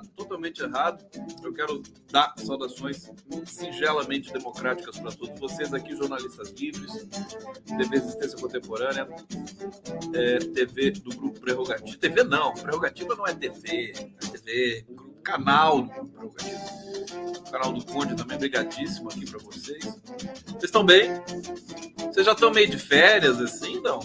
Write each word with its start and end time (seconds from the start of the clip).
errado, 0.00 0.08
totalmente 0.16 0.62
errado. 0.62 1.04
Eu 1.42 1.52
quero 1.52 1.82
dar 2.10 2.34
saudações 2.36 3.10
singelamente 3.46 4.32
democráticas 4.32 4.98
para 4.98 5.12
todos 5.12 5.38
vocês 5.38 5.72
aqui, 5.72 5.94
jornalistas 5.94 6.50
livres, 6.50 7.06
TV 7.64 7.96
Existência 7.96 8.38
Contemporânea, 8.38 9.08
é, 10.14 10.38
TV 10.38 10.92
do 10.92 11.14
Grupo 11.14 11.40
Prerrogativa. 11.40 11.98
TV 11.98 12.24
não, 12.24 12.52
Prerrogativa 12.54 13.14
não 13.14 13.26
é 13.26 13.34
TV, 13.34 13.92
é 13.92 14.26
TV, 14.26 14.86
canal 15.22 15.82
do 15.82 15.88
Grupo 15.88 16.34
Prerrogativa. 16.34 16.80
O 17.38 17.50
canal 17.50 17.72
do 17.72 17.84
Conde 17.84 18.16
também, 18.16 18.38
brigadíssimo 18.38 19.08
aqui 19.08 19.28
para 19.28 19.38
vocês. 19.40 19.84
Vocês 19.84 20.64
estão 20.64 20.84
bem? 20.84 21.10
Vocês 21.98 22.26
já 22.26 22.32
estão 22.32 22.50
meio 22.50 22.68
de 22.68 22.78
férias 22.78 23.40
assim, 23.40 23.80
não? 23.80 24.00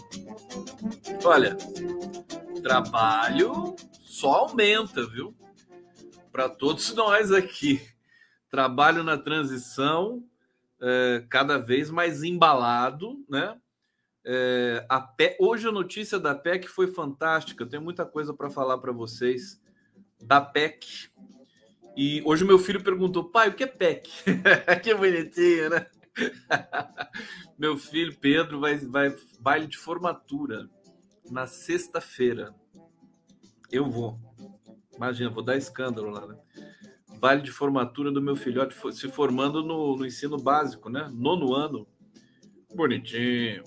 Olha, 1.24 1.56
trabalho 2.62 3.76
só 4.02 4.32
aumenta, 4.32 5.06
viu? 5.08 5.36
Para 6.36 6.50
todos 6.50 6.94
nós 6.94 7.32
aqui. 7.32 7.82
Trabalho 8.50 9.06
na 9.06 9.18
transição, 9.18 10.22
é, 10.82 11.26
cada 11.30 11.58
vez 11.58 11.90
mais 11.90 12.24
embalado, 12.24 13.24
né? 13.30 13.58
É, 14.26 14.86
a. 14.90 15.16
Hoje 15.40 15.66
a 15.66 15.72
notícia 15.72 16.20
da 16.20 16.36
PEC 16.36 16.68
foi 16.68 16.88
fantástica. 16.88 17.64
Eu 17.64 17.70
tenho 17.70 17.82
muita 17.82 18.06
coisa 18.06 18.34
para 18.34 18.50
falar 18.50 18.80
para 18.80 18.92
vocês 18.92 19.62
da 20.22 20.42
PEC. 20.42 21.10
E 21.96 22.22
hoje 22.26 22.44
meu 22.44 22.60
filho 22.60 22.84
perguntou, 22.84 23.32
pai, 23.32 23.48
o 23.48 23.54
que 23.54 23.64
é 23.64 23.68
PEC? 23.68 24.10
que 24.84 24.94
bonitinho, 24.94 25.70
né? 25.70 25.88
meu 27.58 27.78
filho 27.78 28.14
Pedro 28.20 28.60
vai, 28.60 28.76
vai 28.76 29.16
baile 29.40 29.68
de 29.68 29.78
formatura 29.78 30.70
na 31.32 31.48
sexta-feira. 31.48 32.54
Eu 33.72 33.90
vou. 33.90 34.20
Imagina, 34.96 35.30
vou 35.30 35.44
dar 35.44 35.58
escândalo 35.58 36.10
lá, 36.10 36.26
né? 36.26 36.36
Baile 37.20 37.42
de 37.42 37.52
formatura 37.52 38.12
do 38.12 38.22
meu 38.22 38.36
filhote 38.36 38.76
se 38.94 39.10
formando 39.10 39.64
no, 39.64 39.96
no 39.96 40.06
ensino 40.06 40.38
básico, 40.38 40.90
né? 40.90 41.10
Nono 41.14 41.54
ano. 41.54 41.88
Bonitinho. 42.74 43.64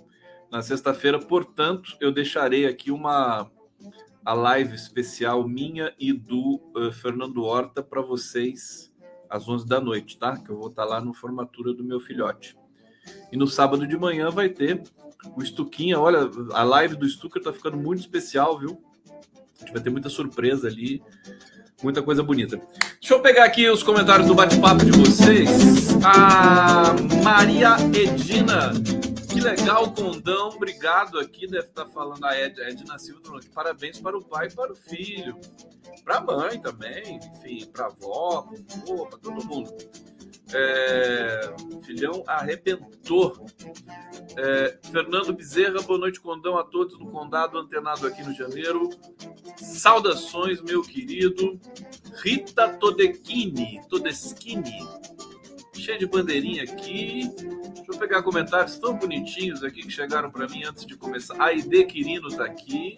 Na 0.50 0.62
sexta-feira, 0.62 1.18
portanto, 1.18 1.96
eu 2.00 2.10
deixarei 2.12 2.66
aqui 2.66 2.90
uma 2.90 3.50
a 4.24 4.34
live 4.34 4.74
especial 4.74 5.48
minha 5.48 5.94
e 5.98 6.12
do 6.12 6.60
uh, 6.76 6.92
Fernando 6.92 7.44
Horta 7.44 7.82
para 7.82 8.02
vocês 8.02 8.92
às 9.28 9.48
11 9.48 9.66
da 9.66 9.80
noite, 9.80 10.18
tá? 10.18 10.36
Que 10.36 10.50
eu 10.50 10.58
vou 10.58 10.68
estar 10.68 10.82
tá 10.82 10.88
lá 10.88 11.00
no 11.00 11.14
formatura 11.14 11.72
do 11.72 11.84
meu 11.84 11.98
filhote. 11.98 12.56
E 13.32 13.36
no 13.36 13.46
sábado 13.46 13.86
de 13.86 13.96
manhã 13.96 14.30
vai 14.30 14.48
ter 14.48 14.82
o 15.36 15.44
Stuquinha. 15.44 15.98
Olha, 15.98 16.30
a 16.52 16.62
live 16.62 16.96
do 16.96 17.08
Stucker 17.08 17.42
tá 17.42 17.52
ficando 17.52 17.76
muito 17.76 18.00
especial, 18.00 18.58
viu? 18.58 18.82
A 19.58 19.64
gente 19.64 19.72
vai 19.72 19.82
ter 19.82 19.90
muita 19.90 20.08
surpresa 20.08 20.68
ali, 20.68 21.02
muita 21.82 22.02
coisa 22.02 22.22
bonita. 22.22 22.60
Deixa 23.00 23.14
eu 23.14 23.20
pegar 23.20 23.44
aqui 23.44 23.68
os 23.68 23.82
comentários 23.82 24.26
do 24.26 24.34
bate-papo 24.34 24.84
de 24.84 24.92
vocês. 24.92 25.88
A 26.04 26.94
Maria 27.22 27.76
Edina 27.94 28.72
que 29.38 29.44
legal, 29.44 29.92
Condão. 29.92 30.48
Obrigado 30.48 31.18
aqui. 31.20 31.46
Deve 31.46 31.68
estar 31.68 31.86
falando 31.86 32.24
a 32.24 32.36
Ed, 32.36 32.60
Edna 32.60 32.98
Silva. 32.98 33.38
Parabéns 33.54 34.00
para 34.00 34.18
o 34.18 34.24
pai 34.24 34.48
e 34.48 34.52
para 34.52 34.72
o 34.72 34.74
filho. 34.74 35.38
Para 36.04 36.16
a 36.16 36.20
mãe 36.20 36.60
também. 36.60 37.20
Enfim, 37.36 37.66
para 37.66 37.84
a 37.84 37.86
avó, 37.86 38.48
para 39.08 39.18
todo 39.18 39.46
mundo. 39.46 39.70
É, 40.52 41.54
filhão 41.84 42.24
arrebentou. 42.26 43.46
É, 44.36 44.78
Fernando 44.90 45.32
Bezerra, 45.32 45.82
boa 45.82 45.98
noite, 45.98 46.20
Condão, 46.20 46.56
a 46.58 46.64
todos 46.64 46.98
no 46.98 47.10
Condado, 47.10 47.58
antenado 47.58 48.06
aqui 48.06 48.22
no 48.22 48.34
Janeiro. 48.34 48.90
Saudações, 49.56 50.60
meu 50.62 50.82
querido. 50.82 51.60
Rita 52.22 52.68
Todeschini, 52.78 53.80
Todeschini 53.88 54.78
cheio 55.88 55.98
de 55.98 56.06
bandeirinha 56.06 56.64
aqui. 56.64 57.22
Deixa 57.38 57.92
eu 57.92 57.98
pegar 57.98 58.22
comentários 58.22 58.78
tão 58.78 58.94
bonitinhos 58.94 59.64
aqui 59.64 59.82
que 59.82 59.90
chegaram 59.90 60.30
para 60.30 60.46
mim 60.46 60.62
antes 60.64 60.84
de 60.84 60.94
começar. 60.96 61.40
Aide 61.40 61.84
Quirino 61.86 62.28
tá 62.28 62.44
aqui. 62.44 62.96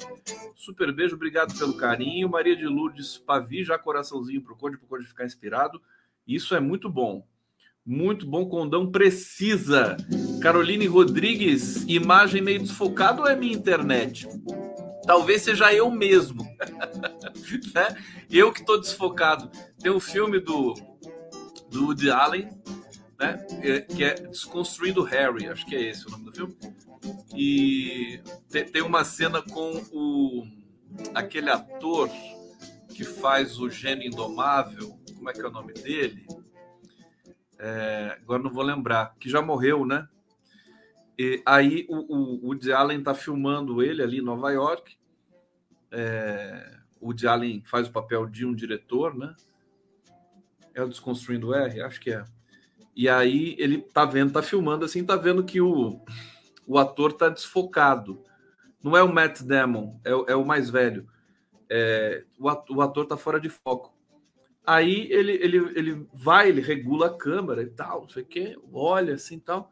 Super 0.57 0.93
beijo, 0.93 1.15
obrigado 1.15 1.57
pelo 1.57 1.77
carinho. 1.77 2.29
Maria 2.29 2.57
de 2.57 2.67
Lourdes 2.67 3.17
Pavi, 3.17 3.63
já 3.63 3.79
coraçãozinho 3.79 4.43
pro 4.43 4.57
Conde, 4.57 4.77
pro 4.77 4.89
Conde 4.89 5.07
ficar 5.07 5.25
inspirado. 5.25 5.81
Isso 6.27 6.53
é 6.55 6.59
muito 6.59 6.91
bom. 6.91 7.25
Muito 7.85 8.27
bom, 8.27 8.47
Condão 8.47 8.91
precisa. 8.91 9.97
Caroline 10.43 10.87
Rodrigues, 10.87 11.85
imagem 11.89 12.43
meio 12.43 12.61
desfocada 12.61 13.23
ou 13.23 13.29
é 13.29 13.35
minha 13.35 13.55
internet? 13.55 14.29
Talvez 15.07 15.43
seja 15.43 15.73
eu 15.73 15.91
mesmo. 15.91 16.45
né? 17.75 17.97
Eu 18.31 18.53
que 18.53 18.61
estou 18.61 18.81
desfocado. 18.81 19.51
Tem 19.79 19.91
um 19.91 20.01
filme 20.01 20.39
do, 20.39 20.75
do 21.71 21.87
Woody 21.87 22.11
Allen, 22.11 22.51
né? 23.19 23.45
É, 23.63 23.81
que 23.81 24.05
é 24.05 24.15
Desconstruindo 24.15 25.03
Harry, 25.03 25.49
acho 25.49 25.67
que 25.67 25.75
é 25.75 25.83
esse 25.91 26.07
o 26.07 26.11
nome 26.11 26.25
do 26.25 26.33
filme. 26.33 26.57
E 27.35 28.21
tem 28.73 28.83
uma 28.83 29.05
cena 29.05 29.43
com 29.43 29.83
o 29.93 30.47
aquele 31.15 31.51
ator 31.51 32.11
que 32.95 33.05
faz 33.05 33.59
o 33.59 33.71
gênio 33.71 34.07
indomável, 34.07 34.99
como 35.17 35.31
é 35.31 35.33
que 35.33 35.41
é 35.41 35.47
o 35.47 35.51
nome 35.51 35.73
dele? 35.73 36.27
É, 37.63 38.17
agora 38.23 38.43
não 38.43 38.51
vou 38.51 38.65
lembrar, 38.65 39.15
que 39.21 39.29
já 39.29 39.43
morreu, 39.43 39.85
né? 39.85 40.09
E 41.19 41.43
aí 41.45 41.87
o, 41.91 41.97
o, 41.97 42.47
Woody 42.47 42.73
Allen 42.73 43.03
tá 43.03 43.13
filmando 43.13 43.83
ele 43.83 44.03
ali 44.03 44.19
em 44.19 44.25
Nova 44.25 44.51
York. 44.51 44.97
É, 45.91 46.79
o 46.99 47.09
Woody 47.09 47.27
Allen 47.27 47.63
faz 47.67 47.87
o 47.87 47.93
papel 47.93 48.27
de 48.27 48.47
um 48.47 48.55
diretor, 48.55 49.15
né? 49.15 49.37
É 50.73 50.83
o 50.83 50.89
Desconstruindo 50.89 51.55
R? 51.55 51.83
Acho 51.83 52.01
que 52.01 52.11
é. 52.11 52.25
E 52.97 53.07
aí 53.11 53.55
ele 53.59 53.83
tá 53.83 54.07
vendo, 54.07 54.33
tá 54.33 54.43
filmando 54.43 54.87
assim, 54.87 55.05
tá 55.05 55.17
vendo 55.17 55.45
que 55.45 55.61
o, 55.61 56.01
o 56.67 56.79
ator 56.79 57.13
tá 57.13 57.29
desfocado. 57.29 58.25
Não 58.83 58.97
é 58.97 59.03
o 59.03 59.13
Matt 59.13 59.43
Damon, 59.43 60.01
é, 60.03 60.33
é 60.33 60.35
o 60.35 60.47
mais 60.47 60.71
velho. 60.71 61.07
É, 61.69 62.25
o, 62.39 62.49
o 62.77 62.81
ator 62.81 63.05
tá 63.07 63.19
fora 63.19 63.39
de 63.39 63.51
foco. 63.51 63.95
Aí 64.67 65.11
ele, 65.11 65.33
ele, 65.33 65.57
ele 65.75 66.07
vai, 66.13 66.49
ele 66.49 66.61
regula 66.61 67.07
a 67.07 67.17
câmera 67.17 67.63
e 67.63 67.71
tal, 67.71 68.03
não 68.03 68.09
sei 68.09 68.23
o 68.23 68.27
quê, 68.27 68.59
olha 68.73 69.15
assim 69.15 69.37
e 69.37 69.41
tal. 69.41 69.71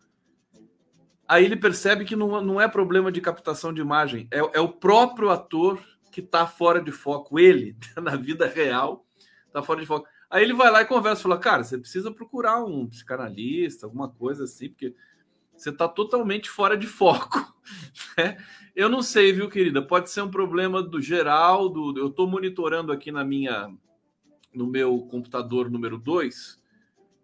Aí 1.27 1.45
ele 1.45 1.57
percebe 1.57 2.05
que 2.05 2.17
não, 2.17 2.41
não 2.43 2.61
é 2.61 2.67
problema 2.67 3.13
de 3.13 3.21
captação 3.21 3.73
de 3.73 3.81
imagem, 3.81 4.27
é, 4.31 4.39
é 4.39 4.61
o 4.61 4.73
próprio 4.73 5.29
ator 5.29 5.79
que 6.11 6.23
tá 6.23 6.47
fora 6.47 6.81
de 6.81 6.91
foco. 6.91 7.39
Ele, 7.39 7.77
na 8.03 8.17
vida 8.17 8.47
real, 8.47 9.07
tá 9.53 9.63
fora 9.63 9.81
de 9.81 9.87
foco. 9.87 10.09
Aí 10.31 10.43
ele 10.43 10.53
vai 10.53 10.71
lá 10.71 10.83
e 10.83 10.87
conversa, 10.87 11.23
fala, 11.23 11.39
cara, 11.39 11.65
você 11.65 11.79
precisa 11.79 12.11
procurar 12.11 12.65
um 12.65 12.87
psicanalista, 12.87 13.87
alguma 13.87 14.09
coisa 14.09 14.45
assim, 14.45 14.69
porque 14.69 14.95
você 15.57 15.71
está 15.71 15.89
totalmente 15.89 16.49
fora 16.51 16.77
de 16.77 16.87
foco. 16.87 17.39
Né? 18.17 18.39
Eu 18.75 18.89
não 18.89 19.03
sei, 19.03 19.31
viu, 19.31 19.51
querida? 19.51 19.83
Pode 19.83 20.09
ser 20.09 20.23
um 20.23 20.31
problema 20.31 20.83
do 20.83 21.03
geral, 21.03 21.69
do, 21.69 21.99
eu 21.99 22.07
estou 22.07 22.27
monitorando 22.27 22.91
aqui 22.91 23.13
na 23.13 23.23
minha, 23.23 23.69
no 24.53 24.67
meu 24.67 25.01
computador 25.11 25.71
número 25.71 25.99
2 25.99 26.63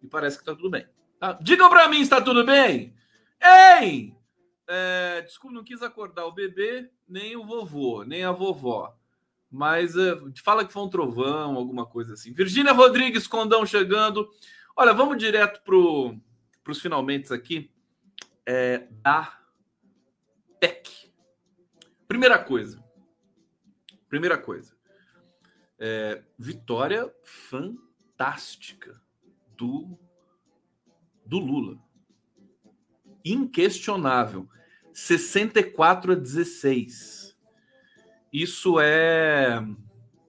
e 0.03 0.07
parece 0.07 0.37
que 0.37 0.43
está 0.43 0.55
tudo 0.55 0.71
bem. 0.71 0.87
Tá? 1.19 1.39
Digam 1.41 1.69
para 1.69 1.89
mim 1.89 2.01
está 2.01 2.21
tudo 2.21 2.45
bem. 2.45 2.95
Ei! 3.41 4.15
É, 4.67 5.23
desculpa, 5.23 5.57
não 5.57 5.65
quis 5.65 5.83
acordar 5.83 6.27
o 6.27 6.33
bebê, 6.33 6.91
nem 7.09 7.37
o 7.37 7.45
vovô, 7.45 8.03
nem 8.05 8.25
a 8.25 8.33
vovó 8.33 8.97
mas 9.55 9.95
uh, 9.95 10.33
fala 10.43 10.67
que 10.67 10.73
foi 10.73 10.83
um 10.83 10.89
trovão, 10.89 11.55
alguma 11.55 11.87
coisa 11.87 12.15
assim. 12.15 12.33
Virgínia 12.33 12.73
Rodrigues, 12.73 13.29
Condão 13.29 13.65
chegando. 13.65 14.29
Olha, 14.77 14.93
vamos 14.93 15.17
direto 15.17 15.63
para 15.63 16.73
os 16.73 16.81
finalmente 16.81 17.33
aqui 17.33 17.71
é, 18.45 18.89
da 18.91 19.39
PEC. 20.59 21.13
Primeira 22.09 22.37
coisa. 22.37 22.83
Primeira 24.09 24.37
coisa. 24.37 24.74
É, 25.87 26.23
vitória 26.39 27.13
fantástica 27.23 28.99
do, 29.55 29.99
do 31.27 31.39
Lula. 31.39 31.79
Inquestionável. 33.23 34.49
64 34.95 36.13
a 36.13 36.15
16 36.15 37.25
isso 38.35 38.81
é, 38.81 39.65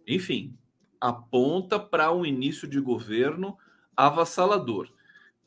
enfim, 0.08 0.56
aponta 1.02 1.80
para 1.80 2.14
um 2.14 2.24
início 2.24 2.68
de 2.68 2.80
governo 2.80 3.58
avassalador. 3.98 4.92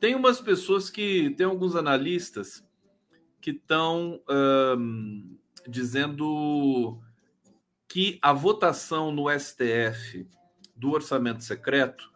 Tem 0.01 0.17
umas 0.17 0.41
pessoas 0.41 0.91
que, 0.91 1.31
tem 1.37 1.47
alguns 1.47 1.77
analistas 1.77 2.67
que 3.41 3.53
estão 3.53 4.21
um, 4.29 5.39
dizendo 5.69 7.01
que 7.89 8.19
a 8.21 8.33
votação 8.33 9.11
no 9.11 9.31
STF 9.31 10.29
do 10.77 10.93
orçamento 10.93 11.43
secreto 11.43 12.13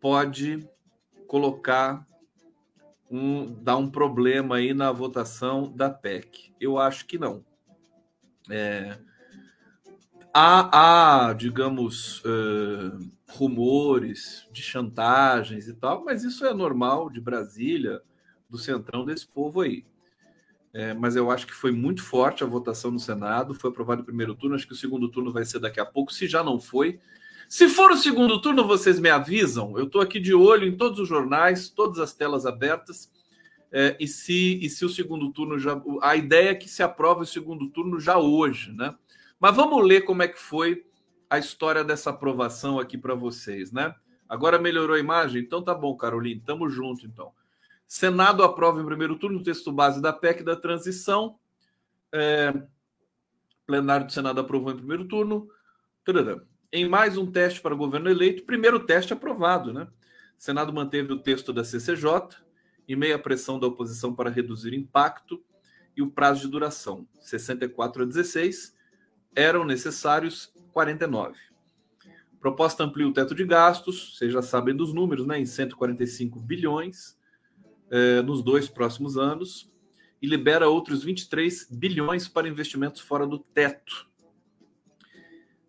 pode 0.00 0.66
colocar 1.26 2.06
um, 3.10 3.52
dar 3.62 3.76
um 3.76 3.90
problema 3.90 4.56
aí 4.56 4.72
na 4.72 4.90
votação 4.92 5.70
da 5.70 5.90
PEC. 5.90 6.54
Eu 6.58 6.78
acho 6.78 7.04
que 7.04 7.18
não. 7.18 7.44
É, 8.48 8.98
há, 10.32 11.26
há, 11.28 11.32
digamos, 11.34 12.20
uh, 12.24 12.98
rumores 13.28 14.48
de 14.50 14.62
chantagens 14.62 15.68
e 15.68 15.74
tal, 15.74 16.04
mas 16.04 16.24
isso 16.24 16.46
é 16.46 16.54
normal 16.54 17.10
de 17.10 17.20
Brasília, 17.20 18.00
do 18.48 18.56
centrão 18.56 19.04
desse 19.04 19.26
povo 19.26 19.60
aí. 19.60 19.84
É, 20.74 20.94
mas 20.94 21.16
eu 21.16 21.30
acho 21.30 21.46
que 21.46 21.52
foi 21.52 21.70
muito 21.70 22.02
forte 22.02 22.42
a 22.42 22.46
votação 22.46 22.90
no 22.90 22.98
Senado, 22.98 23.54
foi 23.54 23.70
aprovado 23.70 24.02
o 24.02 24.04
primeiro 24.04 24.34
turno, 24.34 24.54
acho 24.54 24.66
que 24.66 24.72
o 24.72 24.76
segundo 24.76 25.08
turno 25.10 25.30
vai 25.30 25.44
ser 25.44 25.58
daqui 25.58 25.78
a 25.78 25.84
pouco, 25.84 26.12
se 26.12 26.26
já 26.26 26.42
não 26.42 26.58
foi. 26.58 26.98
Se 27.46 27.68
for 27.68 27.90
o 27.90 27.96
segundo 27.96 28.40
turno, 28.40 28.66
vocês 28.66 28.98
me 28.98 29.10
avisam. 29.10 29.76
Eu 29.76 29.84
estou 29.84 30.00
aqui 30.00 30.18
de 30.18 30.32
olho 30.32 30.66
em 30.66 30.74
todos 30.74 30.98
os 30.98 31.06
jornais, 31.06 31.68
todas 31.68 31.98
as 31.98 32.14
telas 32.14 32.46
abertas. 32.46 33.12
É, 33.70 33.94
e, 34.00 34.08
se, 34.08 34.58
e 34.62 34.70
se 34.70 34.86
o 34.86 34.88
segundo 34.88 35.30
turno 35.30 35.58
já. 35.58 35.78
A 36.00 36.16
ideia 36.16 36.50
é 36.50 36.54
que 36.54 36.68
se 36.68 36.82
aprove 36.82 37.22
o 37.22 37.26
segundo 37.26 37.68
turno 37.68 38.00
já 38.00 38.16
hoje, 38.16 38.72
né? 38.72 38.94
Mas 39.38 39.54
vamos 39.54 39.84
ler 39.84 40.02
como 40.02 40.22
é 40.22 40.28
que 40.28 40.38
foi 40.38 40.86
a 41.28 41.38
história 41.38 41.84
dessa 41.84 42.08
aprovação 42.08 42.78
aqui 42.78 42.96
para 42.96 43.14
vocês, 43.14 43.70
né? 43.70 43.94
Agora 44.26 44.58
melhorou 44.58 44.96
a 44.96 45.00
imagem? 45.00 45.42
Então 45.42 45.62
tá 45.62 45.74
bom, 45.74 45.94
Caroline, 45.94 46.40
tamo 46.40 46.70
junto 46.70 47.04
então. 47.04 47.32
Senado 47.92 48.42
aprova 48.42 48.80
em 48.80 48.86
primeiro 48.86 49.18
turno 49.18 49.38
o 49.38 49.42
texto 49.42 49.70
base 49.70 50.00
da 50.00 50.14
PEC 50.14 50.42
da 50.42 50.56
transição. 50.56 51.38
É, 52.10 52.50
plenário 53.66 54.06
do 54.06 54.12
Senado 54.12 54.40
aprovou 54.40 54.72
em 54.72 54.76
primeiro 54.78 55.04
turno. 55.04 55.46
Em 56.72 56.88
mais 56.88 57.18
um 57.18 57.30
teste 57.30 57.60
para 57.60 57.74
governo 57.74 58.08
eleito, 58.08 58.44
primeiro 58.44 58.80
teste 58.80 59.12
aprovado, 59.12 59.74
né? 59.74 59.82
O 60.38 60.42
Senado 60.42 60.72
manteve 60.72 61.12
o 61.12 61.18
texto 61.18 61.52
da 61.52 61.64
CCJ, 61.64 62.38
e 62.88 62.96
meia 62.96 63.18
pressão 63.18 63.60
da 63.60 63.66
oposição 63.66 64.14
para 64.14 64.30
reduzir 64.30 64.72
impacto 64.72 65.44
e 65.94 66.00
o 66.00 66.10
prazo 66.10 66.40
de 66.40 66.48
duração, 66.48 67.06
64 67.20 68.04
a 68.04 68.06
16, 68.06 68.74
eram 69.36 69.66
necessários 69.66 70.50
49. 70.72 71.38
A 72.08 72.40
proposta 72.40 72.84
amplia 72.84 73.06
o 73.06 73.12
teto 73.12 73.34
de 73.34 73.44
gastos, 73.44 74.16
vocês 74.16 74.32
já 74.32 74.40
sabem 74.40 74.74
dos 74.74 74.94
números, 74.94 75.26
né, 75.26 75.38
em 75.38 75.44
145 75.44 76.40
bilhões 76.40 77.20
eh, 77.92 78.22
nos 78.22 78.42
dois 78.42 78.68
próximos 78.68 79.18
anos, 79.18 79.70
e 80.20 80.26
libera 80.26 80.68
outros 80.68 81.04
23 81.04 81.68
bilhões 81.70 82.26
para 82.26 82.48
investimentos 82.48 83.02
fora 83.02 83.26
do 83.26 83.38
teto. 83.38 84.08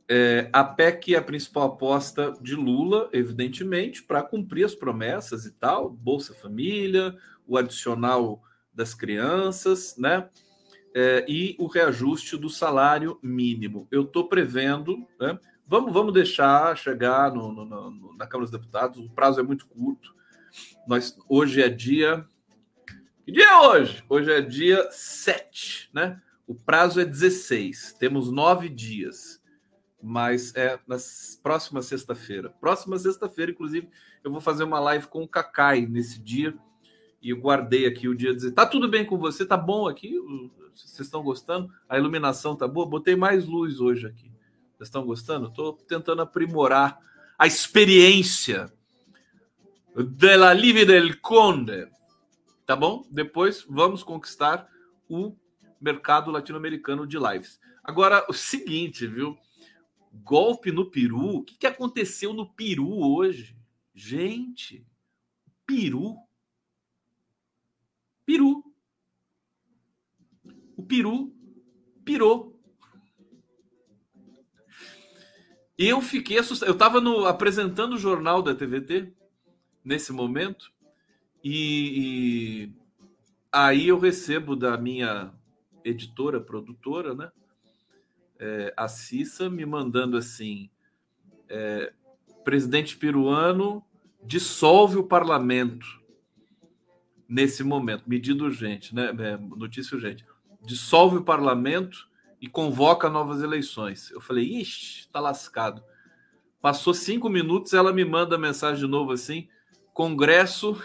É, 0.08 0.50
a 0.54 0.64
PEC 0.64 1.16
é 1.16 1.18
a 1.18 1.22
principal 1.22 1.64
aposta 1.64 2.34
de 2.40 2.56
Lula, 2.56 3.10
evidentemente, 3.12 4.04
para 4.04 4.22
cumprir 4.22 4.64
as 4.64 4.75
promessas 4.75 5.46
e 5.46 5.52
tal, 5.52 5.90
Bolsa 5.90 6.34
Família, 6.34 7.18
o 7.48 7.58
adicional 7.58 8.42
das 8.74 8.94
crianças, 8.94 9.96
né? 9.98 10.30
É, 10.96 11.25
e 11.28 11.56
o 11.60 11.68
reajuste 11.68 12.38
do 12.38 12.50
salário 12.50 13.20
mínimo. 13.24 13.88
Eu 13.92 14.04
estou 14.04 14.30
prevendo, 14.30 14.98
né? 15.20 15.40
Vamos, 15.68 15.92
vamos 15.92 16.14
deixar 16.14 16.78
chegar 16.78 17.34
no, 17.34 17.52
no, 17.52 17.66
no, 17.66 18.16
na 18.16 18.28
Câmara 18.28 18.50
dos 18.50 18.52
Deputados, 18.52 19.00
o 19.00 19.10
prazo 19.10 19.40
é 19.40 19.44
muito 19.44 19.66
curto. 19.66 20.14
Nós, 20.88 21.18
hoje 21.28 21.62
é 21.62 21.70
dia. 21.70 22.26
Que 23.26 23.32
dia 23.32 23.46
é 23.46 23.56
hoje? 23.58 24.04
Hoje 24.10 24.32
é 24.32 24.42
dia 24.42 24.88
7, 24.92 25.90
né? 25.94 26.22
O 26.46 26.54
prazo 26.54 27.00
é 27.00 27.06
16, 27.06 27.94
temos 28.00 28.32
nove 28.32 28.68
dias 28.68 29.42
mas 30.04 30.54
é 30.54 30.78
na 30.86 30.98
próxima 31.42 31.82
sexta-feira. 31.82 32.50
Próxima 32.60 33.00
sexta-feira, 33.00 33.54
inclusive, 33.54 33.88
eu 34.22 34.30
vou 34.30 34.42
fazer 34.42 34.66
uma 34.66 34.78
live 34.82 35.08
com 35.08 35.24
o 35.24 35.28
Cacai 35.28 35.86
nesse 35.86 36.20
dia. 36.20 36.54
E 37.22 37.30
eu 37.30 37.38
guardei 37.38 37.86
aqui 37.86 38.10
o 38.10 38.16
dia 38.16 38.36
dizer: 38.36 38.51
tá 38.51 38.66
tudo 38.66 38.89
bem 38.89 39.06
com 39.06 39.18
você? 39.18 39.46
Tá 39.46 39.56
bom 39.56 39.88
aqui? 39.88 40.20
Vocês 40.75 41.00
estão 41.00 41.24
gostando? 41.24 41.72
A 41.88 41.98
iluminação 41.98 42.54
tá 42.54 42.68
boa? 42.68 42.86
Botei 42.86 43.16
mais 43.16 43.46
luz 43.46 43.80
hoje 43.80 44.06
aqui. 44.06 44.30
Vocês 44.75 44.89
estão 44.89 45.06
gostando? 45.06 45.48
Estou 45.48 45.72
tentando 45.72 46.22
aprimorar 46.22 47.00
a 47.39 47.48
experiência 47.48 48.73
de 49.96 50.38
la 50.38 50.54
Live 50.54 50.86
del 50.86 51.20
Conde. 51.22 51.88
Tá 52.66 52.76
bom? 52.76 53.06
Depois 53.10 53.64
vamos 53.70 54.04
conquistar 54.04 54.68
o 55.08 55.36
mercado 55.80 56.32
latino-americano 56.32 57.06
de 57.06 57.18
lives. 57.20 57.60
Agora, 57.84 58.26
o 58.30 58.34
seguinte, 58.34 59.06
viu? 59.06 59.38
Golpe 60.12 60.72
no 60.72 60.90
Peru? 60.90 61.38
O 61.38 61.44
que, 61.44 61.58
que 61.58 61.68
aconteceu 61.68 62.34
no 62.34 62.50
Peru 62.54 63.00
hoje? 63.00 63.58
Gente, 63.94 64.86
Peru. 65.66 66.18
Peru. 68.26 68.64
O 70.78 70.84
Peru 70.84 71.36
pirou. 72.04 72.60
Eu 75.78 76.02
fiquei 76.02 76.38
assustado. 76.38 76.70
Eu 76.70 76.74
estava 76.74 77.30
apresentando 77.30 77.94
o 77.94 78.00
jornal 78.00 78.42
da 78.42 78.56
TVT 78.56 79.14
nesse 79.84 80.12
momento 80.12 80.72
e, 81.44 81.54
e 81.98 82.74
aí 83.52 83.88
eu 83.88 84.00
recebo 84.00 84.56
da 84.56 84.78
minha 84.78 85.34
editora, 85.84 86.40
produtora, 86.40 87.13
né? 87.13 87.32
é, 88.44 88.74
a 88.75 88.90
Cissa 88.90 89.50
me 89.50 89.66
mandando 89.66 90.18
assim: 90.18 90.70
é, 91.48 91.94
presidente 92.44 92.98
peruano 92.98 93.84
dissolve 94.22 94.98
o 94.98 95.04
parlamento 95.04 95.86
nesse 97.28 97.63
momento, 97.63 98.04
medida 98.06 98.44
urgente, 98.44 98.94
né? 98.94 99.16
É, 99.18 99.38
notícia 99.38 99.96
urgente. 99.96 100.25
Dissolve 100.62 101.18
o 101.18 101.24
parlamento 101.24 102.10
e 102.40 102.48
convoca 102.48 103.10
novas 103.10 103.42
eleições. 103.42 104.12
Eu 104.12 104.22
falei, 104.22 104.46
ixi, 104.60 105.08
tá 105.10 105.20
lascado. 105.20 105.84
Passou 106.62 106.94
cinco 106.94 107.30
minutos, 107.30 107.74
ela 107.74 107.92
me 107.92 108.06
manda 108.06 108.38
mensagem 108.38 108.84
de 108.86 108.90
novo 108.90 109.12
assim: 109.12 109.48
Congresso 109.94 110.82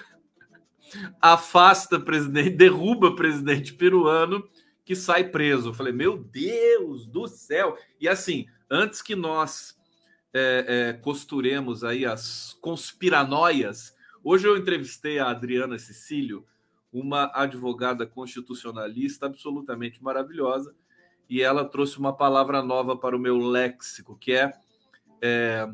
afasta 1.20 1.98
presidente, 1.98 2.50
derruba 2.50 3.14
presidente 3.14 3.72
peruano 3.74 4.48
que 4.84 4.94
sai 4.94 5.28
preso. 5.28 5.70
Eu 5.70 5.74
falei, 5.74 5.92
meu 5.92 6.16
Deus 6.16 7.06
do 7.06 7.26
céu! 7.26 7.76
E 8.00 8.08
assim, 8.08 8.46
antes 8.70 9.02
que 9.02 9.14
nós 9.14 9.78
é, 10.32 10.64
é, 10.66 10.92
costuremos 10.94 11.84
aí 11.84 12.06
as 12.06 12.56
conspiranóias, 12.60 13.94
hoje 14.22 14.46
eu 14.46 14.56
entrevistei 14.56 15.18
a 15.18 15.30
Adriana 15.30 15.78
Cecílio, 15.78 16.46
uma 16.92 17.30
advogada 17.34 18.06
constitucionalista 18.06 19.26
absolutamente 19.26 20.02
maravilhosa, 20.02 20.74
e 21.28 21.42
ela 21.42 21.66
trouxe 21.66 21.98
uma 21.98 22.16
palavra 22.16 22.62
nova 22.62 22.96
para 22.96 23.14
o 23.14 23.20
meu 23.20 23.36
léxico, 23.36 24.16
que 24.16 24.32
é, 24.32 24.52
é 25.20 25.68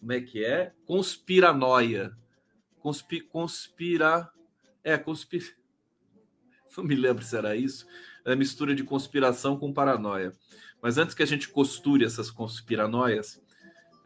como 0.00 0.12
é 0.12 0.20
que 0.20 0.44
é? 0.44 0.72
Conspiranóia. 0.84 2.16
Conspi, 2.80 3.20
conspira. 3.20 4.30
É, 4.82 4.96
conspira. 4.96 5.46
Não 6.76 6.84
me 6.84 6.94
lembro 6.94 7.24
se 7.24 7.36
era 7.36 7.56
isso 7.56 7.86
é 8.32 8.36
mistura 8.36 8.74
de 8.74 8.84
conspiração 8.84 9.58
com 9.58 9.72
paranoia. 9.72 10.32
Mas 10.82 10.98
antes 10.98 11.14
que 11.14 11.22
a 11.22 11.26
gente 11.26 11.48
costure 11.48 12.04
essas 12.04 12.30
conspiranoias, 12.30 13.42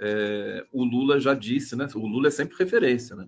é, 0.01 0.65
o 0.73 0.85
Lula 0.85 1.21
já 1.21 1.35
disse, 1.35 1.77
né? 1.77 1.87
O 1.95 2.07
Lula 2.07 2.29
é 2.29 2.31
sempre 2.31 2.57
referência, 2.57 3.17
né? 3.17 3.27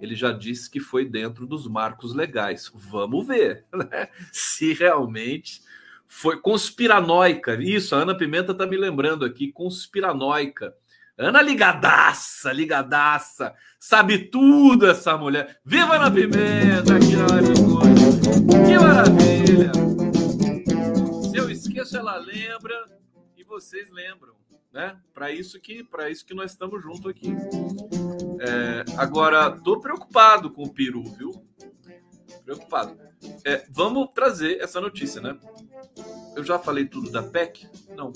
Ele 0.00 0.16
já 0.16 0.32
disse 0.32 0.70
que 0.70 0.80
foi 0.80 1.04
dentro 1.04 1.46
dos 1.46 1.68
marcos 1.68 2.14
legais. 2.14 2.70
Vamos 2.74 3.26
ver 3.26 3.64
né? 3.72 4.08
se 4.32 4.72
realmente 4.72 5.62
foi 6.06 6.40
conspiranoica. 6.40 7.54
Isso, 7.62 7.94
a 7.94 7.98
Ana 7.98 8.16
Pimenta 8.16 8.52
está 8.52 8.66
me 8.66 8.76
lembrando 8.76 9.24
aqui, 9.24 9.52
conspiranoica. 9.52 10.74
Ana 11.16 11.40
ligadaça, 11.40 12.52
ligadaça, 12.52 13.54
sabe 13.78 14.18
tudo 14.18 14.86
essa 14.86 15.16
mulher. 15.16 15.60
Viva 15.64 16.10
Pimenta 16.10 16.92
na 16.92 17.34
hoje. 17.38 18.66
Que 18.66 18.78
maravilha! 18.78 19.84
esqueço, 21.84 21.96
ela 21.96 22.16
lembra 22.16 22.74
e 23.36 23.44
vocês 23.44 23.90
lembram, 23.90 24.34
né? 24.72 24.98
Para 25.12 25.30
isso 25.30 25.60
que 25.60 25.82
para 25.84 26.08
isso 26.08 26.24
que 26.24 26.34
nós 26.34 26.52
estamos 26.52 26.82
juntos 26.82 27.06
aqui. 27.06 27.28
É, 28.40 28.84
agora, 28.96 29.50
tô 29.50 29.80
preocupado 29.80 30.50
com 30.50 30.62
o 30.62 30.72
Peru, 30.72 31.02
viu? 31.02 31.30
Preocupado. 32.44 32.98
É, 33.44 33.66
vamos 33.70 34.08
trazer 34.14 34.60
essa 34.60 34.80
notícia, 34.80 35.20
né? 35.20 35.38
Eu 36.36 36.44
já 36.44 36.58
falei 36.58 36.86
tudo 36.86 37.10
da 37.10 37.22
PEC? 37.22 37.68
Não. 37.96 38.12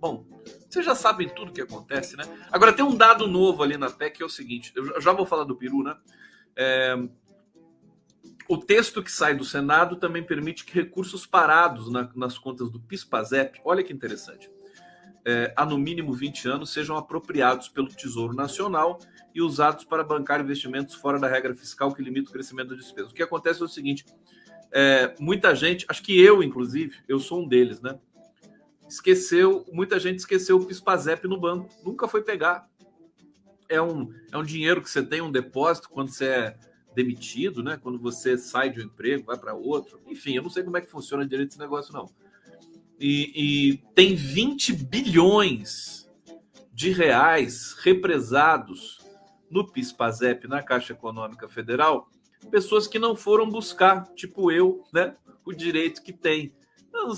Bom, 0.00 0.26
Vocês 0.72 0.86
já 0.86 0.94
sabem 0.94 1.28
tudo 1.28 1.50
o 1.50 1.52
que 1.52 1.60
acontece, 1.60 2.16
né? 2.16 2.24
Agora 2.50 2.72
tem 2.72 2.82
um 2.82 2.96
dado 2.96 3.26
novo 3.26 3.62
ali 3.62 3.76
na 3.76 3.90
PEC 3.90 4.16
que 4.16 4.22
é 4.22 4.26
o 4.26 4.30
seguinte: 4.30 4.72
eu 4.74 5.02
já 5.02 5.12
vou 5.12 5.26
falar 5.26 5.44
do 5.44 5.54
Peru, 5.54 5.82
né? 5.82 5.94
É, 6.56 6.96
o 8.48 8.56
texto 8.56 9.02
que 9.02 9.12
sai 9.12 9.34
do 9.34 9.44
Senado 9.44 9.96
também 9.96 10.24
permite 10.24 10.64
que 10.64 10.72
recursos 10.72 11.26
parados 11.26 11.92
na, 11.92 12.10
nas 12.16 12.38
contas 12.38 12.70
do 12.70 12.80
PIS/PASEP, 12.80 13.60
olha 13.66 13.82
que 13.82 13.92
interessante, 13.92 14.50
é, 15.26 15.52
há 15.54 15.66
no 15.66 15.76
mínimo 15.76 16.14
20 16.14 16.48
anos, 16.48 16.72
sejam 16.72 16.96
apropriados 16.96 17.68
pelo 17.68 17.88
Tesouro 17.88 18.32
Nacional 18.32 18.98
e 19.34 19.42
usados 19.42 19.84
para 19.84 20.02
bancar 20.02 20.40
investimentos 20.40 20.94
fora 20.94 21.20
da 21.20 21.28
regra 21.28 21.54
fiscal 21.54 21.92
que 21.92 22.02
limita 22.02 22.30
o 22.30 22.32
crescimento 22.32 22.70
da 22.70 22.76
despesa. 22.76 23.10
O 23.10 23.12
que 23.12 23.22
acontece 23.22 23.60
é 23.60 23.64
o 23.66 23.68
seguinte: 23.68 24.06
é, 24.72 25.14
muita 25.20 25.54
gente, 25.54 25.84
acho 25.86 26.02
que 26.02 26.18
eu, 26.18 26.42
inclusive, 26.42 26.96
eu 27.06 27.18
sou 27.18 27.42
um 27.42 27.46
deles, 27.46 27.82
né? 27.82 27.98
Esqueceu, 28.92 29.64
muita 29.72 29.98
gente 29.98 30.18
esqueceu 30.18 30.58
o 30.58 30.66
PIS/PASEP 30.66 31.26
no 31.26 31.40
banco, 31.40 31.70
nunca 31.82 32.06
foi 32.06 32.22
pegar. 32.22 32.68
É 33.66 33.80
um, 33.80 34.12
é 34.30 34.36
um 34.36 34.44
dinheiro 34.44 34.82
que 34.82 34.90
você 34.90 35.02
tem 35.02 35.22
um 35.22 35.32
depósito 35.32 35.88
quando 35.88 36.10
você 36.10 36.26
é 36.26 36.58
demitido, 36.94 37.62
né? 37.62 37.78
Quando 37.82 37.98
você 37.98 38.36
sai 38.36 38.68
de 38.68 38.80
um 38.80 38.84
emprego, 38.84 39.24
vai 39.24 39.38
para 39.38 39.54
outro. 39.54 39.98
Enfim, 40.06 40.34
eu 40.34 40.42
não 40.42 40.50
sei 40.50 40.62
como 40.62 40.76
é 40.76 40.82
que 40.82 40.90
funciona 40.90 41.26
direito 41.26 41.52
esse 41.52 41.58
negócio, 41.58 41.90
não. 41.90 42.06
E, 43.00 43.32
e 43.34 43.76
tem 43.94 44.14
20 44.14 44.74
bilhões 44.74 46.06
de 46.70 46.90
reais 46.90 47.74
represados 47.82 48.98
no 49.50 49.66
PIS/PASEP, 49.66 50.46
na 50.46 50.62
Caixa 50.62 50.92
Econômica 50.92 51.48
Federal, 51.48 52.10
pessoas 52.50 52.86
que 52.86 52.98
não 52.98 53.16
foram 53.16 53.48
buscar, 53.48 54.04
tipo 54.14 54.52
eu, 54.52 54.84
né? 54.92 55.16
O 55.46 55.52
direito 55.54 56.02
que 56.02 56.12
tem. 56.12 56.54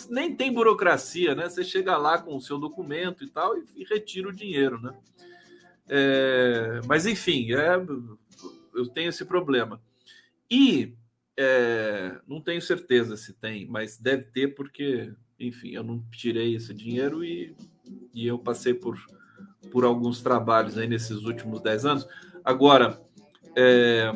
Nem 0.09 0.35
tem 0.35 0.53
burocracia, 0.53 1.35
né? 1.35 1.49
Você 1.49 1.65
chega 1.65 1.97
lá 1.97 2.19
com 2.19 2.37
o 2.37 2.41
seu 2.41 2.59
documento 2.59 3.25
e 3.25 3.29
tal 3.29 3.57
e, 3.59 3.65
e 3.77 3.85
retira 3.85 4.29
o 4.29 4.33
dinheiro, 4.33 4.81
né? 4.81 4.95
É, 5.89 6.81
mas 6.87 7.07
enfim, 7.07 7.53
é, 7.53 7.75
eu 8.75 8.87
tenho 8.89 9.09
esse 9.09 9.25
problema. 9.25 9.81
E 10.51 10.95
é, 11.37 12.21
não 12.27 12.41
tenho 12.41 12.63
certeza 12.63 13.17
se 13.17 13.33
tem, 13.33 13.67
mas 13.67 13.99
deve 13.99 14.25
ter, 14.25 14.55
porque, 14.55 15.13
enfim, 15.39 15.71
eu 15.71 15.83
não 15.83 16.03
tirei 16.11 16.55
esse 16.55 16.73
dinheiro 16.73 17.25
e, 17.25 17.57
e 18.13 18.27
eu 18.27 18.39
passei 18.39 18.73
por, 18.73 18.99
por 19.71 19.85
alguns 19.85 20.23
trabalhos 20.23 20.79
aí 20.79 20.87
nesses 20.87 21.25
últimos 21.25 21.61
10 21.61 21.85
anos. 21.85 22.09
Agora, 22.45 23.01
é, 23.57 24.13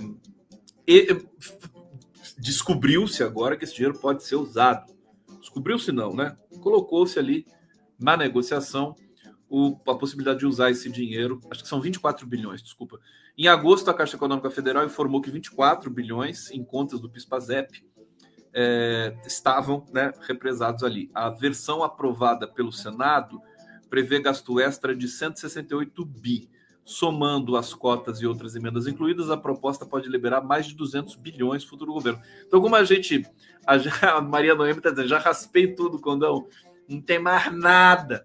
descobriu-se 2.39 3.23
agora 3.23 3.57
que 3.57 3.65
esse 3.65 3.75
dinheiro 3.75 3.99
pode 3.99 4.23
ser 4.25 4.37
usado. 4.37 4.93
Descobriu-se 5.49 5.91
não, 5.93 6.15
né? 6.15 6.37
Colocou-se 6.61 7.19
ali 7.19 7.47
na 7.99 8.17
negociação 8.17 8.95
o, 9.49 9.79
a 9.89 9.95
possibilidade 9.95 10.41
de 10.41 10.47
usar 10.47 10.71
esse 10.71 10.91
dinheiro, 10.91 11.41
acho 11.51 11.63
que 11.63 11.69
são 11.69 11.81
24 11.81 12.27
bilhões, 12.27 12.63
desculpa. 12.63 13.01
Em 13.37 13.49
agosto, 13.49 13.91
a 13.91 13.95
Caixa 13.95 14.17
Econômica 14.17 14.51
Federal 14.51 14.85
informou 14.85 15.23
que 15.23 15.31
24 15.31 15.91
bilhões 15.91 16.51
em 16.51 16.63
contas 16.63 17.01
do 17.01 17.09
PIS/PASEP 17.09 17.83
é, 18.53 19.17
estavam 19.27 19.87
né, 19.91 20.13
represados 20.21 20.85
ali. 20.85 21.11
A 21.15 21.31
versão 21.31 21.83
aprovada 21.83 22.47
pelo 22.47 22.71
Senado 22.71 23.41
prevê 23.89 24.21
gasto 24.21 24.61
extra 24.61 24.95
de 24.95 25.09
168 25.09 26.05
bi. 26.05 26.51
Somando 26.85 27.57
as 27.57 27.75
cotas 27.75 28.21
e 28.21 28.27
outras 28.27 28.55
emendas 28.55 28.87
incluídas, 28.87 29.31
a 29.31 29.37
proposta 29.37 29.85
pode 29.85 30.09
liberar 30.09 30.41
mais 30.41 30.67
de 30.67 30.75
200 30.75 31.17
bilhões 31.17 31.63
no 31.63 31.69
futuro 31.69 31.93
governo. 31.93 32.21
Então, 32.47 32.63
como 32.63 32.75
a 32.77 32.83
gente, 32.83 33.27
a, 33.69 34.21
Maria 34.21 34.55
Noemi 34.55 34.79
está 34.79 34.91
dizendo, 34.91 35.09
já 35.09 35.19
raspei 35.19 35.75
tudo, 35.75 36.01
Condão, 36.01 36.49
não 36.89 37.01
tem 37.01 37.19
mais 37.19 37.53
nada 37.53 38.25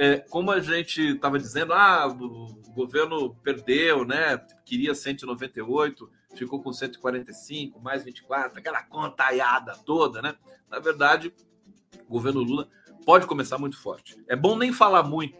é, 0.00 0.16
como 0.16 0.50
a 0.50 0.60
gente 0.60 1.10
estava 1.10 1.38
dizendo, 1.38 1.74
ah, 1.74 2.06
o 2.08 2.72
governo 2.72 3.34
perdeu, 3.42 4.02
né? 4.02 4.38
Queria 4.64 4.94
198, 4.94 6.10
ficou 6.34 6.62
com 6.62 6.72
145, 6.72 7.78
mais 7.82 8.02
24, 8.02 8.58
aquela 8.58 8.82
contaiada 8.82 9.74
toda, 9.84 10.22
né? 10.22 10.34
Na 10.70 10.78
verdade, 10.78 11.34
o 12.08 12.12
governo 12.12 12.40
Lula 12.40 12.66
pode 13.04 13.26
começar 13.26 13.58
muito 13.58 13.76
forte. 13.78 14.16
É 14.26 14.34
bom 14.34 14.56
nem 14.56 14.72
falar 14.72 15.02
muito, 15.02 15.36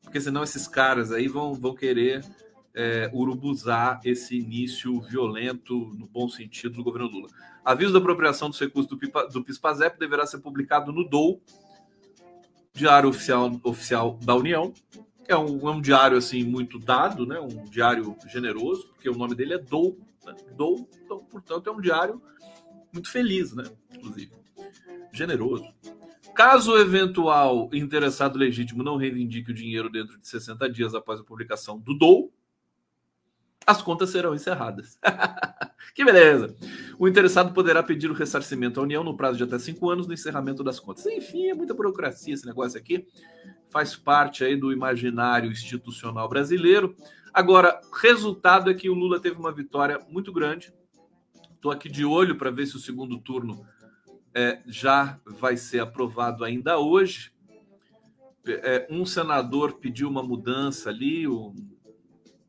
porque 0.00 0.18
senão 0.18 0.42
esses 0.42 0.66
caras 0.66 1.12
aí 1.12 1.28
vão, 1.28 1.52
vão 1.52 1.74
querer 1.74 2.24
é, 2.72 3.10
urubuzar 3.12 4.00
esse 4.02 4.38
início 4.38 4.98
violento, 5.02 5.92
no 5.98 6.06
bom 6.06 6.26
sentido, 6.26 6.76
do 6.76 6.84
governo 6.84 7.08
Lula. 7.08 7.28
Aviso 7.66 7.92
da 7.92 7.98
apropriação 7.98 8.48
dos 8.48 8.60
recursos 8.60 8.88
do, 8.88 8.96
do 8.96 9.42
PIS-PASEP 9.42 9.98
deverá 9.98 10.24
ser 10.24 10.38
publicado 10.38 10.92
no 10.92 11.02
DOU 11.02 11.42
Diário 12.72 13.08
Oficial, 13.08 13.60
Oficial 13.64 14.16
da 14.22 14.36
União. 14.36 14.72
É 15.26 15.36
um, 15.36 15.68
é 15.68 15.72
um 15.72 15.80
diário 15.80 16.16
assim 16.16 16.44
muito 16.44 16.78
dado, 16.78 17.26
né? 17.26 17.40
um 17.40 17.64
diário 17.64 18.16
generoso, 18.28 18.86
porque 18.90 19.10
o 19.10 19.16
nome 19.16 19.34
dele 19.34 19.54
é 19.54 19.58
Dou. 19.58 19.98
Né? 20.24 20.36
Dou, 20.56 20.88
então, 21.04 21.18
portanto, 21.24 21.68
é 21.68 21.72
um 21.72 21.80
diário 21.80 22.22
muito 22.92 23.10
feliz, 23.10 23.52
né? 23.52 23.64
inclusive. 23.92 24.30
Generoso. 25.12 25.66
Caso 26.36 26.74
o 26.74 26.78
eventual 26.78 27.68
interessado 27.72 28.38
legítimo 28.38 28.84
não 28.84 28.96
reivindique 28.96 29.50
o 29.50 29.54
dinheiro 29.54 29.90
dentro 29.90 30.16
de 30.16 30.28
60 30.28 30.70
dias 30.70 30.94
após 30.94 31.18
a 31.18 31.24
publicação 31.24 31.80
do 31.80 31.98
DOU, 31.98 32.30
as 33.66 33.82
contas 33.82 34.10
serão 34.10 34.34
encerradas. 34.34 34.98
que 35.94 36.04
beleza! 36.04 36.54
O 36.98 37.08
interessado 37.08 37.52
poderá 37.52 37.82
pedir 37.82 38.08
o 38.08 38.14
ressarcimento 38.14 38.78
à 38.78 38.82
União 38.84 39.02
no 39.02 39.16
prazo 39.16 39.36
de 39.36 39.44
até 39.44 39.58
cinco 39.58 39.90
anos 39.90 40.06
no 40.06 40.14
encerramento 40.14 40.62
das 40.62 40.78
contas. 40.78 41.04
Enfim, 41.06 41.48
é 41.48 41.54
muita 41.54 41.74
burocracia 41.74 42.32
esse 42.32 42.46
negócio 42.46 42.78
aqui. 42.78 43.06
Faz 43.68 43.96
parte 43.96 44.44
aí 44.44 44.56
do 44.56 44.72
imaginário 44.72 45.50
institucional 45.50 46.28
brasileiro. 46.28 46.94
Agora, 47.34 47.80
resultado 48.00 48.70
é 48.70 48.74
que 48.74 48.88
o 48.88 48.94
Lula 48.94 49.18
teve 49.18 49.36
uma 49.36 49.52
vitória 49.52 49.98
muito 50.08 50.32
grande. 50.32 50.72
Estou 51.52 51.72
aqui 51.72 51.88
de 51.88 52.04
olho 52.04 52.36
para 52.36 52.50
ver 52.50 52.66
se 52.66 52.76
o 52.76 52.80
segundo 52.80 53.18
turno 53.18 53.66
é, 54.32 54.62
já 54.66 55.18
vai 55.24 55.56
ser 55.56 55.80
aprovado 55.80 56.44
ainda 56.44 56.78
hoje. 56.78 57.32
É, 58.46 58.86
um 58.88 59.04
senador 59.04 59.78
pediu 59.78 60.08
uma 60.08 60.22
mudança 60.22 60.88
ali 60.88 61.26
um, 61.26 61.52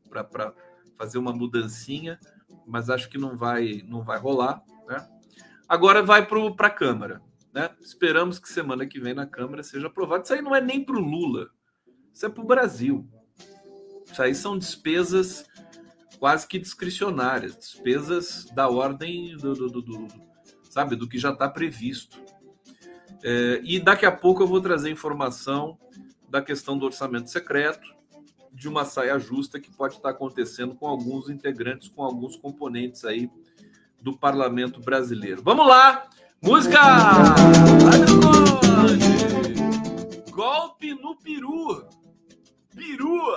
para 0.08 0.54
fazer 0.98 1.16
uma 1.16 1.32
mudancinha, 1.32 2.18
mas 2.66 2.90
acho 2.90 3.08
que 3.08 3.16
não 3.16 3.36
vai, 3.36 3.82
não 3.86 4.02
vai 4.02 4.18
rolar. 4.18 4.62
Né? 4.86 5.08
Agora 5.68 6.02
vai 6.02 6.26
para 6.26 6.66
a 6.66 6.70
Câmara. 6.70 7.22
Né? 7.54 7.70
Esperamos 7.80 8.38
que 8.38 8.48
semana 8.48 8.86
que 8.86 9.00
vem 9.00 9.14
na 9.14 9.26
Câmara 9.26 9.62
seja 9.62 9.86
aprovado. 9.86 10.24
Isso 10.24 10.34
aí 10.34 10.42
não 10.42 10.54
é 10.54 10.60
nem 10.60 10.84
para 10.84 10.96
o 10.96 11.00
Lula, 11.00 11.48
isso 12.12 12.26
é 12.26 12.28
para 12.28 12.42
o 12.42 12.46
Brasil. 12.46 13.08
Isso 14.04 14.22
aí 14.22 14.34
são 14.34 14.58
despesas 14.58 15.46
quase 16.18 16.46
que 16.46 16.58
discricionárias, 16.58 17.56
despesas 17.56 18.46
da 18.46 18.68
ordem 18.68 19.36
do, 19.36 19.54
do, 19.54 19.68
do, 19.68 19.82
do 19.82 20.08
sabe, 20.68 20.96
do 20.96 21.08
que 21.08 21.18
já 21.18 21.30
está 21.30 21.48
previsto. 21.48 22.20
É, 23.22 23.60
e 23.64 23.80
daqui 23.80 24.04
a 24.04 24.12
pouco 24.12 24.42
eu 24.42 24.46
vou 24.46 24.60
trazer 24.60 24.90
informação 24.90 25.78
da 26.28 26.42
questão 26.42 26.78
do 26.78 26.86
orçamento 26.86 27.30
secreto, 27.30 27.96
de 28.58 28.68
uma 28.68 28.84
saia 28.84 29.16
justa 29.20 29.60
que 29.60 29.70
pode 29.70 29.94
estar 29.94 30.10
acontecendo 30.10 30.74
com 30.74 30.88
alguns 30.88 31.30
integrantes, 31.30 31.88
com 31.88 32.02
alguns 32.02 32.36
componentes 32.36 33.04
aí 33.04 33.30
do 34.02 34.16
parlamento 34.16 34.80
brasileiro. 34.80 35.40
Vamos 35.42 35.66
lá! 35.66 36.10
Música! 36.42 36.80
Golpe 40.30 40.92
no 40.94 41.16
Peru! 41.16 41.86
Peru! 42.74 43.32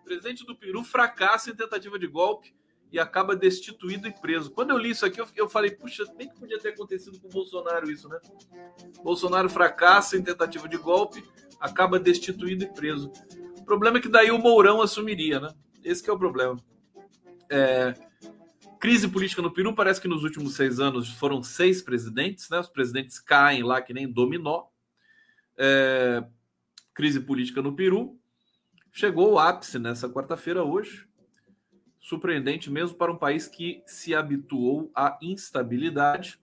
O 0.00 0.04
presidente 0.04 0.44
do 0.44 0.56
Peru 0.56 0.82
fracassa 0.82 1.50
em 1.50 1.54
tentativa 1.54 1.96
de 1.96 2.08
golpe 2.08 2.52
e 2.90 2.98
acaba 2.98 3.36
destituído 3.36 4.08
e 4.08 4.12
preso. 4.12 4.50
Quando 4.50 4.70
eu 4.70 4.78
li 4.78 4.90
isso 4.90 5.06
aqui, 5.06 5.20
eu, 5.20 5.28
eu 5.36 5.48
falei, 5.48 5.70
puxa, 5.70 6.04
nem 6.16 6.28
que 6.28 6.40
podia 6.40 6.58
ter 6.58 6.70
acontecido 6.70 7.20
com 7.20 7.28
o 7.28 7.30
Bolsonaro 7.30 7.88
isso, 7.88 8.08
né? 8.08 8.18
Bolsonaro 9.02 9.48
fracassa 9.48 10.16
em 10.16 10.22
tentativa 10.22 10.68
de 10.68 10.76
golpe, 10.76 11.22
acaba 11.60 12.00
destituído 12.00 12.64
e 12.64 12.72
preso. 12.72 13.12
Problema 13.68 13.98
é 13.98 14.00
que 14.00 14.08
daí 14.08 14.30
o 14.30 14.38
Mourão 14.38 14.80
assumiria, 14.80 15.38
né? 15.38 15.54
Esse 15.84 16.08
é 16.08 16.10
o 16.12 16.18
problema. 16.18 16.56
É, 17.50 17.92
crise 18.80 19.06
política 19.06 19.42
no 19.42 19.52
Peru, 19.52 19.74
parece 19.74 20.00
que 20.00 20.08
nos 20.08 20.24
últimos 20.24 20.54
seis 20.54 20.80
anos 20.80 21.12
foram 21.12 21.42
seis 21.42 21.82
presidentes, 21.82 22.48
né? 22.48 22.58
Os 22.60 22.70
presidentes 22.70 23.20
caem 23.20 23.62
lá 23.62 23.82
que 23.82 23.92
nem 23.92 24.10
dominó. 24.10 24.68
É, 25.58 26.24
crise 26.94 27.20
política 27.20 27.60
no 27.60 27.76
Peru. 27.76 28.18
Chegou 28.90 29.34
o 29.34 29.38
ápice 29.38 29.78
nessa 29.78 30.08
quarta-feira 30.08 30.64
hoje. 30.64 31.06
Surpreendente 32.00 32.70
mesmo 32.70 32.96
para 32.96 33.12
um 33.12 33.18
país 33.18 33.46
que 33.46 33.82
se 33.84 34.14
habituou 34.14 34.90
à 34.94 35.18
instabilidade. 35.20 36.40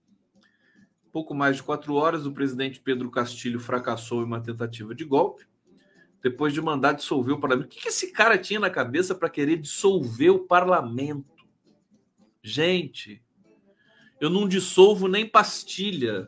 Pouco 1.12 1.34
mais 1.34 1.56
de 1.56 1.64
quatro 1.64 1.96
horas, 1.96 2.28
o 2.28 2.32
presidente 2.32 2.80
Pedro 2.80 3.10
Castilho 3.10 3.60
fracassou 3.60 4.22
em 4.22 4.26
uma 4.26 4.42
tentativa 4.42 4.94
de 4.94 5.04
golpe 5.04 5.44
depois 6.26 6.56
de 6.56 6.60
mandar 6.60 6.94
dissolver 6.94 7.34
o 7.34 7.40
parlamento. 7.40 7.68
O 7.68 7.70
que 7.70 7.88
esse 7.88 8.12
cara 8.12 8.36
tinha 8.36 8.60
na 8.60 8.72
cabeça 8.72 9.14
para 9.14 9.30
querer 9.30 9.58
dissolver 9.58 10.32
o 10.32 10.40
parlamento? 10.40 11.46
Gente, 12.42 13.22
eu 14.20 14.28
não 14.28 14.48
dissolvo 14.48 15.08
nem 15.08 15.30
pastilha 15.30 16.28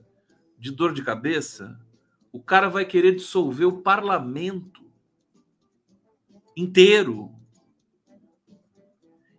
de 0.56 0.70
dor 0.70 0.94
de 0.94 1.01
cabeça. 1.04 1.80
O 2.32 2.39
cara 2.39 2.70
vai 2.70 2.86
querer 2.86 3.16
dissolver 3.16 3.66
o 3.66 3.82
parlamento 3.82 4.86
inteiro. 6.56 7.34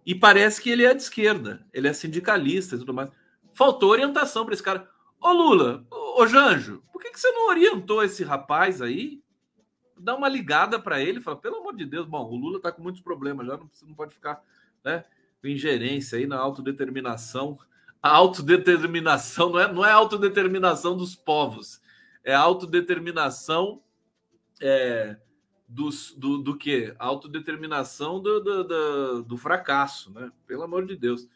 E 0.04 0.12
parece 0.12 0.60
que 0.60 0.70
ele 0.70 0.84
é 0.84 0.92
de 0.92 1.02
esquerda, 1.02 1.64
ele 1.72 1.86
é 1.86 1.92
sindicalista 1.92 2.74
e 2.74 2.78
tudo 2.80 2.92
mais. 2.92 3.12
Faltou 3.54 3.90
orientação 3.90 4.44
para 4.44 4.54
esse 4.54 4.62
cara. 4.62 4.90
Ô 5.20 5.30
Lula, 5.30 5.86
ô 5.88 6.26
Janjo, 6.26 6.82
por 6.92 7.00
que, 7.00 7.12
que 7.12 7.20
você 7.20 7.30
não 7.30 7.46
orientou 7.46 8.02
esse 8.02 8.24
rapaz 8.24 8.82
aí? 8.82 9.22
Dá 10.00 10.14
uma 10.14 10.28
ligada 10.28 10.78
para 10.78 11.00
ele, 11.00 11.20
fala, 11.20 11.36
pelo 11.36 11.56
amor 11.56 11.76
de 11.76 11.84
Deus, 11.84 12.06
bom, 12.06 12.24
o 12.24 12.36
Lula 12.36 12.60
tá 12.60 12.72
com 12.72 12.82
muitos 12.82 13.00
problemas, 13.00 13.46
já 13.46 13.56
não, 13.56 13.70
não 13.86 13.94
pode 13.94 14.14
ficar, 14.14 14.42
né, 14.84 15.04
com 15.40 15.48
ingerência 15.48 16.18
aí 16.18 16.26
na 16.26 16.38
autodeterminação. 16.38 17.58
A 18.02 18.10
autodeterminação 18.10 19.50
não 19.50 19.58
é, 19.58 19.72
não 19.72 19.84
é 19.84 19.90
autodeterminação 19.90 20.96
dos 20.96 21.14
povos, 21.14 21.80
é 22.24 22.34
autodeterminação 22.34 23.82
é, 24.60 25.16
dos, 25.68 26.12
do, 26.16 26.38
do 26.38 26.56
que? 26.56 26.94
Autodeterminação 26.98 28.20
do, 28.20 28.40
do, 28.40 28.64
do, 28.64 29.22
do 29.22 29.36
fracasso, 29.36 30.12
né? 30.12 30.30
Pelo 30.46 30.62
amor 30.62 30.86
de 30.86 30.96
Deus 30.96 31.28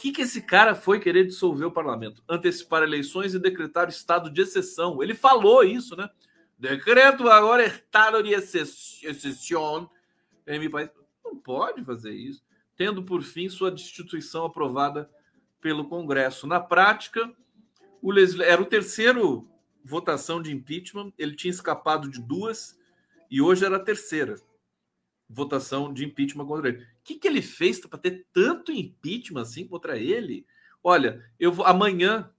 que, 0.00 0.12
que 0.12 0.22
esse 0.22 0.40
cara 0.40 0.74
foi 0.74 0.98
querer 0.98 1.26
dissolver 1.26 1.66
o 1.66 1.70
parlamento? 1.70 2.22
Antecipar 2.26 2.82
eleições 2.82 3.34
e 3.34 3.38
decretar 3.38 3.90
estado 3.90 4.30
de 4.30 4.40
exceção. 4.40 5.02
Ele 5.02 5.14
falou 5.14 5.62
isso, 5.62 5.94
né? 5.94 6.08
Decreto 6.60 7.26
agora 7.26 7.64
estado 7.64 8.22
de 8.22 8.34
exceção 8.34 9.90
em 10.46 10.58
meu 10.58 10.70
país. 10.70 10.90
Não 11.24 11.34
pode 11.34 11.82
fazer 11.82 12.12
isso, 12.12 12.44
tendo 12.76 13.02
por 13.02 13.22
fim 13.22 13.48
sua 13.48 13.70
destituição 13.70 14.44
aprovada 14.44 15.10
pelo 15.58 15.88
Congresso. 15.88 16.46
Na 16.46 16.60
prática, 16.60 17.34
o 18.02 18.12
Leslie 18.12 18.46
era 18.46 18.60
o 18.60 18.66
terceiro 18.66 19.48
votação 19.82 20.42
de 20.42 20.52
impeachment, 20.52 21.10
ele 21.16 21.34
tinha 21.34 21.50
escapado 21.50 22.10
de 22.10 22.20
duas 22.20 22.78
e 23.30 23.40
hoje 23.40 23.64
era 23.64 23.76
a 23.76 23.82
terceira 23.82 24.36
votação 25.26 25.90
de 25.90 26.04
impeachment 26.04 26.44
contra 26.44 26.68
ele. 26.68 26.82
O 26.82 26.86
que, 27.02 27.14
que 27.14 27.26
ele 27.26 27.40
fez 27.40 27.80
para 27.80 27.98
ter 27.98 28.26
tanto 28.34 28.70
impeachment 28.70 29.40
assim 29.40 29.66
contra 29.66 29.96
ele? 29.96 30.46
Olha, 30.84 31.24
eu 31.38 31.50
vou 31.50 31.64
amanhã, 31.64 32.30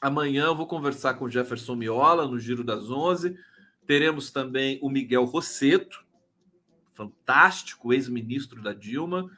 amanhã 0.00 0.46
eu 0.46 0.56
vou 0.56 0.66
conversar 0.66 1.14
com 1.14 1.26
o 1.26 1.30
Jefferson 1.30 1.76
Miola 1.76 2.26
no 2.26 2.38
Giro 2.38 2.64
das 2.64 2.90
Onze. 2.90 3.36
Teremos 3.86 4.30
também 4.30 4.78
o 4.80 4.88
Miguel 4.88 5.24
Rosseto, 5.24 6.04
fantástico 6.94 7.92
ex-ministro 7.92 8.62
da 8.62 8.72
Dilma, 8.72 9.30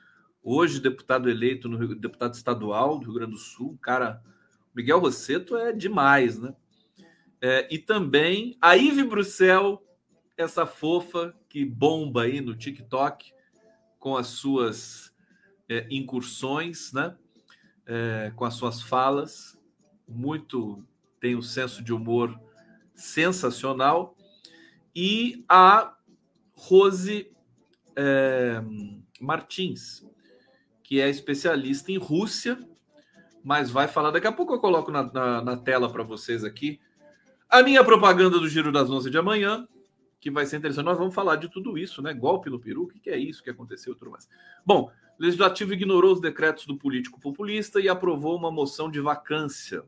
hoje 0.42 0.80
deputado 0.80 1.28
eleito 1.28 1.68
no 1.68 1.78
Rio, 1.78 1.94
deputado 1.94 2.34
estadual 2.34 2.98
do 2.98 3.06
Rio 3.06 3.14
Grande 3.14 3.32
do 3.32 3.38
Sul, 3.38 3.78
cara. 3.80 4.22
Miguel 4.74 5.00
Rosseto 5.00 5.56
é 5.56 5.72
demais, 5.72 6.38
né? 6.38 6.54
É, 7.40 7.66
e 7.74 7.78
também 7.78 8.56
a 8.60 8.76
Ive 8.76 9.04
Bruxel, 9.04 9.82
essa 10.36 10.64
fofa 10.64 11.34
que 11.48 11.64
bomba 11.64 12.22
aí 12.22 12.40
no 12.40 12.54
TikTok 12.54 13.32
com 13.98 14.16
as 14.16 14.28
suas 14.28 15.12
é, 15.68 15.86
incursões, 15.90 16.92
né? 16.92 17.16
É, 17.84 18.32
com 18.36 18.44
as 18.44 18.54
suas 18.54 18.80
falas, 18.80 19.58
muito 20.12 20.84
tem 21.20 21.36
um 21.36 21.42
senso 21.42 21.82
de 21.82 21.92
humor 21.92 22.38
sensacional. 22.94 24.16
E 24.94 25.44
a 25.48 25.94
Rose 26.54 27.30
é, 27.96 28.62
Martins, 29.20 30.04
que 30.82 31.00
é 31.00 31.08
especialista 31.08 31.90
em 31.90 31.96
Rússia, 31.96 32.58
mas 33.42 33.70
vai 33.70 33.88
falar. 33.88 34.10
Daqui 34.10 34.26
a 34.26 34.32
pouco 34.32 34.54
eu 34.54 34.60
coloco 34.60 34.90
na, 34.90 35.04
na, 35.12 35.42
na 35.42 35.56
tela 35.56 35.90
para 35.90 36.02
vocês 36.02 36.44
aqui 36.44 36.80
a 37.48 37.62
minha 37.62 37.84
propaganda 37.84 38.38
do 38.38 38.48
Giro 38.48 38.72
das 38.72 38.88
11 38.88 39.10
de 39.10 39.18
amanhã 39.18 39.66
que 40.22 40.30
vai 40.30 40.46
ser 40.46 40.56
interessante. 40.56 40.84
Nós 40.84 40.96
vamos 40.96 41.14
falar 41.14 41.34
de 41.34 41.48
tudo 41.48 41.76
isso, 41.76 42.00
né? 42.00 42.14
Golpe 42.14 42.48
no 42.48 42.60
Peru, 42.60 42.84
o 42.84 42.86
que 42.86 43.10
é 43.10 43.18
isso 43.18 43.42
que 43.42 43.50
aconteceu 43.50 43.92
tudo 43.96 44.12
mais. 44.12 44.28
Bom, 44.64 44.88
o 45.18 45.22
Legislativo 45.22 45.72
ignorou 45.72 46.12
os 46.12 46.20
decretos 46.20 46.64
do 46.64 46.78
político 46.78 47.20
populista 47.20 47.80
e 47.80 47.88
aprovou 47.88 48.36
uma 48.36 48.50
moção 48.50 48.88
de 48.88 49.00
vacância, 49.00 49.84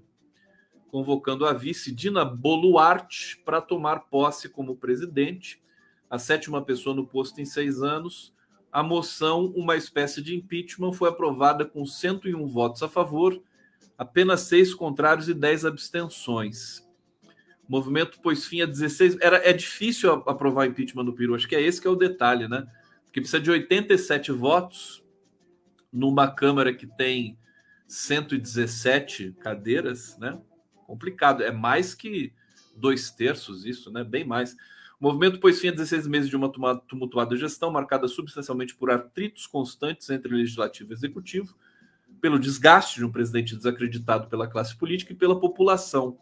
convocando 0.95 1.45
a 1.45 1.53
vice 1.53 1.91
Dina 1.91 2.25
Boluarte 2.25 3.43
para 3.45 3.61
tomar 3.61 4.09
posse 4.09 4.49
como 4.49 4.77
presidente, 4.77 5.61
a 6.09 6.21
sétima 6.21 6.63
pessoa 6.63 6.95
no 6.95 7.05
posto 7.05 7.41
em 7.41 7.45
seis 7.45 7.83
anos. 7.83 8.33
A 8.71 8.81
moção, 8.81 9.47
uma 9.57 9.75
espécie 9.75 10.23
de 10.23 10.37
impeachment, 10.37 10.93
foi 10.93 11.09
aprovada 11.09 11.65
com 11.65 11.85
101 11.85 12.47
votos 12.47 12.81
a 12.81 12.89
favor, 12.89 13.43
apenas 13.99 14.43
seis 14.43 14.73
contrários 14.73 15.29
e 15.29 15.35
10 15.35 15.65
abstenções. 15.65 16.89
O 17.69 17.73
movimento 17.73 18.21
pôs 18.21 18.47
fim 18.47 18.61
a 18.61 18.65
16. 18.65 19.19
Era, 19.21 19.39
é 19.39 19.53
difícil 19.53 20.13
aprovar 20.13 20.69
impeachment 20.69 21.07
do 21.07 21.13
Peru, 21.13 21.35
acho 21.35 21.49
que 21.49 21.57
é 21.57 21.61
esse 21.61 21.81
que 21.81 21.89
é 21.89 21.91
o 21.91 21.97
detalhe, 21.97 22.47
né? 22.47 22.69
Porque 23.07 23.21
precisa 23.21 23.43
de 23.43 23.51
87 23.51 24.31
votos 24.31 25.03
numa 25.93 26.31
Câmara 26.31 26.73
que 26.73 26.87
tem 26.87 27.37
117 27.89 29.33
cadeiras, 29.41 30.17
né? 30.19 30.41
Complicado, 30.85 31.43
é 31.43 31.51
mais 31.51 31.95
que 31.95 32.33
dois 32.77 33.11
terços 33.11 33.65
isso, 33.65 33.91
né? 33.91 34.05
Bem 34.05 34.25
mais. 34.25 34.55
O 35.01 35.05
movimento 35.05 35.41
pôs 35.41 35.61
fim 35.61 35.69
a 35.69 35.73
16 35.73 36.07
meses 36.07 36.31
de 36.31 36.37
uma 36.37 36.51
tumultuada 36.89 37.37
gestão, 37.37 37.71
marcada 37.71 38.09
substancialmente 38.09 38.75
por 38.75 38.91
atritos 38.91 39.47
constantes 39.47 40.09
entre 40.11 40.35
legislativo 40.35 40.93
e 40.93 40.95
executivo, 40.95 41.55
pelo 42.21 42.39
desgaste 42.39 42.97
de 42.97 43.05
um 43.05 43.13
presidente 43.13 43.57
desacreditado 43.57 44.29
pela 44.29 44.47
classe 44.47 44.77
política 44.77 45.13
e 45.13 45.17
pela 45.17 45.39
população 45.39 46.19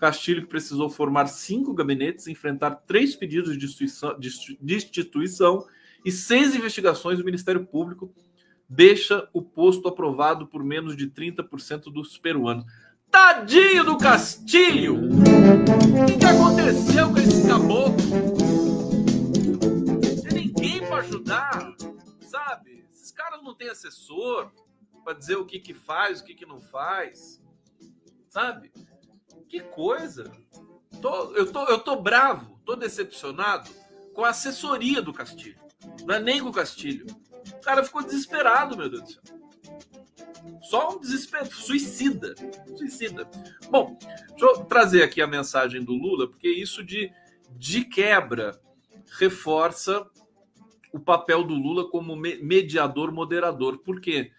Castilho, 0.00 0.46
precisou 0.46 0.88
formar 0.88 1.26
cinco 1.26 1.74
gabinetes, 1.74 2.26
enfrentar 2.26 2.70
três 2.86 3.14
pedidos 3.14 3.52
de 3.52 3.58
destituição, 3.58 4.18
de 4.18 4.30
destituição 4.58 5.66
e 6.02 6.10
seis 6.10 6.56
investigações 6.56 7.18
do 7.18 7.24
Ministério 7.24 7.66
Público, 7.66 8.10
deixa 8.66 9.28
o 9.30 9.42
posto 9.42 9.86
aprovado 9.86 10.46
por 10.46 10.64
menos 10.64 10.96
de 10.96 11.06
30% 11.06 11.92
dos 11.92 12.16
peruanos. 12.16 12.64
Tadinho 13.10 13.84
do 13.84 13.98
Castilho! 13.98 14.96
O 14.96 16.06
que, 16.06 16.16
que 16.18 16.24
aconteceu 16.24 17.10
com 17.10 17.18
esse 17.18 17.46
caboclo? 17.46 17.96
Tem 20.22 20.46
ninguém 20.46 20.80
para 20.86 20.98
ajudar, 20.98 21.74
sabe? 22.28 22.86
Esses 22.92 23.10
caras 23.10 23.42
não 23.42 23.54
têm 23.54 23.68
assessor 23.68 24.52
para 25.04 25.14
dizer 25.14 25.36
o 25.36 25.44
que, 25.44 25.58
que 25.58 25.74
faz, 25.74 26.20
o 26.20 26.24
que, 26.24 26.34
que 26.34 26.46
não 26.46 26.60
faz, 26.60 27.42
sabe? 28.28 28.72
Que 29.48 29.60
coisa! 29.60 30.30
Tô, 31.02 31.34
eu, 31.34 31.50
tô, 31.50 31.64
eu 31.64 31.78
tô 31.80 31.96
bravo, 31.96 32.60
tô 32.64 32.76
decepcionado 32.76 33.68
com 34.14 34.24
a 34.24 34.30
assessoria 34.30 35.02
do 35.02 35.12
Castilho. 35.12 35.58
Não 36.06 36.14
é 36.14 36.20
nem 36.20 36.40
com 36.40 36.50
o 36.50 36.52
Castilho. 36.52 37.06
O 37.54 37.60
cara 37.60 37.82
ficou 37.82 38.02
desesperado, 38.02 38.76
meu 38.76 38.88
Deus 38.88 39.02
do 39.02 39.12
céu. 39.12 39.39
Só 40.62 40.96
um 40.96 41.00
desespero. 41.00 41.46
Suicida. 41.46 42.34
Suicida. 42.76 43.28
Bom, 43.70 43.98
deixa 44.30 44.44
eu 44.44 44.64
trazer 44.64 45.02
aqui 45.02 45.20
a 45.22 45.26
mensagem 45.26 45.82
do 45.82 45.92
Lula, 45.92 46.28
porque 46.28 46.48
isso 46.48 46.84
de, 46.84 47.12
de 47.56 47.84
quebra 47.84 48.60
reforça 49.18 50.06
o 50.92 50.98
papel 50.98 51.44
do 51.44 51.54
Lula 51.54 51.88
como 51.88 52.16
mediador 52.16 53.12
moderador. 53.12 53.78
Por 53.78 54.00
quê? 54.00 54.32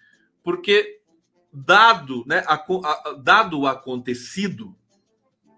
Porque 0.43 1.01
dado, 1.51 2.23
né, 2.25 2.43
a, 2.47 2.55
a, 2.55 3.13
dado 3.21 3.59
o 3.59 3.67
acontecido, 3.67 4.75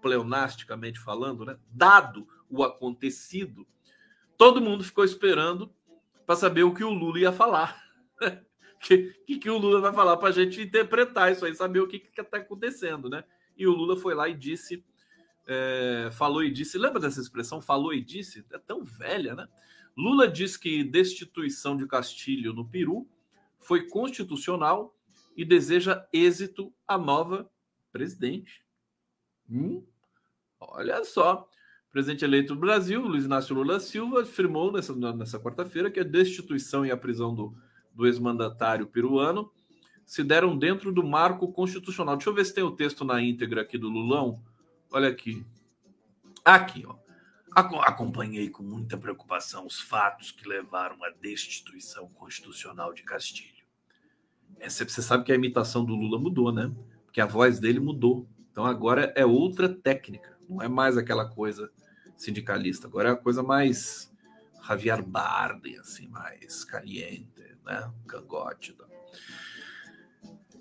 pleonasticamente 0.00 1.00
falando, 1.00 1.44
né? 1.44 1.56
dado 1.70 2.26
o 2.48 2.62
acontecido, 2.62 3.66
todo 4.36 4.60
mundo 4.60 4.84
ficou 4.84 5.04
esperando 5.04 5.72
para 6.26 6.36
saber 6.36 6.62
o 6.62 6.74
que 6.74 6.84
o 6.84 6.90
Lula 6.90 7.18
ia 7.18 7.32
falar. 7.32 7.82
O 8.84 9.24
que, 9.24 9.38
que, 9.38 9.48
o 9.48 9.56
Lula 9.56 9.80
vai 9.80 9.94
falar 9.94 10.18
para 10.18 10.28
a 10.28 10.32
gente 10.32 10.60
interpretar 10.60 11.32
isso 11.32 11.46
aí, 11.46 11.54
saber 11.54 11.80
o 11.80 11.88
que 11.88 11.96
está 11.96 12.36
acontecendo, 12.36 13.08
né? 13.08 13.24
E 13.56 13.66
o 13.66 13.72
Lula 13.72 13.96
foi 13.96 14.14
lá 14.14 14.28
e 14.28 14.34
disse, 14.34 14.84
é, 15.46 16.10
falou 16.12 16.44
e 16.44 16.50
disse, 16.50 16.76
lembra 16.76 17.00
dessa 17.00 17.18
expressão, 17.18 17.62
falou 17.62 17.94
e 17.94 18.04
disse? 18.04 18.44
É 18.52 18.58
tão 18.58 18.84
velha, 18.84 19.34
né? 19.34 19.48
Lula 19.96 20.28
diz 20.28 20.58
que 20.58 20.84
destituição 20.84 21.78
de 21.78 21.86
Castilho 21.86 22.52
no 22.52 22.68
Peru 22.68 23.08
foi 23.58 23.88
constitucional 23.88 24.94
e 25.34 25.46
deseja 25.46 26.06
êxito 26.12 26.70
à 26.86 26.98
nova 26.98 27.50
presidente. 27.90 28.62
Hum? 29.48 29.82
Olha 30.60 31.02
só. 31.04 31.48
Presidente 31.90 32.24
eleito 32.24 32.54
do 32.54 32.60
Brasil, 32.60 33.00
Luiz 33.00 33.24
Inácio 33.24 33.54
Lula 33.54 33.80
Silva, 33.80 34.22
afirmou 34.22 34.72
nessa, 34.72 34.94
nessa 35.14 35.38
quarta-feira 35.38 35.90
que 35.90 36.00
a 36.00 36.04
destituição 36.04 36.84
e 36.84 36.90
a 36.90 36.96
prisão 36.96 37.32
do, 37.32 37.56
do 37.94 38.06
ex-mandatário 38.06 38.86
peruano 38.86 39.50
se 40.04 40.22
deram 40.22 40.56
dentro 40.56 40.92
do 40.92 41.02
marco 41.02 41.50
constitucional. 41.52 42.16
Deixa 42.16 42.30
eu 42.30 42.34
ver 42.34 42.44
se 42.44 42.54
tem 42.54 42.64
o 42.64 42.72
texto 42.76 43.04
na 43.04 43.22
íntegra 43.22 43.62
aqui 43.62 43.78
do 43.78 43.88
Lulão. 43.88 44.42
Olha 44.90 45.08
aqui. 45.08 45.44
Aqui, 46.44 46.84
ó. 46.86 46.96
Acompanhei 47.54 48.50
com 48.50 48.62
muita 48.62 48.98
preocupação 48.98 49.64
os 49.64 49.80
fatos 49.80 50.32
que 50.32 50.46
levaram 50.46 51.02
à 51.04 51.10
destituição 51.10 52.08
constitucional 52.08 52.92
de 52.92 53.04
Castilho. 53.04 53.64
Você 54.60 55.02
sabe 55.02 55.24
que 55.24 55.32
a 55.32 55.36
imitação 55.36 55.84
do 55.84 55.94
Lula 55.94 56.18
mudou, 56.18 56.52
né? 56.52 56.74
Porque 57.04 57.20
a 57.20 57.26
voz 57.26 57.60
dele 57.60 57.78
mudou. 57.78 58.28
Então 58.50 58.66
agora 58.66 59.12
é 59.16 59.24
outra 59.24 59.68
técnica. 59.68 60.36
Não 60.48 60.60
é 60.60 60.68
mais 60.68 60.98
aquela 60.98 61.28
coisa 61.28 61.70
sindicalista. 62.16 62.86
Agora 62.86 63.10
é 63.10 63.12
a 63.12 63.16
coisa 63.16 63.42
mais 63.42 64.12
Javier 64.66 65.02
Bardem, 65.02 65.78
assim, 65.78 66.08
mais 66.08 66.64
caliente, 66.64 67.33
né? 67.64 67.90
Cangote. 68.06 68.72
Tá? 68.74 68.84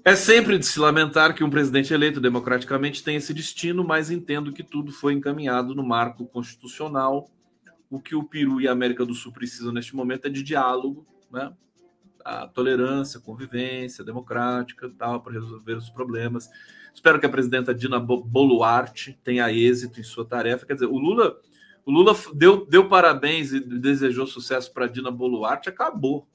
É 0.05 0.15
sempre 0.15 0.57
de 0.57 0.65
se 0.65 0.79
lamentar 0.79 1.33
que 1.33 1.45
um 1.45 1.49
presidente 1.49 1.93
eleito 1.93 2.19
democraticamente 2.19 3.01
tem 3.01 3.15
esse 3.15 3.33
destino, 3.33 3.85
mas 3.85 4.11
entendo 4.11 4.51
que 4.51 4.61
tudo 4.61 4.91
foi 4.91 5.13
encaminhado 5.13 5.73
no 5.73 5.81
marco 5.81 6.25
constitucional. 6.25 7.29
O 7.89 8.01
que 8.01 8.13
o 8.13 8.23
Peru 8.23 8.59
e 8.59 8.67
a 8.67 8.73
América 8.73 9.05
do 9.05 9.13
Sul 9.13 9.31
precisam 9.31 9.71
neste 9.71 9.95
momento 9.95 10.25
é 10.25 10.29
de 10.29 10.43
diálogo, 10.43 11.07
né? 11.31 11.53
A 12.25 12.47
tolerância, 12.47 13.19
convivência 13.19 14.03
democrática, 14.03 14.91
tal, 14.97 15.21
para 15.21 15.33
resolver 15.33 15.75
os 15.75 15.89
problemas. 15.89 16.49
Espero 16.93 17.17
que 17.17 17.25
a 17.25 17.29
presidenta 17.29 17.73
Dina 17.73 17.99
Boluarte 17.99 19.17
tenha 19.23 19.51
êxito 19.53 20.01
em 20.01 20.03
sua 20.03 20.25
tarefa. 20.25 20.65
Quer 20.65 20.73
dizer, 20.73 20.85
o 20.85 20.97
Lula, 20.97 21.37
o 21.85 21.91
Lula 21.91 22.13
deu, 22.33 22.65
deu 22.65 22.89
parabéns 22.89 23.53
e 23.53 23.59
desejou 23.59 24.27
sucesso 24.27 24.71
para 24.73 24.87
Dina 24.87 25.11
Boluarte, 25.11 25.69
acabou. 25.69 26.27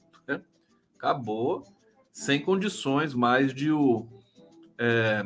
Acabou, 0.99 1.63
sem 2.11 2.43
condições 2.43 3.15
mais 3.15 3.55
de 3.55 3.71
o. 3.71 4.09
É, 4.77 5.25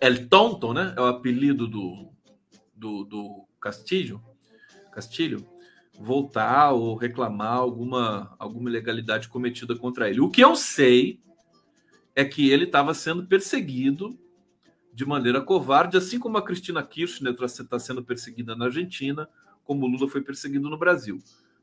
El 0.00 0.28
Tonto, 0.28 0.72
né? 0.72 0.94
É 0.96 1.00
o 1.00 1.06
apelido 1.06 1.66
do, 1.66 2.08
do, 2.76 3.02
do 3.02 3.44
Castilho, 3.60 4.22
Castilho, 4.92 5.44
voltar 5.98 6.70
ou 6.70 6.94
reclamar 6.94 7.56
alguma, 7.56 8.36
alguma 8.38 8.70
ilegalidade 8.70 9.28
cometida 9.28 9.76
contra 9.76 10.08
ele. 10.08 10.20
O 10.20 10.30
que 10.30 10.40
eu 10.40 10.54
sei 10.54 11.20
é 12.14 12.24
que 12.24 12.48
ele 12.48 12.64
estava 12.64 12.94
sendo 12.94 13.26
perseguido 13.26 14.16
de 14.94 15.04
maneira 15.04 15.40
covarde, 15.40 15.96
assim 15.96 16.20
como 16.20 16.38
a 16.38 16.42
Cristina 16.42 16.84
Kirchner 16.84 17.34
está 17.42 17.78
sendo 17.80 18.04
perseguida 18.04 18.54
na 18.54 18.66
Argentina, 18.66 19.28
como 19.64 19.86
o 19.86 19.88
Lula 19.88 20.08
foi 20.08 20.22
perseguido 20.22 20.70
no 20.70 20.78
Brasil. 20.78 21.18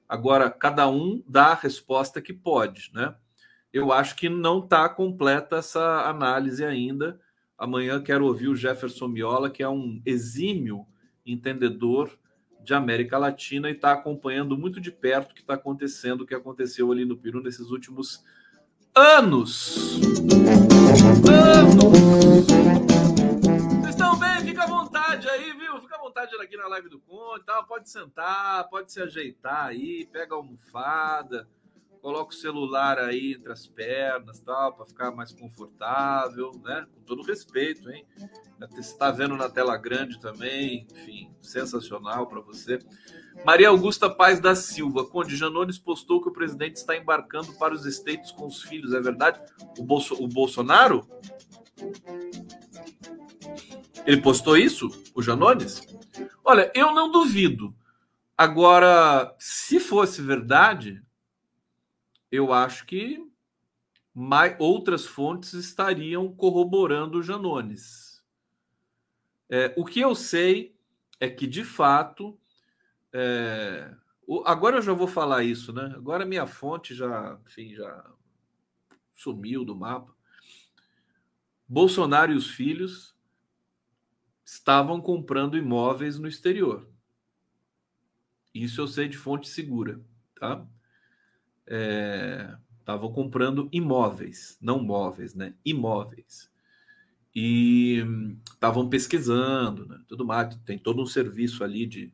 Agora, 0.08 0.50
cada 0.50 0.88
um 0.88 1.24
dá 1.28 1.48
a 1.48 1.56
resposta 1.56 2.22
que 2.22 2.34
pode, 2.34 2.92
né? 2.94 3.16
Eu 3.74 3.92
acho 3.92 4.16
que 4.16 4.30
não 4.30 4.60
está 4.60 4.88
completa 4.88 5.58
essa 5.58 6.08
análise 6.08 6.64
ainda. 6.64 7.20
Amanhã 7.58 8.02
quero 8.02 8.26
ouvir 8.26 8.48
o 8.48 8.56
Jefferson 8.56 9.08
Miola, 9.08 9.50
que 9.50 9.64
é 9.64 9.70
um 9.70 10.02
exímio 10.06 10.86
entendedor 11.26 12.12
de 12.64 12.74
América 12.74 13.18
Latina 13.18 13.70
e 13.70 13.74
está 13.74 13.92
acompanhando 13.92 14.58
muito 14.58 14.80
de 14.80 14.92
perto 14.92 15.32
o 15.32 15.36
que 15.36 15.42
está 15.42 15.54
acontecendo, 15.56 16.22
o 16.22 16.26
que 16.26 16.34
aconteceu 16.34 16.92
ali 16.92 17.06
no 17.06 17.18
Peru 17.18 17.42
nesses 17.42 17.70
últimos 17.70 18.24
anos. 18.96 20.00
Anos! 21.28 22.95
Aqui 26.46 26.56
na 26.56 26.68
live 26.68 26.90
do 26.90 27.00
Conte, 27.00 27.44
tá? 27.44 27.62
pode 27.64 27.90
sentar, 27.90 28.70
pode 28.70 28.92
se 28.92 29.02
ajeitar 29.02 29.66
aí, 29.66 30.08
pega 30.12 30.36
a 30.36 30.38
almofada, 30.38 31.48
coloca 32.02 32.32
o 32.32 32.38
celular 32.38 33.00
aí 33.00 33.34
entre 33.34 33.52
as 33.52 33.66
pernas, 33.66 34.40
tal, 34.40 34.74
para 34.74 34.86
ficar 34.86 35.12
mais 35.12 35.34
confortável, 35.34 36.52
né? 36.64 36.86
Com 36.94 37.02
todo 37.02 37.24
respeito, 37.24 37.90
hein? 37.90 38.06
Está 38.78 39.10
vendo 39.10 39.36
na 39.36 39.50
tela 39.50 39.76
grande 39.76 40.20
também, 40.20 40.86
enfim, 40.92 41.34
sensacional 41.42 42.28
para 42.28 42.42
você. 42.42 42.78
Maria 43.44 43.70
Augusta 43.70 44.08
Paz 44.08 44.40
da 44.40 44.54
Silva, 44.54 45.04
Conde 45.04 45.36
Janones 45.36 45.80
postou 45.80 46.22
que 46.22 46.30
o 46.30 46.34
presidente 46.34 46.76
está 46.76 46.96
embarcando 46.96 47.54
para 47.54 47.74
os 47.74 47.88
estates 47.88 48.32
com 48.32 48.46
os 48.46 48.62
filhos, 48.62 48.94
é 48.94 49.02
verdade? 49.02 49.42
O, 49.80 49.84
Bolso, 49.84 50.14
o 50.24 50.28
Bolsonaro? 50.28 51.08
Ele 54.06 54.22
postou 54.22 54.56
isso, 54.56 54.92
o 55.16 55.24
Janones? 55.24 55.82
Olha, 56.48 56.72
eu 56.76 56.94
não 56.94 57.12
duvido. 57.12 57.76
Agora, 58.38 59.36
se 59.40 59.80
fosse 59.80 60.22
verdade, 60.22 61.04
eu 62.32 62.54
acho 62.54 62.86
que 62.86 63.26
mais, 64.14 64.56
outras 64.60 65.08
fontes 65.08 65.54
estariam 65.54 66.32
corroborando 66.32 67.18
o 67.18 67.24
Janones. 67.24 68.24
É, 69.50 69.74
o 69.76 69.84
que 69.84 70.00
eu 70.00 70.14
sei 70.14 70.76
é 71.20 71.28
que, 71.28 71.48
de 71.48 71.64
fato, 71.64 72.38
é, 73.12 73.92
o, 74.28 74.44
agora 74.46 74.78
eu 74.78 74.82
já 74.84 74.94
vou 74.94 75.08
falar 75.08 75.44
isso, 75.44 75.74
né? 75.74 75.94
Agora 75.96 76.26
minha 76.26 76.46
fonte 76.46 76.94
já, 76.94 77.40
enfim, 77.48 77.74
já 77.74 78.06
sumiu 79.16 79.66
do 79.66 79.76
mapa. 79.76 80.14
Bolsonaro 81.68 82.32
e 82.34 82.36
os 82.36 82.52
filhos 82.52 83.15
estavam 84.46 85.02
comprando 85.02 85.58
imóveis 85.58 86.20
no 86.20 86.28
exterior. 86.28 86.88
Isso 88.54 88.80
eu 88.80 88.88
sei 88.88 89.08
de 89.10 89.18
fonte 89.18 89.50
segura, 89.50 90.00
tá? 90.40 90.66
É, 91.68 92.56
estavam 92.80 93.12
comprando 93.12 93.68
imóveis, 93.72 94.58
não 94.62 94.82
móveis, 94.82 95.34
né? 95.34 95.56
Imóveis. 95.66 96.50
E 97.36 98.06
estavam 98.54 98.88
pesquisando, 98.88 99.88
né? 99.88 100.00
Tudo 100.08 100.24
mais, 100.24 100.56
tem 100.58 100.78
todo 100.78 101.02
um 101.02 101.06
serviço 101.08 101.64
ali 101.64 101.86
de 101.86 102.14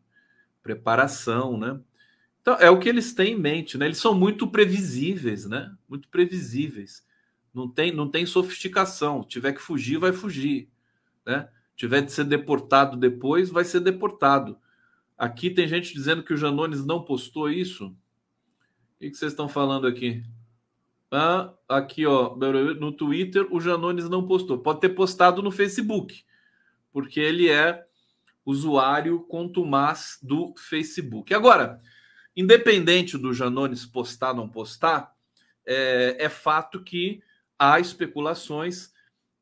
preparação, 0.63 1.59
né? 1.59 1.79
Então, 2.41 2.55
é 2.55 2.69
o 2.71 2.79
que 2.79 2.89
eles 2.89 3.13
têm 3.13 3.33
em 3.33 3.39
mente, 3.39 3.77
né? 3.77 3.85
Eles 3.85 3.99
são 3.99 4.15
muito 4.15 4.47
previsíveis, 4.47 5.45
né? 5.45 5.75
Muito 5.87 6.07
previsíveis. 6.07 7.05
Não 7.53 7.69
tem, 7.69 7.91
não 7.91 8.09
tem 8.09 8.25
sofisticação. 8.25 9.21
Se 9.21 9.29
tiver 9.29 9.53
que 9.53 9.61
fugir, 9.61 9.99
vai 9.99 10.11
fugir, 10.11 10.69
né? 11.23 11.47
Tiver 11.81 12.01
de 12.01 12.11
ser 12.11 12.25
deportado 12.25 12.95
depois, 12.95 13.49
vai 13.49 13.63
ser 13.63 13.79
deportado. 13.79 14.55
Aqui 15.17 15.49
tem 15.49 15.67
gente 15.67 15.95
dizendo 15.95 16.21
que 16.21 16.31
o 16.31 16.37
Janones 16.37 16.85
não 16.85 17.03
postou 17.03 17.49
isso. 17.49 17.87
O 17.87 17.95
que 18.99 19.15
vocês 19.15 19.31
estão 19.31 19.49
falando 19.49 19.87
aqui? 19.87 20.23
Ah, 21.09 21.51
aqui, 21.67 22.05
ó, 22.05 22.35
no 22.35 22.91
Twitter, 22.91 23.47
o 23.49 23.59
Janones 23.59 24.07
não 24.07 24.27
postou. 24.27 24.59
Pode 24.59 24.79
ter 24.79 24.89
postado 24.89 25.41
no 25.41 25.49
Facebook, 25.49 26.23
porque 26.93 27.19
ele 27.19 27.49
é 27.49 27.83
usuário 28.45 29.19
contumaz 29.21 30.19
do 30.21 30.53
Facebook. 30.55 31.33
Agora, 31.33 31.79
independente 32.35 33.17
do 33.17 33.33
Janones 33.33 33.87
postar 33.87 34.29
ou 34.29 34.35
não 34.37 34.47
postar, 34.47 35.15
é, 35.65 36.15
é 36.19 36.29
fato 36.29 36.83
que 36.83 37.23
há 37.57 37.79
especulações 37.79 38.90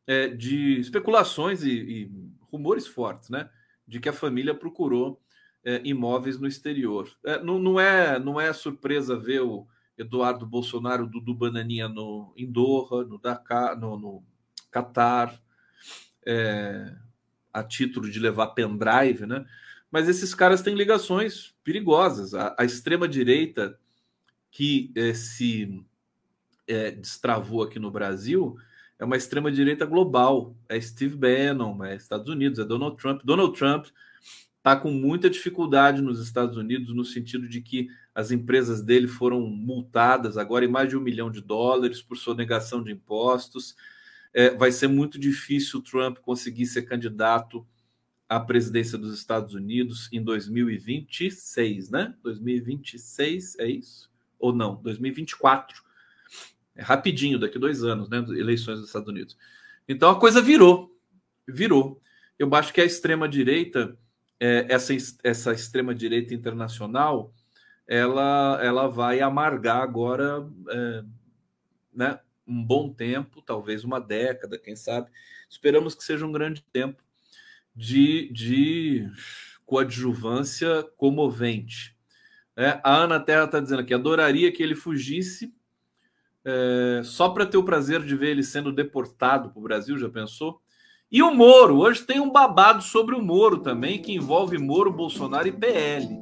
é, 0.10 0.28
de 0.28 0.80
especulações 0.80 1.62
e, 1.62 1.70
e, 1.70 2.12
rumores 2.52 2.88
fortes, 2.88 3.30
né? 3.30 3.48
De 3.88 4.00
que 4.00 4.10
a 4.10 4.14
família 4.14 4.56
procurou 4.56 5.22
é, 5.64 5.80
imóveis 5.84 6.40
no 6.40 6.48
exterior. 6.48 7.08
É, 7.24 7.40
não, 7.44 7.60
não, 7.60 7.80
é, 7.80 8.18
não 8.18 8.42
é 8.42 8.52
surpresa 8.52 9.16
ver 9.16 9.42
o 9.42 9.68
Eduardo 9.96 10.48
Bolsonaro, 10.48 11.06
Dudu 11.06 11.36
Bananinha 11.36 11.88
no, 11.88 12.34
em 12.36 12.52
Doha, 12.52 13.06
no 13.06 13.20
Dakar, 13.20 13.80
no, 13.80 14.00
no 14.00 14.24
Qatar, 14.72 15.40
é, 16.26 16.92
a 17.54 17.64
título 17.64 18.10
de 18.10 18.20
levar 18.20 18.48
pendrive, 18.48 19.28
né? 19.28 19.46
Mas 19.92 20.10
esses 20.10 20.34
caras 20.34 20.64
têm 20.64 20.74
ligações 20.74 21.54
perigosas. 21.64 22.34
A, 22.34 22.56
a 22.58 22.66
extrema-direita 22.66 23.80
que 24.50 24.92
se 25.14 25.86
é, 26.68 26.90
destravou 26.90 27.62
aqui 27.62 27.78
no 27.78 27.92
Brasil 27.92 28.58
é 29.00 29.06
uma 29.06 29.16
extrema-direita 29.16 29.86
global. 29.86 30.54
É 30.68 30.80
Steve 30.80 31.16
Bannon, 31.16 31.84
é 31.84 31.96
Estados 31.96 32.28
Unidos, 32.28 32.60
é 32.60 32.66
Donald 32.66 32.98
Trump. 32.98 33.22
Donald 33.24 33.58
Trump 33.58 33.88
está 34.58 34.76
com 34.76 34.92
muita 34.92 35.30
dificuldade 35.30 36.02
nos 36.02 36.20
Estados 36.20 36.58
Unidos, 36.58 36.94
no 36.94 37.06
sentido 37.06 37.48
de 37.48 37.62
que 37.62 37.88
as 38.14 38.30
empresas 38.30 38.82
dele 38.82 39.08
foram 39.08 39.40
multadas 39.40 40.38
agora 40.38 40.66
em 40.66 40.68
mais 40.68 40.90
de 40.90 40.98
um 40.98 41.02
milhão 41.02 41.32
de 41.32 41.40
dólares 41.40 42.02
por 42.02 42.18
sonegação 42.18 42.84
de 42.84 42.92
impostos. 42.92 43.74
É, 44.34 44.50
vai 44.52 44.72
ser 44.72 44.90
muito 44.90 45.18
difícil 45.18 45.80
o 45.80 45.84
Trump 45.84 46.18
conseguir 46.18 46.66
ser 46.66 46.82
candidato 46.82 47.66
à 48.28 48.38
presidência 48.38 48.98
dos 48.98 49.18
Estados 49.18 49.56
Unidos 49.56 50.10
em 50.12 50.22
2026, 50.22 51.90
né? 51.90 52.14
2026 52.22 53.58
é 53.60 53.68
isso? 53.68 54.12
Ou 54.38 54.54
não? 54.54 54.76
2024 54.84 55.89
é 56.80 56.82
rapidinho, 56.82 57.38
daqui 57.38 57.60
dois 57.60 57.84
anos, 57.84 58.08
né? 58.08 58.20
Eleições 58.30 58.80
dos 58.80 58.88
Estados 58.88 59.10
Unidos. 59.10 59.38
Então 59.88 60.10
a 60.10 60.18
coisa 60.18 60.42
virou. 60.42 60.98
Virou. 61.46 62.02
Eu 62.38 62.54
acho 62.56 62.74
que 62.74 62.80
a 62.80 62.86
extrema-direita, 62.86 63.98
é, 64.40 64.66
essa, 64.70 64.94
essa 65.22 65.52
extrema-direita 65.52 66.34
internacional, 66.34 67.34
ela, 67.86 68.60
ela 68.64 68.88
vai 68.88 69.20
amargar 69.20 69.82
agora 69.82 70.50
é, 70.70 71.04
né, 71.94 72.20
um 72.48 72.64
bom 72.64 72.94
tempo, 72.94 73.42
talvez 73.42 73.84
uma 73.84 74.00
década, 74.00 74.58
quem 74.58 74.76
sabe. 74.76 75.12
Esperamos 75.50 75.94
que 75.94 76.04
seja 76.04 76.26
um 76.26 76.32
grande 76.32 76.64
tempo 76.72 77.04
de, 77.76 78.32
de 78.32 79.06
coadjuvância 79.66 80.84
comovente. 80.96 81.94
É, 82.56 82.80
a 82.86 82.96
Ana 82.96 83.20
Terra 83.20 83.44
está 83.44 83.60
dizendo 83.60 83.82
aqui: 83.82 83.94
adoraria 83.94 84.50
que 84.50 84.64
ele 84.64 84.76
fugisse 84.76 85.54
é, 86.46 87.02
só 87.04 87.30
para 87.30 87.46
ter 87.46 87.58
o 87.58 87.64
prazer 87.64 88.04
de 88.04 88.16
ver 88.16 88.30
ele 88.30 88.44
sendo 88.44 88.72
deportado 88.72 89.50
para 89.50 89.60
o 89.60 89.64
Brasil, 89.64 89.98
já 89.98 90.10
pensou? 90.10 90.62
E 91.12 91.24
o 91.24 91.34
Moro, 91.34 91.80
hoje 91.80 92.04
tem 92.04 92.20
um 92.20 92.32
babado 92.32 92.84
sobre 92.84 93.16
o 93.16 93.22
Moro 93.22 93.60
também, 93.60 94.02
que 94.02 94.14
envolve 94.14 94.58
Moro, 94.58 94.92
Bolsonaro 94.92 95.48
e 95.48 95.52
PL. 95.52 96.22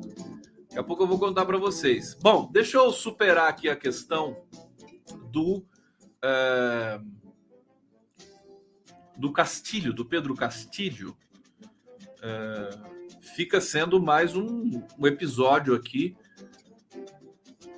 Daqui 0.62 0.80
a 0.80 0.84
pouco 0.84 1.04
eu 1.04 1.08
vou 1.08 1.20
contar 1.20 1.46
para 1.46 1.58
vocês. 1.58 2.18
Bom, 2.22 2.50
deixa 2.52 2.78
eu 2.78 2.92
superar 2.92 3.50
aqui 3.50 3.70
a 3.70 3.76
questão 3.76 4.46
do. 5.32 5.66
É, 6.24 7.00
do 9.18 9.32
Castilho, 9.32 9.92
do 9.92 10.06
Pedro 10.06 10.36
Castilho. 10.36 11.18
É, 12.22 12.70
fica 13.36 13.60
sendo 13.60 14.02
mais 14.02 14.36
um, 14.36 14.84
um 14.98 15.08
episódio 15.08 15.76
aqui 15.76 16.16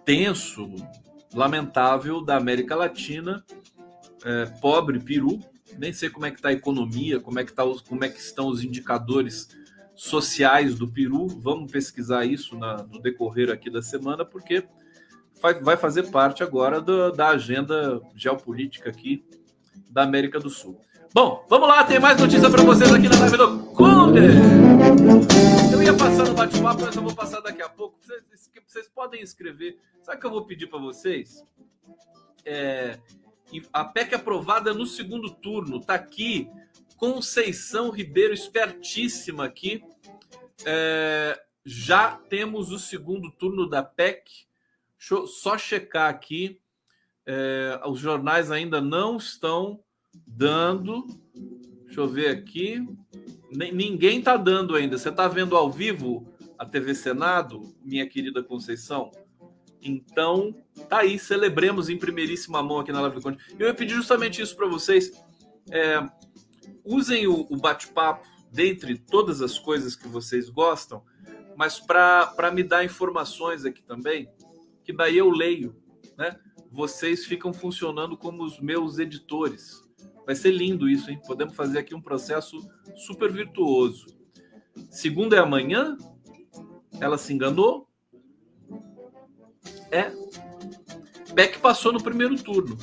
tenso, 0.05 0.67
lamentável 1.33 2.23
da 2.23 2.35
América 2.35 2.75
Latina, 2.75 3.43
é, 4.23 4.45
pobre 4.61 4.99
Peru. 4.99 5.39
Nem 5.77 5.93
sei 5.93 6.09
como 6.09 6.25
é 6.25 6.31
que 6.31 6.37
está 6.37 6.49
a 6.49 6.53
economia, 6.53 7.19
como 7.19 7.39
é 7.39 7.45
que, 7.45 7.53
tá 7.53 7.63
os, 7.63 7.81
como 7.81 8.03
é 8.03 8.09
que 8.09 8.19
estão 8.19 8.47
os 8.47 8.63
indicadores 8.63 9.49
sociais 9.95 10.75
do 10.75 10.87
Peru. 10.87 11.27
Vamos 11.27 11.71
pesquisar 11.71 12.25
isso 12.25 12.57
na, 12.57 12.83
no 12.83 13.01
decorrer 13.01 13.49
aqui 13.51 13.69
da 13.69 13.81
semana, 13.81 14.25
porque 14.25 14.65
vai, 15.41 15.53
vai 15.61 15.77
fazer 15.77 16.09
parte 16.09 16.43
agora 16.43 16.81
do, 16.81 17.11
da 17.11 17.29
agenda 17.29 18.01
geopolítica 18.15 18.89
aqui 18.89 19.23
da 19.89 20.03
América 20.03 20.39
do 20.39 20.49
Sul. 20.49 20.79
Bom, 21.11 21.43
vamos 21.49 21.67
lá, 21.67 21.83
tem 21.83 21.99
mais 21.99 22.21
notícia 22.21 22.47
para 22.51 22.61
vocês 22.61 22.93
aqui 22.93 23.09
na 23.09 23.19
live 23.19 23.35
do 23.35 23.59
Conde. 23.73 24.19
Eu 25.73 25.81
ia 25.81 25.97
passar 25.97 26.23
no 26.27 26.35
bate-papo, 26.35 26.81
mas 26.83 26.95
eu 26.95 27.01
vou 27.01 27.15
passar 27.15 27.39
daqui 27.41 27.63
a 27.63 27.67
pouco. 27.67 27.97
Vocês, 27.99 28.51
vocês 28.67 28.87
podem 28.87 29.19
escrever. 29.19 29.79
Sabe 30.03 30.17
o 30.17 30.21
que 30.21 30.27
eu 30.27 30.31
vou 30.31 30.45
pedir 30.45 30.67
para 30.67 30.77
vocês? 30.77 31.43
É, 32.45 32.99
a 33.73 33.83
PEC 33.85 34.13
aprovada 34.13 34.71
no 34.71 34.85
segundo 34.85 35.31
turno. 35.31 35.77
Está 35.77 35.95
aqui 35.95 36.47
Conceição 36.95 37.89
Ribeiro, 37.89 38.31
espertíssima 38.31 39.45
aqui. 39.45 39.83
É, 40.63 41.41
já 41.65 42.11
temos 42.29 42.71
o 42.71 42.77
segundo 42.77 43.31
turno 43.31 43.67
da 43.67 43.81
PEC. 43.81 44.45
Deixa 44.95 45.15
eu 45.15 45.25
só 45.25 45.57
checar 45.57 46.07
aqui. 46.07 46.61
É, 47.25 47.81
os 47.87 47.99
jornais 47.99 48.51
ainda 48.51 48.79
não 48.79 49.17
estão 49.17 49.83
dando. 50.25 51.05
Deixa 51.85 52.01
eu 52.01 52.07
ver 52.07 52.29
aqui. 52.29 52.85
Ninguém 53.51 54.19
está 54.19 54.37
dando 54.37 54.75
ainda. 54.75 54.97
Você 54.97 55.09
está 55.09 55.27
vendo 55.27 55.55
ao 55.55 55.71
vivo 55.71 56.27
a 56.57 56.65
TV 56.65 56.93
Senado, 56.93 57.73
minha 57.83 58.07
querida 58.07 58.43
Conceição? 58.43 59.11
Então, 59.81 60.53
tá 60.89 60.99
aí, 60.99 61.17
celebremos 61.17 61.89
em 61.89 61.97
primeiríssima 61.97 62.61
mão 62.61 62.79
aqui 62.79 62.91
na 62.91 63.01
Live 63.01 63.15
do 63.15 63.21
Conde. 63.21 63.37
Eu 63.57 63.67
ia 63.67 63.73
pedir 63.73 63.95
justamente 63.95 64.41
isso 64.41 64.55
para 64.55 64.67
vocês. 64.67 65.11
É, 65.71 66.05
usem 66.83 67.27
o, 67.27 67.47
o 67.49 67.55
bate-papo 67.55 68.27
dentre 68.51 68.97
todas 68.97 69.41
as 69.41 69.57
coisas 69.57 69.95
que 69.95 70.07
vocês 70.07 70.49
gostam, 70.49 71.03
mas 71.55 71.79
para 71.79 72.51
me 72.53 72.63
dar 72.63 72.83
informações 72.83 73.63
aqui 73.65 73.81
também, 73.81 74.29
que 74.83 74.91
daí 74.91 75.17
eu 75.17 75.29
leio, 75.29 75.75
né? 76.17 76.39
Vocês 76.71 77.25
ficam 77.25 77.53
funcionando 77.53 78.17
como 78.17 78.43
os 78.43 78.59
meus 78.59 78.99
editores. 78.99 79.81
Vai 80.29 80.35
ser 80.35 80.51
lindo 80.51 80.87
isso, 80.87 81.09
hein? 81.09 81.19
Podemos 81.25 81.55
fazer 81.55 81.79
aqui 81.79 81.95
um 81.95 82.01
processo 82.01 82.55
super 82.95 83.31
virtuoso. 83.31 84.05
Segunda 84.91 85.35
é 85.35 85.39
amanhã? 85.39 85.97
Ela 87.01 87.17
se 87.17 87.33
enganou? 87.33 87.89
É. 89.89 90.11
Beck 91.33 91.57
passou 91.57 91.91
no 91.91 92.03
primeiro 92.03 92.35
turno. 92.35 92.77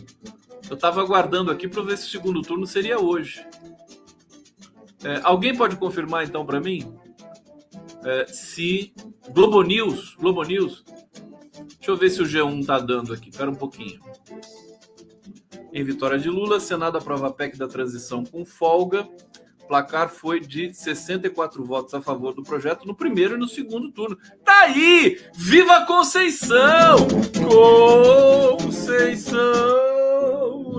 Eu 0.69 0.75
estava 0.75 1.01
aguardando 1.01 1.53
aqui 1.53 1.69
para 1.69 1.83
ver 1.83 1.97
se 1.97 2.09
o 2.09 2.11
segundo 2.11 2.43
turno 2.43 2.67
seria 2.67 2.99
hoje. 2.99 3.47
É, 5.05 5.21
alguém 5.23 5.57
pode 5.57 5.77
confirmar 5.77 6.25
então 6.25 6.45
para 6.45 6.61
mim 6.61 6.93
é, 8.05 8.27
se 8.27 8.93
Globo 9.31 9.63
News, 9.63 10.17
Globo 10.17 10.43
News. 10.43 10.85
Deixa 11.53 11.93
eu 11.93 11.97
ver 11.97 12.11
se 12.11 12.21
o 12.21 12.27
G1 12.27 12.59
está 12.63 12.81
dando 12.81 13.13
aqui. 13.13 13.29
Espera 13.29 13.49
um 13.49 13.55
pouquinho. 13.55 14.01
Em 15.77 15.85
vitória 15.85 16.19
de 16.19 16.31
Lula, 16.31 16.59
Senado 16.59 16.97
aprova 16.97 17.27
a 17.27 17.31
PEC 17.31 17.59
da 17.59 17.69
transição 17.69 18.25
com 18.25 18.47
folga. 18.47 19.07
O 19.63 19.67
placar 19.67 20.09
foi 20.09 20.41
de 20.41 20.73
64 20.73 21.63
votos 21.67 21.93
a 21.93 22.01
favor 22.01 22.33
do 22.33 22.43
projeto 22.43 22.87
no 22.87 22.95
primeiro 22.95 23.35
e 23.35 23.39
no 23.39 23.47
segundo 23.47 23.93
turno. 23.93 24.17
Tá 24.43 24.61
aí! 24.63 25.21
Viva 25.35 25.85
Conceição! 25.85 26.97
Conceição, 28.57 29.37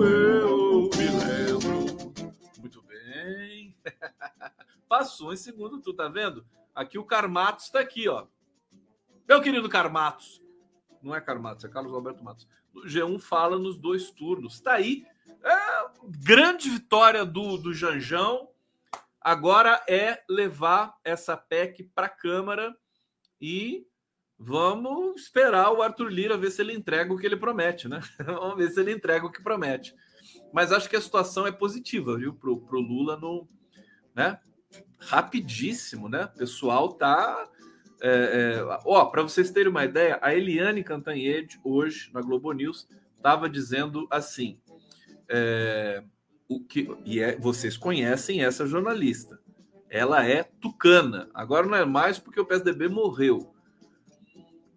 eu 0.01 0.89
me 0.95 1.07
lembro. 1.09 1.85
Muito 2.59 2.81
bem. 2.81 3.75
Passou 4.89 5.31
em 5.31 5.37
segundo 5.37 5.79
turno, 5.79 5.95
tá 5.95 6.07
vendo? 6.07 6.43
Aqui 6.73 6.97
o 6.97 7.05
Carmatos 7.05 7.65
está 7.65 7.81
aqui, 7.81 8.09
ó. 8.09 8.25
Meu 9.27 9.43
querido 9.43 9.69
Carmatos. 9.69 10.41
Não 11.03 11.13
é 11.13 11.21
Carmatos, 11.21 11.63
é 11.65 11.69
Carlos 11.69 11.93
Alberto 11.93 12.23
Matos. 12.23 12.47
G1 12.85 13.19
fala 13.19 13.57
nos 13.57 13.77
dois 13.77 14.11
turnos. 14.11 14.55
Está 14.55 14.73
aí. 14.73 15.05
É, 15.43 15.85
grande 16.23 16.69
vitória 16.69 17.25
do, 17.25 17.57
do 17.57 17.73
Janjão. 17.73 18.49
Agora 19.21 19.83
é 19.87 20.23
levar 20.29 20.95
essa 21.03 21.35
PEC 21.35 21.89
para 21.93 22.07
a 22.07 22.09
Câmara 22.09 22.75
e 23.41 23.85
vamos 24.39 25.21
esperar 25.21 25.71
o 25.71 25.81
Arthur 25.81 26.09
Lira 26.09 26.37
ver 26.37 26.51
se 26.51 26.61
ele 26.61 26.73
entrega 26.73 27.13
o 27.13 27.17
que 27.17 27.25
ele 27.25 27.35
promete, 27.35 27.87
né? 27.87 27.99
vamos 28.23 28.57
ver 28.57 28.69
se 28.69 28.79
ele 28.79 28.91
entrega 28.91 29.25
o 29.25 29.31
que 29.31 29.43
promete. 29.43 29.93
Mas 30.53 30.71
acho 30.71 30.89
que 30.89 30.95
a 30.95 31.01
situação 31.01 31.45
é 31.45 31.51
positiva, 31.51 32.17
viu, 32.17 32.33
para 32.33 32.49
o 32.49 32.81
Lula 32.81 33.17
no. 33.17 33.47
Né? 34.15 34.39
Rapidíssimo, 34.99 36.09
né? 36.09 36.25
O 36.25 36.37
pessoal 36.37 36.93
tá 36.93 37.49
é, 38.01 38.59
é, 38.59 38.79
ó, 38.85 39.05
para 39.05 39.23
vocês 39.23 39.51
terem 39.51 39.69
uma 39.69 39.85
ideia, 39.85 40.19
a 40.21 40.33
Eliane 40.33 40.83
Cantanhede, 40.83 41.59
hoje, 41.63 42.09
na 42.13 42.21
Globo 42.21 42.51
News, 42.51 42.87
estava 43.15 43.49
dizendo 43.49 44.07
assim: 44.11 44.59
é, 45.27 46.03
o 46.47 46.59
que, 46.59 46.89
e 47.05 47.19
é, 47.19 47.35
vocês 47.37 47.75
conhecem 47.75 48.43
essa 48.43 48.65
jornalista. 48.65 49.39
Ela 49.89 50.25
é 50.25 50.43
tucana. 50.43 51.29
Agora 51.33 51.65
não 51.65 51.77
é 51.77 51.85
mais 51.85 52.19
porque 52.19 52.39
o 52.39 52.45
PSDB 52.45 52.87
morreu. 52.87 53.53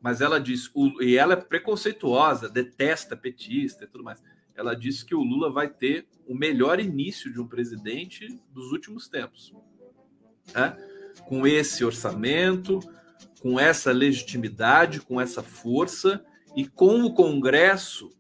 Mas 0.01 0.21
ela 0.21 0.41
diz, 0.41 0.71
o, 0.75 1.03
e 1.03 1.17
ela 1.17 1.35
é 1.35 1.37
preconceituosa, 1.37 2.49
detesta 2.49 3.17
petista 3.17 3.85
e 3.85 3.87
tudo 3.87 4.05
mais. 4.05 4.23
Ela 4.55 4.75
disse 4.75 5.05
que 5.05 5.15
o 5.15 5.23
Lula 5.23 5.51
vai 5.51 5.69
ter 5.69 6.07
o 6.27 6.35
melhor 6.35 6.81
início 6.81 7.33
de 7.33 7.41
um 7.41 7.47
presidente 7.47 8.41
dos 8.51 8.73
últimos 8.73 9.09
tempos. 9.09 9.55
Né? 10.55 10.77
Com 11.27 11.47
esse 11.47 11.85
orçamento, 11.85 12.81
com 13.41 13.59
essa 13.59 13.91
legitimidade, 13.91 15.01
com 15.01 15.21
essa 15.21 15.43
força 15.43 16.25
e 16.55 16.67
com 16.67 17.03
o 17.03 17.15
Congresso 17.15 18.11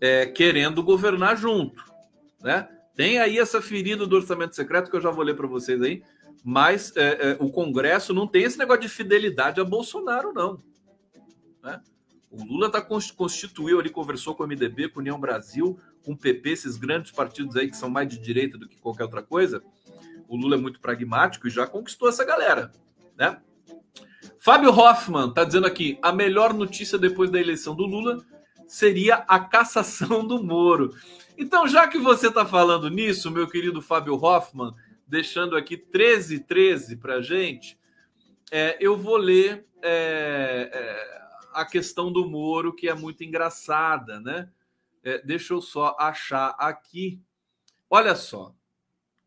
é, 0.00 0.26
querendo 0.26 0.82
governar 0.82 1.36
junto, 1.36 1.84
né? 2.42 2.68
Tem 2.94 3.18
aí 3.18 3.38
essa 3.38 3.62
ferida 3.62 4.06
do 4.06 4.16
orçamento 4.16 4.54
secreto 4.54 4.90
que 4.90 4.96
eu 4.96 5.00
já 5.00 5.10
vou 5.10 5.24
ler 5.24 5.34
para 5.34 5.46
vocês 5.46 5.80
aí, 5.80 6.02
mas 6.44 6.94
é, 6.96 7.30
é, 7.30 7.36
o 7.40 7.50
Congresso 7.50 8.12
não 8.12 8.26
tem 8.26 8.42
esse 8.42 8.58
negócio 8.58 8.82
de 8.82 8.88
fidelidade 8.88 9.60
a 9.60 9.64
Bolsonaro, 9.64 10.32
não. 10.32 10.58
Né? 11.62 11.80
O 12.30 12.44
Lula 12.44 12.70
tá 12.70 12.82
constituiu 12.82 13.78
ali, 13.78 13.90
conversou 13.90 14.34
com 14.34 14.42
o 14.42 14.46
MDB, 14.46 14.88
com 14.88 14.98
a 14.98 15.02
União 15.02 15.20
Brasil, 15.20 15.78
com 16.04 16.12
o 16.12 16.16
PP, 16.16 16.50
esses 16.50 16.76
grandes 16.76 17.12
partidos 17.12 17.56
aí 17.56 17.70
que 17.70 17.76
são 17.76 17.88
mais 17.88 18.08
de 18.08 18.18
direita 18.18 18.58
do 18.58 18.68
que 18.68 18.80
qualquer 18.80 19.04
outra 19.04 19.22
coisa. 19.22 19.62
O 20.28 20.36
Lula 20.36 20.56
é 20.56 20.58
muito 20.58 20.80
pragmático 20.80 21.46
e 21.46 21.50
já 21.50 21.66
conquistou 21.66 22.08
essa 22.08 22.24
galera, 22.24 22.72
né? 23.16 23.40
Fábio 24.42 24.70
Hoffman 24.72 25.28
está 25.28 25.44
dizendo 25.44 25.68
aqui: 25.68 26.00
a 26.02 26.10
melhor 26.10 26.52
notícia 26.52 26.98
depois 26.98 27.30
da 27.30 27.38
eleição 27.38 27.76
do 27.76 27.86
Lula 27.86 28.26
seria 28.66 29.24
a 29.28 29.38
cassação 29.38 30.26
do 30.26 30.42
Moro. 30.42 30.90
Então, 31.38 31.68
já 31.68 31.86
que 31.86 31.96
você 31.96 32.26
está 32.26 32.44
falando 32.44 32.90
nisso, 32.90 33.30
meu 33.30 33.46
querido 33.46 33.80
Fábio 33.80 34.14
Hoffman, 34.14 34.74
deixando 35.06 35.56
aqui 35.56 35.76
13 35.76 36.40
13 36.40 36.96
para 36.96 37.22
gente, 37.22 37.78
é, 38.50 38.76
eu 38.80 38.96
vou 38.96 39.16
ler 39.16 39.64
é, 39.80 40.70
é, 40.72 41.22
a 41.54 41.64
questão 41.64 42.12
do 42.12 42.28
Moro, 42.28 42.74
que 42.74 42.88
é 42.88 42.94
muito 42.94 43.22
engraçada, 43.22 44.18
né? 44.18 44.50
É, 45.04 45.18
deixa 45.24 45.54
eu 45.54 45.62
só 45.62 45.96
achar 46.00 46.56
aqui. 46.58 47.20
Olha 47.88 48.16
só, 48.16 48.52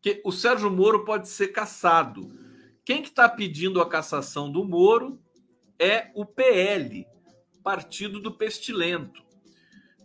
que 0.02 0.20
o 0.26 0.30
Sérgio 0.30 0.70
Moro 0.70 1.06
pode 1.06 1.26
ser 1.26 1.48
cassado 1.48 2.45
quem 2.86 3.02
que 3.02 3.08
está 3.08 3.28
pedindo 3.28 3.80
a 3.82 3.88
cassação 3.88 4.48
do 4.50 4.64
Moro 4.64 5.20
é 5.76 6.12
o 6.14 6.24
PL, 6.24 7.04
Partido 7.60 8.20
do 8.20 8.30
Pestilento. 8.30 9.24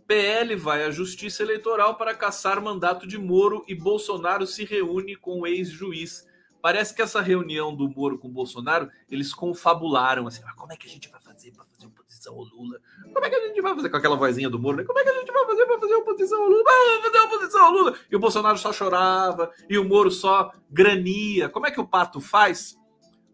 PL 0.04 0.56
vai 0.56 0.82
à 0.82 0.90
Justiça 0.90 1.44
Eleitoral 1.44 1.94
para 1.94 2.12
caçar 2.12 2.60
mandato 2.60 3.06
de 3.06 3.16
Moro 3.16 3.64
e 3.68 3.74
Bolsonaro 3.76 4.48
se 4.48 4.64
reúne 4.64 5.14
com 5.14 5.42
o 5.42 5.46
ex-juiz. 5.46 6.26
Parece 6.60 6.92
que 6.92 7.00
essa 7.00 7.20
reunião 7.20 7.72
do 7.72 7.88
Moro 7.88 8.18
com 8.18 8.26
o 8.26 8.32
Bolsonaro, 8.32 8.90
eles 9.08 9.32
confabularam 9.32 10.26
assim, 10.26 10.42
ah, 10.44 10.54
como 10.54 10.72
é 10.72 10.76
que 10.76 10.88
a 10.88 10.90
gente 10.90 11.08
vai 11.08 11.20
fazer 11.20 11.52
para 11.52 11.64
fazer 11.66 11.86
oposição 12.22 12.34
ao 12.34 12.44
Lula. 12.44 12.78
Como 13.12 13.24
é 13.24 13.30
que 13.30 13.34
a 13.34 13.46
gente 13.46 13.60
vai 13.60 13.74
fazer 13.74 13.90
com 13.90 13.96
aquela 13.96 14.16
vozinha 14.16 14.48
do 14.48 14.58
Moro? 14.58 14.76
Né? 14.76 14.84
Como 14.84 14.98
é 14.98 15.02
que 15.02 15.08
a 15.08 15.14
gente 15.14 15.32
vai 15.32 15.46
fazer 15.46 15.66
para 15.66 15.80
fazer 15.80 15.94
oposição 15.94 16.42
ao 16.42 16.48
Lula? 16.48 16.64
Vamos 16.64 17.06
fazer 17.06 17.18
oposição 17.18 17.64
ao 17.64 17.72
Lula! 17.72 17.98
E 18.10 18.16
o 18.16 18.20
Bolsonaro 18.20 18.58
só 18.58 18.72
chorava, 18.72 19.50
e 19.68 19.78
o 19.78 19.84
Moro 19.84 20.10
só 20.10 20.52
grania. 20.70 21.48
Como 21.48 21.66
é 21.66 21.70
que 21.70 21.80
o 21.80 21.86
Pato 21.86 22.20
faz? 22.20 22.78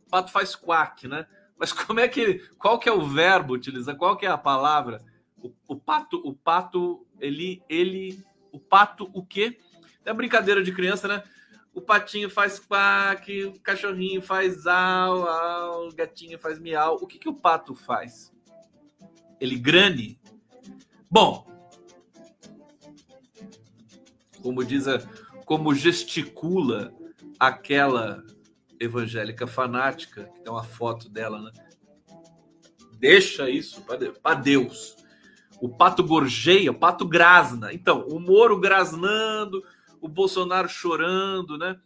O 0.06 0.10
Pato 0.10 0.32
faz 0.32 0.54
quack, 0.54 1.06
né? 1.06 1.26
Mas 1.58 1.72
como 1.72 2.00
é 2.00 2.08
que 2.08 2.38
qual 2.58 2.78
que 2.78 2.88
é 2.88 2.92
o 2.92 3.06
verbo 3.06 3.54
utilizar? 3.54 3.96
Qual 3.96 4.16
que 4.16 4.24
é 4.24 4.30
a 4.30 4.38
palavra? 4.38 5.02
O, 5.36 5.52
o 5.68 5.76
pato, 5.76 6.20
o 6.24 6.34
pato, 6.34 7.06
ele, 7.20 7.62
ele, 7.68 8.24
o 8.52 8.58
pato, 8.58 9.08
o 9.12 9.24
quê? 9.24 9.58
É 10.04 10.12
brincadeira 10.12 10.62
de 10.62 10.72
criança, 10.72 11.06
né? 11.06 11.22
O 11.72 11.80
patinho 11.80 12.28
faz 12.28 12.58
quack, 12.58 13.44
o 13.44 13.60
cachorrinho 13.60 14.20
faz 14.20 14.66
au, 14.66 15.28
au, 15.28 15.88
o 15.88 15.94
gatinho 15.94 16.38
faz 16.38 16.58
miau. 16.58 16.96
O 17.00 17.06
que, 17.06 17.18
que 17.18 17.28
o 17.28 17.34
pato 17.34 17.72
faz? 17.74 18.32
Ele 19.40 19.56
grane? 19.56 20.20
Bom, 21.10 21.46
como 24.42 24.64
diz 24.64 24.86
a, 24.88 24.98
como 25.44 25.74
gesticula 25.74 26.92
aquela 27.38 28.24
evangélica 28.80 29.46
fanática, 29.46 30.24
que 30.34 30.40
tem 30.40 30.52
uma 30.52 30.64
foto 30.64 31.08
dela, 31.08 31.40
né? 31.40 31.52
Deixa 32.98 33.48
isso 33.48 33.82
para 33.82 34.34
Deus. 34.34 34.96
O 35.60 35.68
pato 35.68 36.02
gorjeia, 36.04 36.70
o 36.70 36.78
pato 36.78 37.06
grasna. 37.06 37.72
Então, 37.72 38.06
o 38.08 38.20
Moro 38.20 38.58
grasnando, 38.58 39.62
o 40.00 40.08
Bolsonaro 40.08 40.68
chorando, 40.68 41.56
né? 41.56 41.76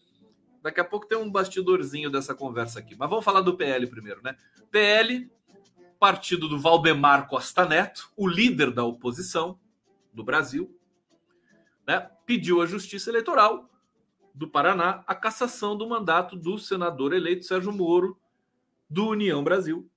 Daqui 0.63 0.81
a 0.81 0.85
pouco 0.85 1.07
tem 1.07 1.19
um 1.19 1.31
bastidorzinho 1.31 2.11
dessa 2.11 2.35
conversa 2.35 2.79
aqui. 2.79 2.95
Mas 2.97 3.11
vamos 3.11 3.25
falar 3.25 3.41
do 3.41 3.57
PL 3.57 3.87
primeiro, 3.87 4.23
né? 4.23 4.37
PL, 4.71 5.31
partido 6.03 6.49
do 6.49 6.59
Valdemar 6.59 7.29
Costa 7.29 7.65
Neto, 7.65 8.11
o 8.17 8.27
líder 8.27 8.73
da 8.73 8.83
oposição 8.83 9.57
do 10.13 10.25
Brasil, 10.25 10.77
né? 11.87 12.11
Pediu 12.27 12.61
à 12.61 12.67
Justiça 12.67 13.09
Eleitoral 13.09 13.71
do 14.35 14.49
Paraná 14.49 15.05
a 15.07 15.15
cassação 15.15 15.77
do 15.77 15.89
mandato 15.89 16.35
do 16.35 16.59
senador 16.59 17.13
eleito 17.13 17.47
Sérgio 17.47 17.73
Moro, 17.73 18.21
do 18.91 19.11
União 19.11 19.45
Brasil, 19.45 19.89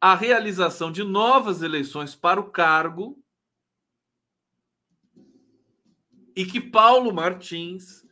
a 0.00 0.14
realização 0.14 0.92
de 0.92 1.02
novas 1.02 1.60
eleições 1.60 2.14
para 2.14 2.40
o 2.40 2.48
cargo 2.48 3.20
e 6.36 6.46
que 6.46 6.60
Paulo 6.60 7.12
Martins, 7.12 8.06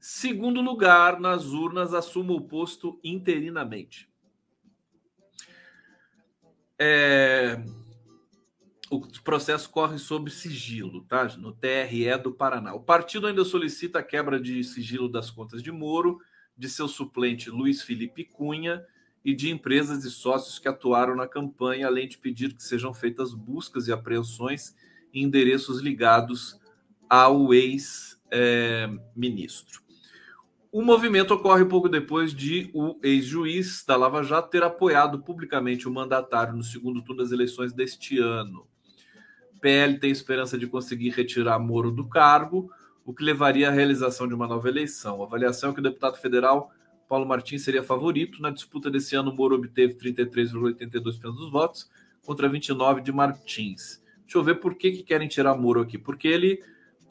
segundo 0.00 0.62
lugar 0.62 1.20
nas 1.20 1.48
urnas, 1.48 1.92
assuma 1.92 2.32
o 2.32 2.40
posto 2.40 2.98
interinamente. 3.04 4.13
É... 6.78 7.60
O 8.90 9.00
processo 9.22 9.70
corre 9.70 9.98
sob 9.98 10.30
sigilo, 10.30 11.02
tá? 11.04 11.24
No 11.38 11.52
TRE 11.52 12.16
do 12.22 12.32
Paraná. 12.32 12.74
O 12.74 12.80
partido 12.80 13.26
ainda 13.26 13.44
solicita 13.44 13.98
a 13.98 14.02
quebra 14.02 14.38
de 14.38 14.62
sigilo 14.62 15.08
das 15.08 15.30
contas 15.30 15.62
de 15.62 15.72
Moro, 15.72 16.20
de 16.56 16.68
seu 16.68 16.86
suplente 16.86 17.50
Luiz 17.50 17.82
Felipe 17.82 18.24
Cunha 18.24 18.84
e 19.24 19.34
de 19.34 19.50
empresas 19.50 20.04
e 20.04 20.10
sócios 20.10 20.58
que 20.58 20.68
atuaram 20.68 21.16
na 21.16 21.26
campanha, 21.26 21.86
além 21.86 22.06
de 22.06 22.18
pedir 22.18 22.54
que 22.54 22.62
sejam 22.62 22.92
feitas 22.92 23.32
buscas 23.32 23.88
e 23.88 23.92
apreensões 23.92 24.76
em 25.12 25.24
endereços 25.24 25.80
ligados 25.80 26.60
ao 27.08 27.54
ex-ministro. 27.54 29.83
O 30.74 30.82
movimento 30.82 31.32
ocorre 31.32 31.64
pouco 31.64 31.88
depois 31.88 32.34
de 32.34 32.68
o 32.74 32.98
ex-juiz 33.00 33.84
da 33.86 33.94
Lava 33.94 34.24
Jato 34.24 34.50
ter 34.50 34.64
apoiado 34.64 35.20
publicamente 35.20 35.86
o 35.86 35.92
mandatário 35.92 36.52
no 36.52 36.64
segundo 36.64 37.00
turno 37.00 37.22
das 37.22 37.30
eleições 37.30 37.72
deste 37.72 38.18
ano. 38.18 38.66
PL 39.60 40.00
tem 40.00 40.10
esperança 40.10 40.58
de 40.58 40.66
conseguir 40.66 41.10
retirar 41.10 41.60
Moro 41.60 41.92
do 41.92 42.08
cargo, 42.08 42.72
o 43.04 43.14
que 43.14 43.22
levaria 43.22 43.68
à 43.68 43.70
realização 43.70 44.26
de 44.26 44.34
uma 44.34 44.48
nova 44.48 44.68
eleição. 44.68 45.22
A 45.22 45.26
avaliação 45.26 45.70
é 45.70 45.74
que 45.74 45.78
o 45.78 45.82
deputado 45.82 46.16
federal 46.16 46.72
Paulo 47.08 47.24
Martins 47.24 47.62
seria 47.62 47.84
favorito. 47.84 48.42
Na 48.42 48.50
disputa 48.50 48.90
desse 48.90 49.14
ano, 49.14 49.32
Moro 49.32 49.54
obteve 49.54 49.94
33,82% 49.94 51.20
dos 51.36 51.52
votos 51.52 51.88
contra 52.26 52.50
29% 52.50 53.00
de 53.00 53.12
Martins. 53.12 54.02
Deixa 54.22 54.38
eu 54.38 54.42
ver 54.42 54.56
por 54.56 54.74
que, 54.74 54.90
que 54.90 55.04
querem 55.04 55.28
tirar 55.28 55.56
Moro 55.56 55.82
aqui. 55.82 55.98
Porque 55.98 56.26
ele 56.26 56.64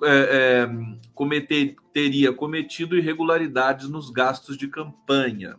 é, 0.05 0.65
é, 0.65 0.69
cometer, 1.13 1.75
teria 1.91 2.33
cometido 2.33 2.97
irregularidades 2.97 3.89
nos 3.89 4.09
gastos 4.09 4.57
de 4.57 4.67
campanha. 4.67 5.57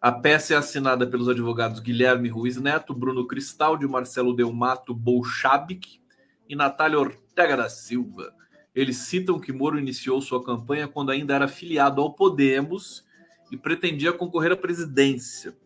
A 0.00 0.10
peça 0.10 0.54
é 0.54 0.56
assinada 0.56 1.06
pelos 1.06 1.28
advogados 1.28 1.78
Guilherme 1.78 2.28
Ruiz 2.28 2.56
Neto, 2.56 2.92
Bruno 2.92 3.26
Cristaldi, 3.26 3.86
Marcelo 3.86 4.34
Delmato 4.34 4.92
Bolchabic 4.92 6.00
e 6.48 6.56
Natália 6.56 6.98
Ortega 6.98 7.56
da 7.56 7.68
Silva. 7.68 8.34
Eles 8.74 8.96
citam 8.96 9.38
que 9.38 9.52
Moro 9.52 9.78
iniciou 9.78 10.20
sua 10.20 10.42
campanha 10.42 10.88
quando 10.88 11.10
ainda 11.10 11.34
era 11.34 11.46
filiado 11.46 12.00
ao 12.00 12.12
Podemos 12.12 13.04
e 13.50 13.56
pretendia 13.56 14.12
concorrer 14.12 14.52
à 14.52 14.56
presidência. 14.56 15.56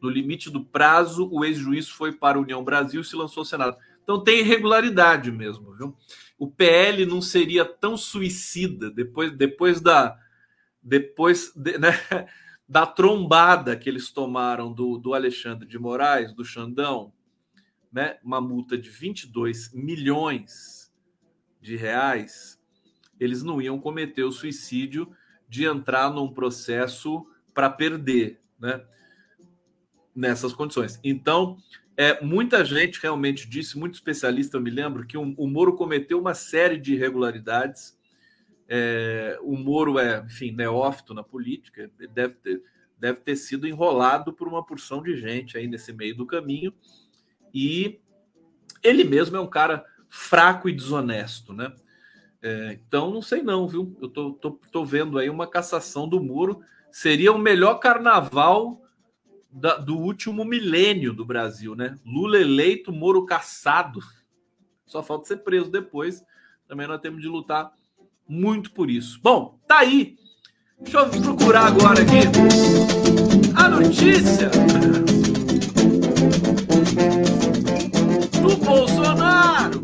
No 0.00 0.08
limite 0.08 0.48
do 0.48 0.64
prazo, 0.64 1.28
o 1.30 1.44
ex-juiz 1.44 1.88
foi 1.88 2.12
para 2.12 2.38
a 2.38 2.40
União 2.40 2.64
Brasil 2.64 3.02
e 3.02 3.04
se 3.04 3.14
lançou 3.14 3.42
ao 3.42 3.44
Senado. 3.44 3.76
Então 4.02 4.22
tem 4.22 4.40
irregularidade 4.40 5.30
mesmo, 5.30 5.74
viu? 5.76 5.96
o 6.42 6.50
PL 6.50 7.06
não 7.06 7.22
seria 7.22 7.64
tão 7.64 7.96
suicida 7.96 8.90
depois, 8.90 9.30
depois 9.30 9.80
da 9.80 10.18
depois 10.82 11.52
de, 11.54 11.78
né, 11.78 11.92
da 12.68 12.84
trombada 12.84 13.76
que 13.76 13.88
eles 13.88 14.10
tomaram 14.10 14.72
do, 14.72 14.98
do 14.98 15.14
Alexandre 15.14 15.68
de 15.68 15.78
Moraes, 15.78 16.34
do 16.34 16.44
Xandão, 16.44 17.12
né, 17.92 18.18
uma 18.24 18.40
multa 18.40 18.76
de 18.76 18.90
22 18.90 19.72
milhões 19.72 20.92
de 21.60 21.76
reais, 21.76 22.60
eles 23.20 23.44
não 23.44 23.62
iam 23.62 23.78
cometer 23.78 24.24
o 24.24 24.32
suicídio 24.32 25.14
de 25.48 25.64
entrar 25.64 26.10
num 26.10 26.34
processo 26.34 27.24
para 27.54 27.70
perder, 27.70 28.40
né? 28.58 28.84
Nessas 30.12 30.52
condições. 30.52 30.98
Então, 31.04 31.56
é, 31.96 32.22
muita 32.24 32.64
gente 32.64 33.00
realmente 33.00 33.48
disse, 33.48 33.78
muito 33.78 33.94
especialista, 33.94 34.56
eu 34.56 34.60
me 34.60 34.70
lembro, 34.70 35.06
que 35.06 35.16
o, 35.16 35.34
o 35.36 35.46
Moro 35.46 35.74
cometeu 35.74 36.18
uma 36.18 36.34
série 36.34 36.78
de 36.78 36.94
irregularidades. 36.94 37.98
É, 38.68 39.38
o 39.42 39.56
Moro 39.56 39.98
é, 39.98 40.24
enfim, 40.24 40.52
neófito 40.52 41.12
na 41.12 41.22
política, 41.22 41.90
deve 42.12 42.34
ter, 42.36 42.62
deve 42.98 43.20
ter 43.20 43.36
sido 43.36 43.66
enrolado 43.66 44.32
por 44.32 44.48
uma 44.48 44.64
porção 44.64 45.02
de 45.02 45.16
gente 45.16 45.58
aí 45.58 45.66
nesse 45.66 45.92
meio 45.92 46.16
do 46.16 46.26
caminho. 46.26 46.72
E 47.52 48.00
ele 48.82 49.04
mesmo 49.04 49.36
é 49.36 49.40
um 49.40 49.50
cara 49.50 49.84
fraco 50.08 50.68
e 50.68 50.72
desonesto, 50.72 51.52
né? 51.52 51.72
É, 52.40 52.72
então, 52.72 53.10
não 53.10 53.22
sei 53.22 53.42
não, 53.42 53.68
viu? 53.68 53.96
Eu 54.00 54.08
tô, 54.08 54.32
tô, 54.32 54.50
tô 54.70 54.84
vendo 54.84 55.18
aí 55.18 55.30
uma 55.30 55.46
cassação 55.46 56.08
do 56.08 56.22
Moro. 56.22 56.60
Seria 56.90 57.32
o 57.32 57.38
melhor 57.38 57.74
carnaval 57.78 58.81
da, 59.52 59.76
do 59.76 59.98
último 59.98 60.44
milênio 60.44 61.12
do 61.12 61.24
Brasil, 61.24 61.74
né? 61.74 61.98
Lula 62.04 62.38
eleito, 62.38 62.92
Moro 62.92 63.26
caçado. 63.26 64.00
Só 64.86 65.02
falta 65.02 65.28
ser 65.28 65.38
preso 65.38 65.70
depois. 65.70 66.24
Também 66.66 66.86
nós 66.86 67.00
temos 67.00 67.20
de 67.20 67.28
lutar 67.28 67.70
muito 68.26 68.72
por 68.72 68.90
isso. 68.90 69.20
Bom, 69.22 69.58
tá 69.66 69.80
aí. 69.80 70.16
Deixa 70.80 70.98
eu 70.98 71.08
procurar 71.10 71.66
agora 71.66 72.00
aqui 72.02 72.22
a 73.54 73.68
notícia 73.68 74.50
do 78.40 78.56
Bolsonaro 78.56 79.80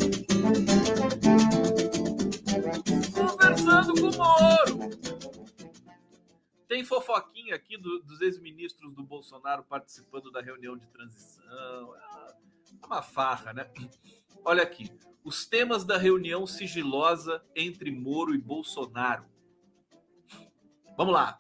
Tem 6.79 6.85
fofoquinha 6.85 7.57
aqui 7.57 7.77
do, 7.77 7.99
dos 8.05 8.21
ex-ministros 8.21 8.93
do 8.93 9.03
Bolsonaro 9.03 9.65
participando 9.65 10.31
da 10.31 10.41
reunião 10.41 10.77
de 10.77 10.87
transição. 10.87 11.93
É 12.81 12.87
uma 12.87 13.03
farra, 13.03 13.53
né? 13.53 13.69
Olha 14.45 14.63
aqui. 14.63 14.89
Os 15.25 15.45
temas 15.45 15.83
da 15.85 15.99
reunião 15.99 16.47
sigilosa 16.47 17.45
entre 17.57 17.91
Moro 17.91 18.33
e 18.33 18.39
Bolsonaro. 18.39 19.25
Vamos 20.97 21.13
lá. 21.13 21.37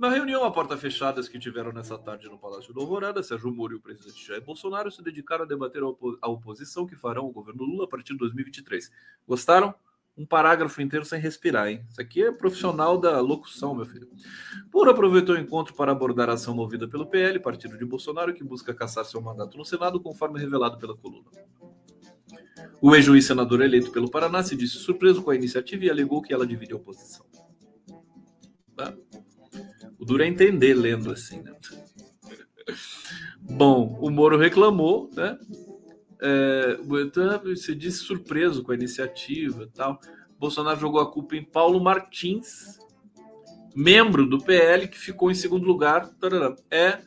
Na 0.00 0.10
reunião 0.10 0.42
a 0.42 0.50
porta 0.50 0.76
fechadas 0.76 1.28
que 1.28 1.38
tiveram 1.38 1.70
nessa 1.70 1.96
tarde 1.96 2.28
no 2.28 2.36
Palácio 2.36 2.74
do 2.74 2.80
Alvorada, 2.80 3.22
Sérgio 3.22 3.52
Moro 3.52 3.74
e 3.74 3.76
o 3.76 3.80
presidente 3.80 4.26
Jair 4.26 4.42
Bolsonaro 4.42 4.90
se 4.90 5.00
dedicaram 5.00 5.44
a 5.44 5.46
debater 5.46 5.80
a 6.20 6.28
oposição 6.28 6.88
que 6.88 6.96
farão 6.96 7.28
o 7.28 7.32
governo 7.32 7.62
Lula 7.62 7.84
a 7.84 7.88
partir 7.88 8.14
de 8.14 8.18
2023. 8.18 8.90
Gostaram? 9.28 9.72
Um 10.16 10.24
parágrafo 10.24 10.80
inteiro 10.80 11.04
sem 11.04 11.20
respirar, 11.20 11.68
hein? 11.68 11.84
Isso 11.90 12.00
aqui 12.00 12.22
é 12.22 12.30
profissional 12.30 12.96
da 12.98 13.20
locução, 13.20 13.74
meu 13.74 13.84
filho. 13.84 14.08
Por 14.70 14.88
aproveitou 14.88 15.34
o 15.34 15.38
encontro 15.38 15.74
para 15.74 15.90
abordar 15.90 16.30
a 16.30 16.34
ação 16.34 16.54
movida 16.54 16.86
pelo 16.86 17.06
PL, 17.06 17.40
partido 17.40 17.76
de 17.76 17.84
Bolsonaro, 17.84 18.32
que 18.32 18.44
busca 18.44 18.72
caçar 18.72 19.04
seu 19.04 19.20
mandato 19.20 19.58
no 19.58 19.64
Senado, 19.64 20.00
conforme 20.00 20.38
revelado 20.38 20.78
pela 20.78 20.96
coluna. 20.96 21.30
O 22.80 22.94
ex-juiz 22.94 23.26
senador 23.26 23.62
eleito 23.62 23.90
pelo 23.90 24.10
Paraná 24.10 24.42
se 24.42 24.54
disse 24.54 24.76
surpreso 24.76 25.22
com 25.22 25.30
a 25.30 25.34
iniciativa 25.34 25.84
e 25.84 25.90
alegou 25.90 26.22
que 26.22 26.32
ela 26.32 26.46
divide 26.46 26.72
a 26.72 26.76
oposição. 26.76 27.26
Tá? 28.76 28.94
O 29.98 30.04
duro 30.04 30.22
é 30.22 30.26
entender 30.26 30.74
lendo 30.74 31.10
assim, 31.10 31.40
né? 31.42 31.54
Bom, 33.40 33.98
o 34.00 34.10
Moro 34.10 34.38
reclamou, 34.38 35.10
né? 35.14 35.38
É, 36.24 37.56
se 37.56 37.74
disse 37.74 37.98
surpreso 37.98 38.62
com 38.62 38.72
a 38.72 38.74
iniciativa 38.74 39.68
tal. 39.74 40.00
Bolsonaro 40.38 40.80
jogou 40.80 41.00
a 41.00 41.10
culpa 41.10 41.36
em 41.36 41.44
Paulo 41.44 41.82
Martins, 41.82 42.78
membro 43.76 44.26
do 44.26 44.38
PL, 44.38 44.88
que 44.88 44.98
ficou 44.98 45.30
em 45.30 45.34
segundo 45.34 45.66
lugar. 45.66 46.10
É 46.70 47.02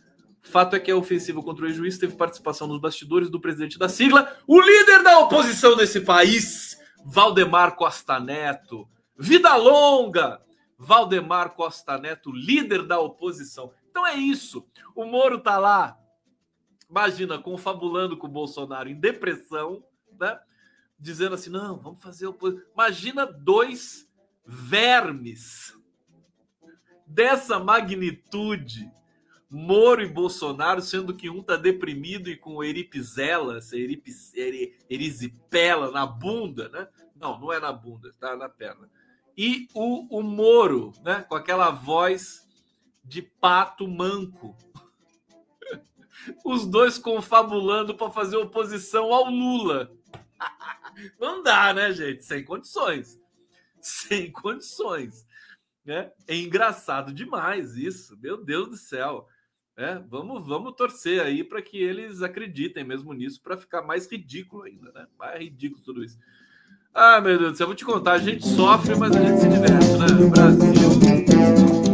fato 0.48 0.76
é 0.76 0.80
que 0.80 0.90
a 0.90 0.96
ofensiva 0.96 1.42
contra 1.44 1.66
o 1.66 1.70
juiz 1.70 1.98
teve 1.98 2.16
participação 2.16 2.68
nos 2.68 2.80
bastidores 2.80 3.30
do 3.30 3.40
presidente 3.40 3.78
da 3.78 3.90
sigla, 3.90 4.36
o 4.48 4.60
líder 4.60 5.04
da 5.04 5.20
oposição 5.20 5.76
nesse 5.76 6.02
país, 6.02 6.78
Valdemar 7.06 7.76
Costa 7.76 8.20
Neto. 8.20 8.88
Vida 9.18 9.56
longa, 9.56 10.40
Valdemar 10.78 11.52
Costa 11.52 11.98
Neto, 11.98 12.32
líder 12.32 12.84
da 12.84 13.00
oposição. 13.00 13.72
Então 13.90 14.06
é 14.06 14.16
isso. 14.16 14.66
O 14.96 15.06
Moro 15.06 15.40
tá 15.40 15.58
lá, 15.58 15.98
imagina, 16.90 17.38
confabulando 17.38 18.18
com 18.18 18.28
o 18.28 18.32
Bolsonaro 18.32 18.90
em 18.90 19.00
depressão, 19.00 19.84
né? 20.20 20.40
Dizendo 21.00 21.36
assim: 21.36 21.50
não, 21.50 21.78
vamos 21.78 22.02
fazer 22.02 22.28
oposição. 22.28 22.66
Imagina 22.74 23.26
dois 23.26 24.10
vermes 24.46 25.74
dessa 27.06 27.60
magnitude, 27.60 28.92
Moro 29.50 30.02
e 30.02 30.08
Bolsonaro, 30.08 30.82
sendo 30.82 31.14
que 31.14 31.30
um 31.30 31.42
tá 31.42 31.56
deprimido 31.56 32.30
e 32.30 32.36
com 32.36 32.64
eripizela, 32.64 33.60
erisipela 34.90 35.92
na 35.92 36.06
bunda, 36.06 36.70
né? 36.70 36.88
Não, 37.16 37.40
não 37.40 37.52
é 37.52 37.60
na 37.60 37.72
bunda, 37.72 38.12
tá 38.20 38.36
na 38.36 38.50
perna 38.50 38.90
e 39.38 39.68
o, 39.74 40.18
o 40.18 40.24
Moro, 40.24 40.92
né, 41.04 41.24
com 41.30 41.36
aquela 41.36 41.70
voz 41.70 42.48
de 43.04 43.22
pato 43.22 43.88
manco. 43.88 44.56
Os 46.44 46.66
dois 46.66 46.98
confabulando 46.98 47.96
para 47.96 48.12
fazer 48.12 48.38
oposição 48.38 49.14
ao 49.14 49.30
Lula. 49.30 49.92
Não 51.20 51.44
dá, 51.44 51.74
né, 51.74 51.92
gente? 51.92 52.24
Sem 52.24 52.44
condições. 52.44 53.20
Sem 53.82 54.32
condições. 54.32 55.26
Né? 55.86 56.12
É 56.28 56.36
engraçado 56.36 57.14
demais 57.14 57.76
isso. 57.76 58.18
Meu 58.20 58.44
Deus 58.44 58.70
do 58.70 58.78
céu. 58.78 59.28
É, 59.78 60.00
vamos, 60.10 60.46
vamos 60.48 60.74
torcer 60.74 61.22
aí 61.22 61.44
para 61.44 61.62
que 61.62 61.78
eles 61.78 62.24
acreditem 62.24 62.84
mesmo 62.84 63.14
nisso, 63.14 63.40
para 63.44 63.56
ficar 63.56 63.84
mais 63.84 64.12
ridículo 64.12 64.64
ainda, 64.64 64.92
né? 64.92 65.06
Mais 65.20 65.40
ridículo 65.40 65.84
tudo 65.84 66.04
isso. 66.04 66.18
Ah, 66.92 67.22
meu 67.22 67.38
Deus 67.38 67.52
do 67.52 67.58
céu, 67.58 67.66
eu 67.66 67.68
vou 67.68 67.76
te 67.76 67.86
contar, 67.86 68.14
a 68.14 68.18
gente 68.18 68.44
sofre, 68.44 68.96
mas 68.96 69.16
a 69.16 69.22
gente 69.22 69.40
se 69.40 69.48
diverte, 69.48 69.98
né? 70.00 70.30
Brasil, 70.32 71.87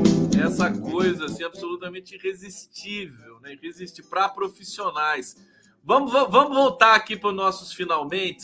essa 0.43 0.71
coisa 0.79 1.25
assim, 1.25 1.43
absolutamente 1.43 2.15
irresistível, 2.15 3.39
né? 3.39 3.53
Irresistível 3.53 4.09
para 4.09 4.29
profissionais. 4.29 5.35
Vamos, 5.83 6.11
vamos 6.11 6.55
voltar 6.55 6.95
aqui 6.95 7.17
para 7.17 7.29
os 7.29 7.35
nossos 7.35 7.73
finalmente. 7.73 8.43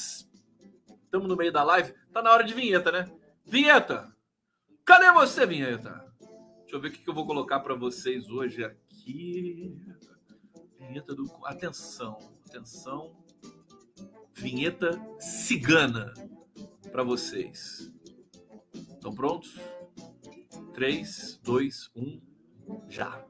Estamos 1.04 1.28
no 1.28 1.36
meio 1.36 1.52
da 1.52 1.64
live. 1.64 1.94
Tá 2.12 2.22
na 2.22 2.32
hora 2.32 2.44
de 2.44 2.54
vinheta, 2.54 2.92
né? 2.92 3.12
Vinheta! 3.46 4.14
Cadê 4.86 5.12
você, 5.12 5.46
vinheta? 5.46 6.06
Deixa 6.62 6.76
eu 6.76 6.80
ver 6.80 6.90
o 6.90 6.92
que 6.92 7.08
eu 7.08 7.14
vou 7.14 7.26
colocar 7.26 7.60
para 7.60 7.76
vocês 7.76 8.30
hoje 8.30 8.64
aqui. 8.64 9.76
Vinheta 10.80 11.14
do. 11.14 11.26
Atenção, 11.44 12.18
atenção. 12.48 13.16
Vinheta 14.34 15.00
cigana 15.20 16.14
para 16.92 17.04
vocês. 17.04 17.92
Estão 18.74 19.14
prontos? 19.14 19.60
3, 20.80 21.42
2, 21.44 21.92
1, 21.94 22.22
já! 22.88 23.22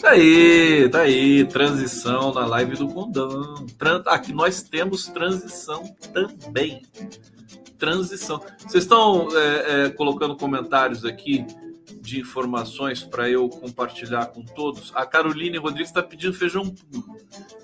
Tá 0.00 0.10
aí, 0.10 0.88
tá 0.88 1.02
aí, 1.02 1.44
transição 1.44 2.34
na 2.34 2.44
live 2.44 2.74
do 2.74 2.88
Condão. 2.88 3.64
Aqui 4.06 4.32
nós 4.32 4.64
temos 4.64 5.06
transição 5.06 5.84
também. 6.12 6.82
Transição. 7.78 8.40
Vocês 8.66 8.82
estão 8.82 9.28
é, 9.30 9.84
é, 9.84 9.90
colocando 9.90 10.36
comentários 10.36 11.04
aqui 11.04 11.46
de 12.02 12.18
informações 12.20 13.04
para 13.04 13.30
eu 13.30 13.48
compartilhar 13.48 14.26
com 14.26 14.42
todos. 14.42 14.90
A 14.94 15.06
Caroline 15.06 15.56
Rodrigues 15.56 15.88
está 15.88 16.02
pedindo 16.02 16.34
feijão 16.34 16.68
puro. 16.68 17.16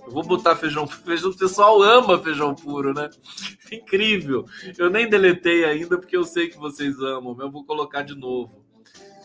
Eu 0.07 0.13
vou 0.13 0.23
botar 0.23 0.55
feijão 0.55 0.87
feijão. 0.87 1.31
O 1.31 1.37
pessoal 1.37 1.83
ama 1.83 2.23
feijão 2.23 2.55
puro, 2.55 2.95
né? 2.95 3.11
Incrível. 3.71 4.47
Eu 4.79 4.89
nem 4.89 5.09
deletei 5.09 5.65
ainda 5.65 5.99
porque 5.99 6.17
eu 6.17 6.23
sei 6.23 6.49
que 6.49 6.57
vocês 6.57 7.01
amam. 7.01 7.37
Eu 7.41 7.51
vou 7.51 7.65
colocar 7.65 8.03
de 8.03 8.15
novo. 8.15 8.65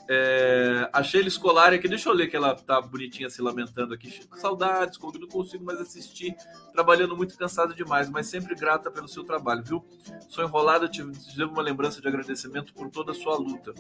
É, 0.09 0.89
a 0.91 1.01
Sheila 1.01 1.29
Escolar 1.29 1.71
aqui, 1.73 1.87
deixa 1.87 2.09
eu 2.09 2.13
ler 2.13 2.27
que 2.27 2.35
ela 2.35 2.53
tá 2.55 2.81
bonitinha 2.81 3.29
se 3.29 3.41
lamentando 3.41 3.93
aqui. 3.93 4.21
Saudades, 4.35 4.97
como 4.97 5.17
não 5.17 5.27
consigo 5.27 5.63
mais 5.63 5.79
assistir, 5.79 6.35
trabalhando 6.73 7.15
muito 7.15 7.37
cansado 7.37 7.73
demais, 7.73 8.09
mas 8.09 8.27
sempre 8.27 8.53
grata 8.53 8.91
pelo 8.91 9.07
seu 9.07 9.23
trabalho, 9.23 9.63
viu? 9.63 9.85
Sou 10.27 10.43
enrolada, 10.43 10.89
te 10.89 11.03
devo 11.37 11.53
uma 11.53 11.61
lembrança 11.61 12.01
de 12.01 12.07
agradecimento 12.07 12.73
por 12.73 12.89
toda 12.89 13.11
a 13.11 13.15
sua 13.15 13.37
luta. 13.37 13.73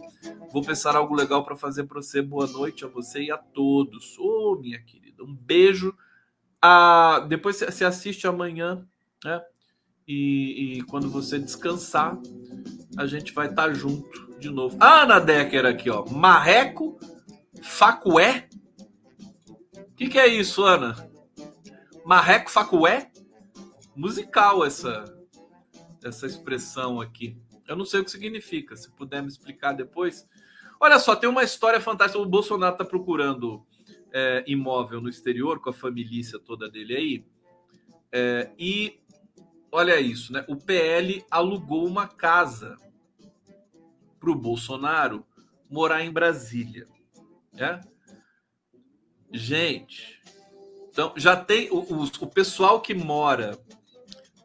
Vou 0.51 0.63
pensar 0.63 0.95
algo 0.95 1.13
legal 1.13 1.43
para 1.43 1.57
fazer 1.57 1.83
para 1.83 2.01
você. 2.01 2.21
Boa 2.21 2.47
noite 2.47 2.85
a 2.85 2.87
você 2.87 3.23
e 3.23 3.31
a 3.31 3.37
todos. 3.37 4.17
Ô, 4.17 4.53
oh, 4.53 4.59
minha 4.59 4.79
querida, 4.81 5.23
um 5.23 5.35
beijo. 5.35 5.93
Ah, 6.61 7.25
depois 7.27 7.57
você 7.57 7.83
assiste 7.83 8.25
amanhã, 8.25 8.87
né? 9.25 9.41
E, 10.07 10.77
e 10.77 10.81
quando 10.83 11.09
você 11.09 11.37
descansar, 11.37 12.17
a 12.97 13.05
gente 13.05 13.33
vai 13.33 13.49
estar 13.49 13.67
tá 13.67 13.73
junto 13.73 14.32
de 14.43 14.49
novo. 14.49 14.77
Ana 14.79 15.19
Decker 15.19 15.65
aqui, 15.65 15.89
ó. 15.89 16.05
Marreco 16.05 16.99
Facué. 17.61 18.49
O 19.75 19.95
que, 19.95 20.09
que 20.09 20.19
é 20.19 20.27
isso, 20.27 20.63
Ana? 20.63 21.09
Marreco 22.05 22.51
Facué? 22.51 23.09
Musical 23.95 24.65
essa, 24.65 25.05
essa 26.03 26.25
expressão 26.25 26.99
aqui. 26.99 27.37
Eu 27.65 27.77
não 27.77 27.85
sei 27.85 28.01
o 28.01 28.03
que 28.03 28.11
significa. 28.11 28.75
Se 28.75 28.91
puder 28.91 29.21
me 29.21 29.29
explicar 29.29 29.71
depois. 29.71 30.27
Olha 30.79 30.99
só, 30.99 31.15
tem 31.15 31.29
uma 31.29 31.43
história 31.43 31.79
fantástica. 31.79 32.21
O 32.21 32.25
Bolsonaro 32.25 32.73
está 32.73 32.83
procurando 32.83 33.65
é, 34.11 34.43
imóvel 34.45 34.99
no 34.99 35.07
exterior 35.07 35.61
com 35.61 35.69
a 35.69 35.73
família 35.73 36.21
toda 36.45 36.69
dele 36.69 36.95
aí. 36.95 37.25
É, 38.11 38.51
e 38.59 38.99
olha 39.71 39.99
isso, 40.01 40.33
né? 40.33 40.43
O 40.49 40.57
PL 40.57 41.23
alugou 41.31 41.87
uma 41.87 42.07
casa 42.07 42.77
para 44.23 44.31
o 44.31 44.35
Bolsonaro 44.35 45.25
morar 45.69 46.01
em 46.01 46.09
Brasília. 46.09 46.87
Né? 47.51 47.81
Gente, 49.29 50.21
então 50.89 51.13
já 51.17 51.35
tem 51.35 51.69
o, 51.69 51.79
o, 51.79 52.03
o 52.03 52.27
pessoal 52.27 52.79
que 52.79 52.93
mora 52.93 53.59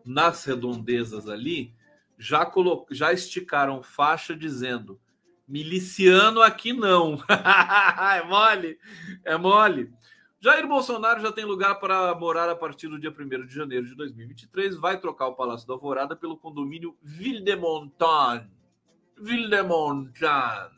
nas 0.05 0.45
redondezas 0.45 1.29
ali 1.29 1.73
já, 2.19 2.45
colo, 2.45 2.87
já 2.91 3.13
esticaram 3.13 3.81
faixa 3.81 4.35
dizendo 4.35 5.01
miliciano 5.47 6.43
aqui 6.43 6.73
não. 6.73 7.23
é 8.17 8.25
mole, 8.25 8.79
é 9.25 9.37
mole. 9.37 9.93
Jair 10.41 10.67
Bolsonaro 10.67 11.21
já 11.21 11.31
tem 11.31 11.45
lugar 11.45 11.77
para 11.77 12.15
morar 12.17 12.49
a 12.51 12.57
partir 12.57 12.89
do 12.89 12.99
dia 12.99 13.15
1 13.17 13.47
de 13.47 13.55
janeiro 13.55 13.87
de 13.87 13.95
2023. 13.95 14.77
Vai 14.77 14.99
trocar 14.99 15.29
o 15.29 15.35
Palácio 15.35 15.69
da 15.69 15.75
Alvorada 15.75 16.17
pelo 16.17 16.37
condomínio 16.37 16.97
Ville 17.01 17.41
de 17.41 17.55
Montagne 17.55 18.58
Villemontan, 19.21 20.71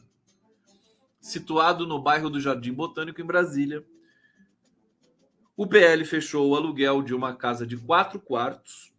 situado 1.20 1.86
no 1.86 2.01
bairro 2.01 2.30
do 2.30 2.41
Jardim 2.41 2.72
Botânico, 2.72 3.20
em 3.20 3.24
Brasília. 3.24 3.84
O 5.57 5.66
PL 5.66 6.05
fechou 6.05 6.49
o 6.49 6.57
aluguel 6.57 7.03
de 7.03 7.14
uma 7.14 7.34
casa 7.34 7.66
de 7.66 7.76
quatro 7.76 8.18
quartos 8.18 8.93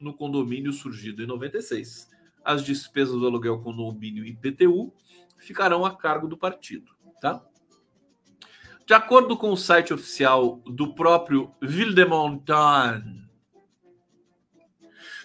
no 0.00 0.14
condomínio 0.14 0.72
surgido 0.72 1.22
em 1.22 1.26
96. 1.26 2.08
As 2.44 2.62
despesas 2.62 3.18
do 3.18 3.26
aluguel 3.26 3.60
condomínio 3.60 4.24
IPTU 4.24 4.92
ficarão 5.38 5.84
a 5.84 5.96
cargo 5.96 6.28
do 6.28 6.36
partido, 6.36 6.92
tá? 7.20 7.44
De 8.86 8.92
acordo 8.92 9.36
com 9.36 9.50
o 9.50 9.56
site 9.56 9.94
oficial 9.94 10.56
do 10.66 10.94
próprio 10.94 11.52
Ville 11.60 11.94
de 11.94 12.04
Montagne, 12.04 13.26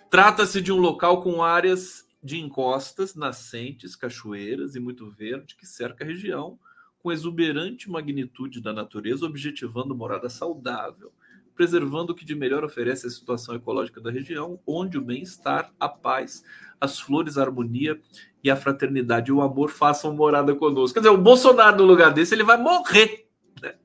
trata-se 0.09 0.61
de 0.61 0.71
um 0.71 0.77
local 0.77 1.21
com 1.21 1.43
áreas 1.43 2.08
de 2.21 2.39
encostas, 2.39 3.15
nascentes, 3.15 3.95
cachoeiras 3.95 4.75
e 4.75 4.79
muito 4.79 5.09
verde 5.09 5.55
que 5.55 5.65
cerca 5.65 6.03
a 6.03 6.07
região, 6.07 6.59
com 6.99 7.11
exuberante 7.11 7.89
magnitude 7.89 8.61
da 8.61 8.73
natureza, 8.73 9.25
objetivando 9.25 9.95
morada 9.95 10.29
saudável, 10.29 11.13
preservando 11.55 12.11
o 12.11 12.15
que 12.15 12.25
de 12.25 12.35
melhor 12.35 12.63
oferece 12.63 13.07
a 13.07 13.09
situação 13.09 13.55
ecológica 13.55 14.01
da 14.01 14.11
região, 14.11 14.59
onde 14.67 14.97
o 14.97 15.01
bem-estar, 15.01 15.71
a 15.79 15.87
paz, 15.87 16.43
as 16.79 16.99
flores, 16.99 17.37
a 17.37 17.43
harmonia 17.43 17.99
e 18.43 18.49
a 18.49 18.55
fraternidade 18.55 19.31
e 19.31 19.33
o 19.33 19.41
amor 19.41 19.69
façam 19.69 20.13
morada 20.13 20.53
conosco. 20.55 20.93
Quer 20.93 21.01
dizer, 21.01 21.13
o 21.13 21.21
Bolsonaro 21.21 21.77
no 21.77 21.85
lugar 21.85 22.13
desse, 22.13 22.35
ele 22.35 22.43
vai 22.43 22.57
morrer. 22.57 23.27
Né? 23.61 23.75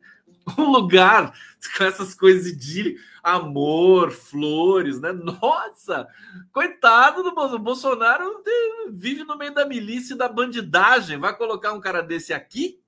um 0.59 0.71
lugar 0.71 1.33
com 1.77 1.85
essas 1.85 2.15
coisas 2.15 2.57
de 2.57 2.97
amor, 3.25 4.11
flores, 4.11 5.01
né? 5.01 5.11
Nossa, 5.17 6.07
coitado 6.53 7.23
do 7.23 7.35
Bolsonaro. 7.35 7.57
O 7.57 7.65
Bolsonaro 7.65 8.45
vive 8.93 9.25
no 9.25 9.39
meio 9.39 9.55
da 9.55 9.67
milícia 9.67 10.15
e 10.15 10.19
da 10.19 10.29
bandidagem. 10.29 11.19
Vai 11.19 11.35
colocar 11.35 11.73
um 11.73 11.81
cara 11.81 12.03
desse 12.03 12.35
aqui? 12.35 12.79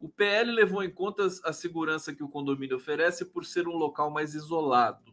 O 0.00 0.08
PL 0.08 0.50
levou 0.52 0.82
em 0.82 0.90
conta 0.90 1.26
a 1.44 1.52
segurança 1.52 2.14
que 2.14 2.22
o 2.22 2.28
condomínio 2.28 2.76
oferece 2.76 3.24
por 3.26 3.44
ser 3.44 3.68
um 3.68 3.76
local 3.76 4.10
mais 4.10 4.34
isolado. 4.34 5.12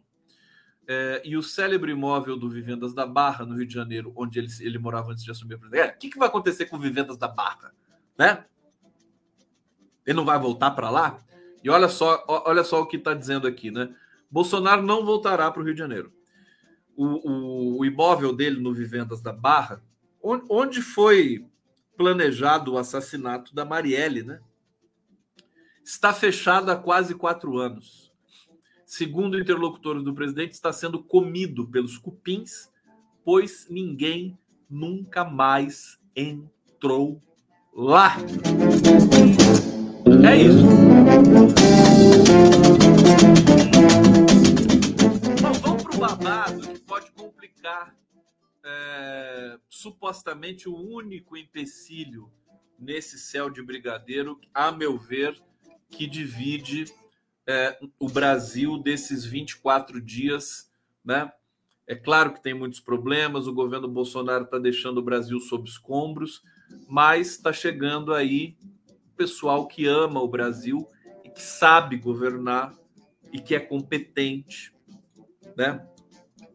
É, 0.87 1.21
e 1.25 1.35
o 1.35 1.41
célebre 1.41 1.91
imóvel 1.91 2.37
do 2.37 2.47
Vivendas 2.47 2.93
da 2.93 3.07
Barra, 3.07 3.43
no 3.43 3.55
Rio 3.55 3.65
de 3.65 3.73
Janeiro, 3.73 4.13
onde 4.15 4.37
ele, 4.37 4.47
ele 4.61 4.77
morava 4.77 5.11
antes 5.11 5.23
de 5.23 5.31
assumir 5.31 5.55
a 5.55 5.57
presidência. 5.57 5.95
O 5.95 5.97
que, 5.97 6.09
que 6.11 6.19
vai 6.19 6.27
acontecer 6.27 6.67
com 6.67 6.77
o 6.77 6.79
Vivendas 6.79 7.17
da 7.17 7.27
Barra? 7.27 7.73
Né? 8.15 8.45
Ele 10.05 10.15
não 10.15 10.23
vai 10.25 10.37
voltar 10.37 10.71
para 10.71 10.91
lá? 10.91 11.19
E 11.63 11.69
olha 11.69 11.89
só, 11.89 12.23
olha 12.27 12.63
só 12.63 12.79
o 12.81 12.85
que 12.85 12.97
está 12.97 13.15
dizendo 13.15 13.47
aqui, 13.47 13.71
né? 13.71 13.91
Bolsonaro 14.29 14.81
não 14.81 15.05
voltará 15.05 15.49
para 15.51 15.61
o 15.61 15.65
Rio 15.65 15.73
de 15.73 15.79
Janeiro. 15.79 16.11
O, 16.95 17.05
o, 17.05 17.79
o, 17.79 17.85
imóvel 17.85 18.33
dele 18.33 18.59
no 18.59 18.73
Vivendas 18.73 19.21
da 19.21 19.33
Barra, 19.33 19.83
onde, 20.21 20.45
onde 20.49 20.81
foi 20.81 21.45
planejado 21.97 22.73
o 22.73 22.77
assassinato 22.77 23.53
da 23.53 23.65
Marielle, 23.65 24.23
né? 24.23 24.39
Está 25.83 26.13
fechado 26.13 26.71
há 26.71 26.75
quase 26.75 27.13
quatro 27.13 27.57
anos. 27.57 28.11
Segundo 28.85 29.39
interlocutores 29.39 30.03
do 30.03 30.13
presidente, 30.13 30.53
está 30.53 30.71
sendo 30.71 31.03
comido 31.03 31.67
pelos 31.67 31.97
cupins, 31.97 32.69
pois 33.23 33.67
ninguém 33.69 34.37
nunca 34.69 35.23
mais 35.23 35.99
entrou 36.15 37.21
lá. 37.73 38.15
É 40.27 40.35
isso. 40.37 40.63
Bom, 45.39 45.53
vamos 45.61 45.83
para 45.83 45.95
o 45.95 45.99
babado 45.99 46.67
que 46.67 46.79
pode 46.79 47.11
complicar 47.11 47.95
é, 48.63 49.59
supostamente 49.69 50.67
o 50.67 50.75
único 50.75 51.37
empecilho 51.37 52.31
nesse 52.79 53.19
céu 53.19 53.51
de 53.51 53.61
brigadeiro, 53.61 54.39
a 54.51 54.71
meu 54.71 54.97
ver, 54.97 55.39
que 55.89 56.07
divide 56.07 56.85
é, 57.47 57.77
o 57.99 58.09
Brasil 58.09 58.79
desses 58.79 59.23
24 59.25 60.01
dias, 60.01 60.71
né? 61.03 61.31
É 61.85 61.93
claro 61.93 62.33
que 62.33 62.41
tem 62.41 62.55
muitos 62.55 62.79
problemas, 62.79 63.45
o 63.45 63.53
governo 63.53 63.87
Bolsonaro 63.87 64.45
está 64.45 64.57
deixando 64.57 64.97
o 64.97 65.03
Brasil 65.03 65.39
sob 65.39 65.69
escombros, 65.69 66.41
mas 66.89 67.33
está 67.33 67.53
chegando 67.53 68.11
aí 68.11 68.57
pessoal 69.15 69.67
que 69.67 69.87
ama 69.87 70.21
o 70.21 70.27
Brasil 70.27 70.87
e 71.23 71.29
que 71.29 71.41
sabe 71.41 71.97
governar 71.97 72.73
e 73.31 73.39
que 73.39 73.55
é 73.55 73.59
competente, 73.59 74.73
né? 75.57 75.85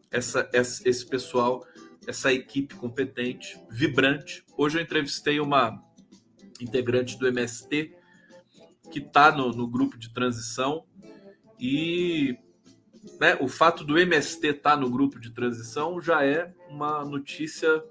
Essa, 0.09 0.49
essa, 0.51 0.87
esse 0.87 1.05
pessoal, 1.05 1.65
essa 2.05 2.33
equipe 2.33 2.75
competente, 2.75 3.59
vibrante. 3.69 4.43
Hoje 4.57 4.77
eu 4.77 4.83
entrevistei 4.83 5.39
uma 5.39 5.81
integrante 6.59 7.17
do 7.17 7.27
MST 7.27 7.95
que 8.91 8.99
está 8.99 9.31
no, 9.31 9.51
no, 9.51 9.67
grupo 9.67 9.97
de 9.97 10.13
transição 10.13 10.85
e 11.59 12.37
né, 13.19 13.37
o 13.39 13.47
fato 13.47 13.83
do 13.83 13.97
MST 13.97 14.47
estar 14.47 14.71
tá 14.71 14.77
no 14.77 14.89
grupo 14.89 15.19
de 15.19 15.31
transição 15.31 16.01
já 16.01 16.25
é 16.25 16.53
uma 16.69 17.05
notícia 17.05 17.83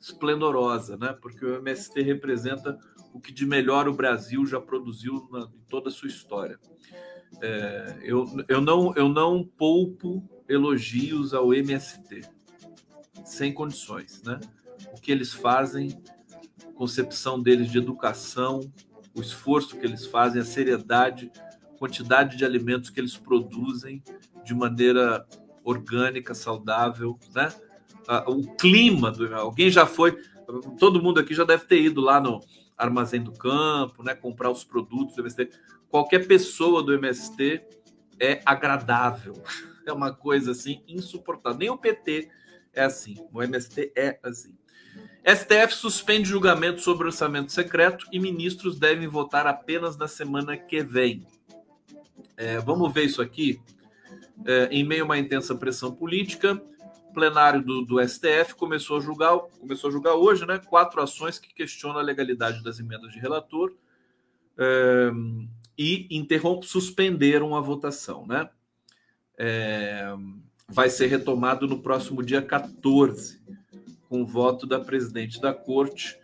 esplendorosa, 0.00 0.96
né? 0.96 1.16
Porque 1.20 1.44
o 1.44 1.56
MST 1.56 2.00
representa 2.02 2.78
o 3.18 3.20
que 3.20 3.32
de 3.32 3.44
melhor 3.44 3.88
o 3.88 3.92
Brasil 3.92 4.46
já 4.46 4.60
produziu 4.60 5.28
na, 5.32 5.40
em 5.40 5.64
toda 5.68 5.88
a 5.88 5.92
sua 5.92 6.08
história. 6.08 6.56
É, 7.42 7.98
eu, 8.00 8.24
eu, 8.48 8.60
não, 8.60 8.94
eu 8.94 9.08
não 9.08 9.44
poupo 9.44 10.22
elogios 10.48 11.34
ao 11.34 11.52
MST, 11.52 12.22
sem 13.24 13.52
condições. 13.52 14.22
Né? 14.22 14.38
O 14.96 15.00
que 15.00 15.10
eles 15.10 15.32
fazem, 15.32 16.00
concepção 16.76 17.42
deles 17.42 17.72
de 17.72 17.78
educação, 17.78 18.60
o 19.12 19.20
esforço 19.20 19.76
que 19.76 19.84
eles 19.84 20.06
fazem, 20.06 20.40
a 20.40 20.44
seriedade, 20.44 21.32
quantidade 21.76 22.36
de 22.36 22.44
alimentos 22.44 22.88
que 22.88 23.00
eles 23.00 23.16
produzem 23.16 24.00
de 24.44 24.54
maneira 24.54 25.26
orgânica, 25.64 26.34
saudável, 26.34 27.18
né? 27.34 27.52
O 28.26 28.54
clima 28.54 29.10
do 29.10 29.34
alguém 29.34 29.70
já 29.70 29.84
foi, 29.84 30.16
todo 30.78 31.02
mundo 31.02 31.20
aqui 31.20 31.34
já 31.34 31.44
deve 31.44 31.66
ter 31.66 31.82
ido 31.82 32.00
lá 32.00 32.18
no 32.18 32.40
Armazém 32.78 33.20
do 33.20 33.32
Campo, 33.32 34.02
né, 34.02 34.14
comprar 34.14 34.50
os 34.50 34.64
produtos 34.64 35.16
do 35.16 35.22
MST. 35.22 35.50
Qualquer 35.90 36.26
pessoa 36.26 36.82
do 36.82 36.94
MST 36.94 37.62
é 38.20 38.40
agradável. 38.46 39.34
É 39.88 39.92
uma 39.92 40.12
coisa 40.12 40.50
assim 40.50 40.82
insuportável. 40.86 41.58
Nem 41.58 41.70
o 41.70 41.78
PT 41.78 42.28
é 42.74 42.82
assim. 42.82 43.26
O 43.32 43.42
MST 43.42 43.90
é 43.96 44.18
assim. 44.22 44.54
STF 45.24 45.74
suspende 45.74 46.28
julgamento 46.28 46.82
sobre 46.82 47.06
orçamento 47.06 47.52
secreto 47.52 48.06
e 48.12 48.20
ministros 48.20 48.78
devem 48.78 49.08
votar 49.08 49.46
apenas 49.46 49.96
na 49.96 50.06
semana 50.06 50.58
que 50.58 50.82
vem. 50.82 51.26
É, 52.36 52.58
vamos 52.58 52.92
ver 52.92 53.04
isso 53.04 53.22
aqui. 53.22 53.60
É, 54.44 54.68
em 54.70 54.84
meio 54.84 55.02
a 55.02 55.04
uma 55.06 55.18
intensa 55.18 55.54
pressão 55.54 55.90
política, 55.90 56.62
plenário 57.18 57.60
do, 57.60 57.84
do, 57.84 58.08
STF 58.08 58.54
começou 58.56 58.98
a 58.98 59.00
julgar, 59.00 59.36
começou 59.58 59.88
a 59.88 59.92
julgar 59.92 60.14
hoje, 60.14 60.46
né, 60.46 60.56
quatro 60.56 61.02
ações 61.02 61.36
que 61.36 61.52
questionam 61.52 61.98
a 61.98 62.02
legalidade 62.02 62.62
das 62.62 62.78
emendas 62.78 63.10
de 63.10 63.18
relator 63.18 63.74
é, 64.56 65.10
e 65.76 66.06
interrompe, 66.16 66.64
suspenderam 66.64 67.56
a 67.56 67.60
votação, 67.60 68.24
né? 68.24 68.48
É, 69.36 70.14
vai 70.68 70.88
ser 70.88 71.08
retomado 71.08 71.66
no 71.66 71.82
próximo 71.82 72.22
dia 72.22 72.40
14, 72.40 73.42
com 74.08 74.22
o 74.22 74.26
voto 74.26 74.64
da 74.64 74.78
presidente 74.78 75.40
da 75.40 75.52
corte, 75.52 76.16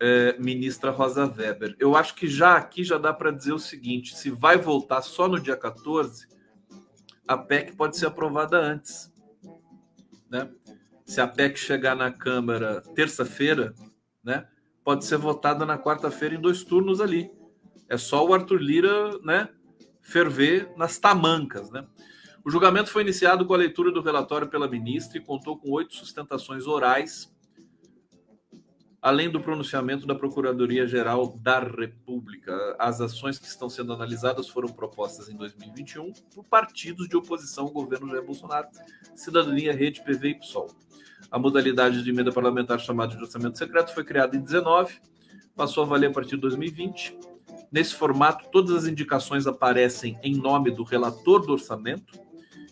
é, 0.00 0.36
ministra 0.36 0.90
Rosa 0.90 1.26
Weber. 1.26 1.76
Eu 1.78 1.94
acho 1.96 2.16
que 2.16 2.26
já 2.26 2.56
aqui 2.56 2.82
já 2.82 2.98
dá 2.98 3.12
para 3.12 3.30
dizer 3.30 3.52
o 3.52 3.58
seguinte: 3.58 4.16
se 4.16 4.30
vai 4.30 4.58
voltar 4.58 5.00
só 5.00 5.28
no 5.28 5.38
dia 5.38 5.56
14, 5.56 6.26
a 7.26 7.38
PEC 7.38 7.76
pode 7.76 7.96
ser 7.96 8.06
aprovada 8.06 8.58
antes 8.58 9.13
né? 10.34 10.50
Se 11.04 11.20
a 11.20 11.28
PEC 11.28 11.56
chegar 11.56 11.94
na 11.94 12.10
Câmara 12.10 12.82
terça-feira, 12.94 13.72
né? 14.22 14.48
Pode 14.82 15.04
ser 15.04 15.16
votada 15.16 15.64
na 15.64 15.78
quarta-feira 15.78 16.34
em 16.34 16.40
dois 16.40 16.64
turnos 16.64 17.00
ali. 17.00 17.30
É 17.88 17.96
só 17.96 18.26
o 18.26 18.34
Arthur 18.34 18.60
Lira, 18.60 19.18
né? 19.22 19.48
Ferver 20.02 20.72
nas 20.76 20.98
tamancas, 20.98 21.70
né? 21.70 21.86
O 22.44 22.50
julgamento 22.50 22.90
foi 22.90 23.02
iniciado 23.02 23.46
com 23.46 23.54
a 23.54 23.56
leitura 23.56 23.92
do 23.92 24.02
relatório 24.02 24.48
pela 24.48 24.68
ministra 24.68 25.16
e 25.16 25.24
contou 25.24 25.56
com 25.56 25.70
oito 25.70 25.94
sustentações 25.94 26.66
orais 26.66 27.32
além 29.04 29.28
do 29.28 29.38
pronunciamento 29.38 30.06
da 30.06 30.14
Procuradoria-Geral 30.14 31.38
da 31.42 31.58
República. 31.58 32.74
As 32.78 33.02
ações 33.02 33.38
que 33.38 33.46
estão 33.46 33.68
sendo 33.68 33.92
analisadas 33.92 34.48
foram 34.48 34.70
propostas 34.70 35.28
em 35.28 35.36
2021 35.36 36.10
por 36.34 36.42
partidos 36.44 37.06
de 37.06 37.14
oposição 37.14 37.64
ao 37.64 37.70
governo 37.70 38.08
Jair 38.08 38.24
Bolsonaro, 38.24 38.66
Cidadania, 39.14 39.74
Rede, 39.74 40.02
PV 40.02 40.28
e 40.30 40.34
PSOL. 40.36 40.70
A 41.30 41.38
modalidade 41.38 42.02
de 42.02 42.08
emenda 42.08 42.32
parlamentar 42.32 42.80
chamada 42.80 43.14
de 43.14 43.22
orçamento 43.22 43.58
secreto 43.58 43.92
foi 43.92 44.04
criada 44.04 44.38
em 44.38 44.40
19, 44.40 44.98
passou 45.54 45.84
a 45.84 45.86
valer 45.86 46.08
a 46.08 46.12
partir 46.12 46.36
de 46.36 46.40
2020. 46.40 47.18
Nesse 47.70 47.94
formato, 47.94 48.46
todas 48.50 48.74
as 48.74 48.86
indicações 48.86 49.46
aparecem 49.46 50.18
em 50.22 50.34
nome 50.34 50.70
do 50.70 50.82
relator 50.82 51.44
do 51.44 51.52
orçamento, 51.52 52.18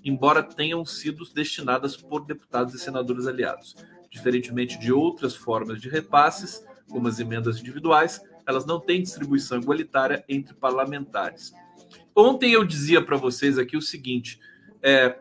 embora 0.02 0.42
tenham 0.42 0.82
sido 0.86 1.26
destinadas 1.34 1.94
por 1.94 2.24
deputados 2.24 2.72
e 2.72 2.78
senadores 2.78 3.26
aliados. 3.26 3.76
Diferentemente 4.12 4.78
de 4.78 4.92
outras 4.92 5.34
formas 5.34 5.80
de 5.80 5.88
repasses, 5.88 6.62
como 6.86 7.08
as 7.08 7.18
emendas 7.18 7.58
individuais, 7.58 8.20
elas 8.46 8.66
não 8.66 8.78
têm 8.78 9.00
distribuição 9.00 9.58
igualitária 9.58 10.22
entre 10.28 10.52
parlamentares. 10.52 11.54
Ontem 12.14 12.52
eu 12.52 12.62
dizia 12.62 13.02
para 13.02 13.16
vocês 13.16 13.58
aqui 13.58 13.74
o 13.74 13.80
seguinte: 13.80 14.38
é, 14.82 15.18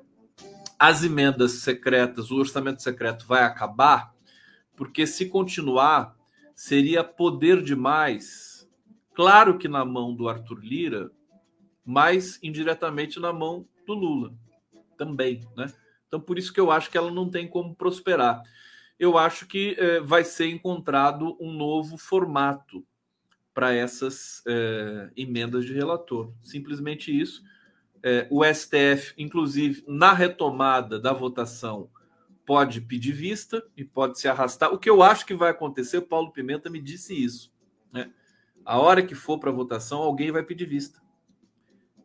as 0.77 1.05
emendas 1.05 1.53
secretas, 1.53 2.31
o 2.31 2.35
orçamento 2.35 2.83
secreto 2.83 3.25
vai 3.25 3.43
acabar, 3.43 4.13
porque 4.75 5.07
se 5.07 5.29
continuar, 5.29 6.13
seria 6.53 7.01
poder 7.01 7.63
demais, 7.63 8.67
claro 9.13 9.57
que 9.57 9.69
na 9.69 9.85
mão 9.85 10.13
do 10.13 10.27
Arthur 10.27 10.59
Lira, 10.59 11.09
mas 11.85 12.37
indiretamente 12.43 13.21
na 13.21 13.31
mão 13.31 13.65
do 13.87 13.93
Lula 13.93 14.33
também, 14.97 15.47
né? 15.55 15.71
Então 16.09 16.19
por 16.19 16.37
isso 16.37 16.51
que 16.51 16.59
eu 16.59 16.69
acho 16.69 16.91
que 16.91 16.97
ela 16.97 17.09
não 17.09 17.29
tem 17.29 17.47
como 17.47 17.73
prosperar 17.73 18.43
eu 19.01 19.17
acho 19.17 19.47
que 19.47 19.75
é, 19.79 19.99
vai 19.99 20.23
ser 20.23 20.45
encontrado 20.45 21.35
um 21.39 21.51
novo 21.51 21.97
formato 21.97 22.85
para 23.51 23.73
essas 23.73 24.43
é, 24.45 25.09
emendas 25.17 25.65
de 25.65 25.73
relator. 25.73 26.31
Simplesmente 26.43 27.11
isso. 27.11 27.41
É, 28.03 28.27
o 28.29 28.45
STF, 28.45 29.15
inclusive, 29.17 29.83
na 29.87 30.13
retomada 30.13 30.99
da 30.99 31.13
votação, 31.13 31.89
pode 32.45 32.79
pedir 32.79 33.13
vista 33.13 33.65
e 33.75 33.83
pode 33.83 34.19
se 34.19 34.27
arrastar. 34.27 34.71
O 34.71 34.77
que 34.77 34.89
eu 34.89 35.01
acho 35.01 35.25
que 35.25 35.33
vai 35.33 35.49
acontecer, 35.49 36.01
Paulo 36.01 36.31
Pimenta 36.31 36.69
me 36.69 36.79
disse 36.79 37.15
isso. 37.15 37.51
Né? 37.91 38.11
A 38.63 38.77
hora 38.77 39.01
que 39.01 39.15
for 39.15 39.39
para 39.39 39.49
votação, 39.49 39.97
alguém 39.97 40.31
vai 40.31 40.43
pedir 40.43 40.67
vista. 40.67 41.01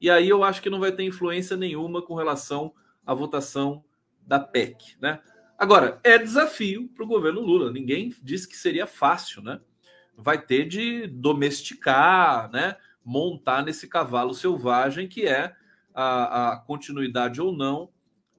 E 0.01 0.09
aí 0.09 0.30
eu 0.30 0.42
acho 0.42 0.62
que 0.62 0.70
não 0.70 0.80
vai 0.80 0.92
ter 0.92 1.03
influência 1.03 1.59
nenhuma 1.59 2.01
com 2.01 2.14
relação 2.14 2.72
à 3.05 3.12
votação 3.12 3.84
da 4.26 4.40
PEC, 4.40 4.97
né? 4.99 5.20
Agora, 5.59 5.98
é 6.04 6.18
desafio 6.18 6.88
para 6.88 7.04
o 7.04 7.07
governo 7.07 7.40
Lula. 7.40 7.72
Ninguém 7.72 8.14
disse 8.22 8.46
que 8.46 8.57
seria 8.57 8.86
fácil, 8.86 9.42
né? 9.42 9.61
Vai 10.16 10.40
ter 10.40 10.66
de 10.66 11.07
domesticar, 11.07 12.50
né? 12.50 12.76
Montar 13.04 13.64
nesse 13.64 13.88
cavalo 13.88 14.34
selvagem 14.34 15.09
que 15.09 15.26
é 15.26 15.54
a, 15.94 16.52
a 16.52 16.57
continuidade 16.59 17.40
ou 17.40 17.52
não 17.52 17.90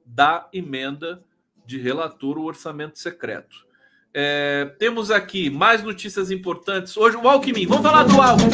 da 0.05 0.47
emenda 0.53 1.23
de 1.65 1.77
relator 1.79 2.37
o 2.37 2.43
orçamento 2.43 2.99
secreto. 2.99 3.67
É, 4.13 4.73
temos 4.79 5.11
aqui 5.11 5.49
mais 5.49 5.83
notícias 5.83 6.31
importantes. 6.31 6.95
Hoje, 6.95 7.17
o 7.17 7.27
Alckmin. 7.27 7.67
Vamos 7.67 7.83
falar 7.83 8.03
do 8.03 8.21
Alckmin. 8.21 8.51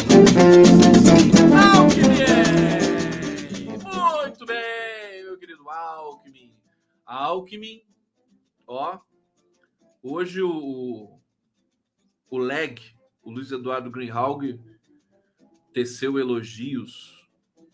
Alckmin! 1.56 2.24
Muito 4.24 4.46
bem, 4.46 5.24
meu 5.24 5.38
querido 5.38 5.70
Alckmin. 5.70 6.54
Alckmin, 7.06 7.82
ó. 8.68 9.00
Hoje 10.02 10.42
o, 10.42 11.20
o 12.30 12.38
LEG, 12.38 12.82
o 13.24 13.32
Luiz 13.32 13.52
Eduardo 13.52 13.90
Greenhalg, 13.90 14.60
teceu 15.74 16.20
elogios 16.20 17.30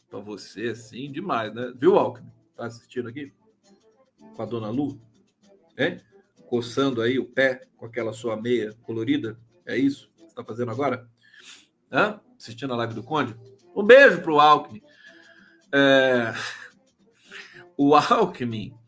para 0.10 0.20
você, 0.20 0.70
assim, 0.70 1.12
demais, 1.12 1.54
né? 1.54 1.74
Viu, 1.76 1.98
Alckmin? 1.98 2.32
Tá 2.56 2.66
assistindo 2.66 3.10
aqui? 3.10 3.34
Com 4.36 4.42
a 4.42 4.46
dona 4.46 4.70
Lu? 4.70 5.00
É? 5.78 6.02
Coçando 6.48 7.02
aí 7.02 7.20
o 7.20 7.26
pé 7.26 7.68
com 7.78 7.86
aquela 7.86 8.14
sua 8.14 8.36
meia 8.36 8.74
colorida? 8.84 9.40
É 9.66 9.78
isso 9.78 10.10
que 10.12 10.22
você 10.22 10.26
está 10.28 10.44
fazendo 10.44 10.72
agora? 10.72 11.10
Hã? 11.92 12.20
Assistindo 12.38 12.74
a 12.74 12.78
live 12.78 12.94
do 12.94 13.04
Conde? 13.04 13.36
Um 13.76 13.84
beijo 13.84 14.22
pro 14.22 14.40
Alckmin. 14.40 14.82
É... 15.72 16.34
O 17.78 17.96
Alckmin. 17.96 18.79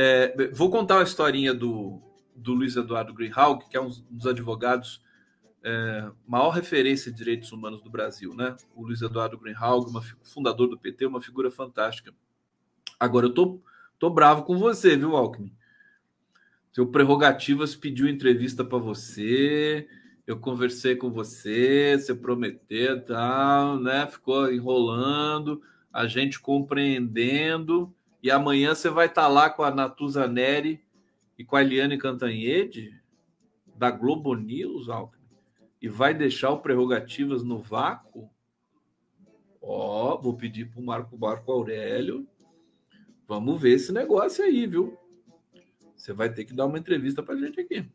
É... 0.00 0.50
Vou 0.52 0.70
contar 0.70 0.98
uma 0.98 1.02
historinha 1.02 1.52
do, 1.52 2.00
do 2.36 2.54
Luiz 2.54 2.76
Eduardo 2.76 3.12
Greenhalgh, 3.12 3.68
que 3.68 3.76
é 3.76 3.80
um 3.80 3.90
dos 4.08 4.26
advogados 4.26 5.02
é, 5.62 6.10
maior 6.26 6.50
referência 6.50 7.10
de 7.10 7.18
direitos 7.18 7.50
humanos 7.52 7.82
do 7.82 7.90
Brasil, 7.90 8.34
né? 8.34 8.56
O 8.74 8.84
Luiz 8.86 9.02
Eduardo 9.02 9.38
Greenhalgh, 9.38 9.90
uma, 9.90 10.02
fundador 10.22 10.68
do 10.68 10.78
PT, 10.78 11.06
uma 11.06 11.20
figura 11.20 11.50
fantástica. 11.50 12.14
Agora, 12.98 13.26
eu 13.26 13.34
tô, 13.34 13.60
tô 13.98 14.08
bravo 14.08 14.44
com 14.44 14.56
você, 14.56 14.96
viu, 14.96 15.16
Alckmin? 15.16 15.52
Seu 16.72 16.86
Prerrogativas 16.86 17.74
pediu 17.74 18.08
entrevista 18.08 18.64
para 18.64 18.78
você, 18.78 19.88
eu 20.26 20.38
conversei 20.38 20.94
com 20.94 21.10
você, 21.10 21.98
você 21.98 22.14
prometeu 22.14 23.04
tal, 23.04 23.80
né? 23.80 24.06
Ficou 24.06 24.52
enrolando, 24.52 25.60
a 25.92 26.06
gente 26.06 26.38
compreendendo, 26.38 27.92
e 28.22 28.30
amanhã 28.30 28.74
você 28.74 28.88
vai 28.88 29.06
estar 29.06 29.22
tá 29.22 29.28
lá 29.28 29.50
com 29.50 29.62
a 29.62 29.70
Natuza 29.70 30.26
Neri 30.26 30.84
e 31.38 31.44
com 31.44 31.56
a 31.56 31.62
Eliane 31.62 31.98
Cantanhede, 31.98 33.00
da 33.76 33.90
Globo 33.90 34.34
News, 34.34 34.88
Alckmin 34.88 35.18
e 35.80 35.88
vai 35.88 36.12
deixar 36.12 36.50
o 36.50 36.58
prerrogativas 36.58 37.42
no 37.42 37.58
vácuo? 37.58 38.28
Ó, 39.60 40.16
vou 40.16 40.36
pedir 40.36 40.70
para 40.70 40.80
o 40.80 40.84
Marco 40.84 41.16
Marco 41.16 41.52
Aurélio. 41.52 42.26
Vamos 43.26 43.60
ver 43.60 43.74
esse 43.74 43.92
negócio 43.92 44.44
aí, 44.44 44.66
viu? 44.66 44.98
Você 45.96 46.12
vai 46.12 46.32
ter 46.32 46.44
que 46.44 46.54
dar 46.54 46.66
uma 46.66 46.78
entrevista 46.78 47.22
para 47.22 47.36
gente 47.36 47.60
aqui. 47.60 47.88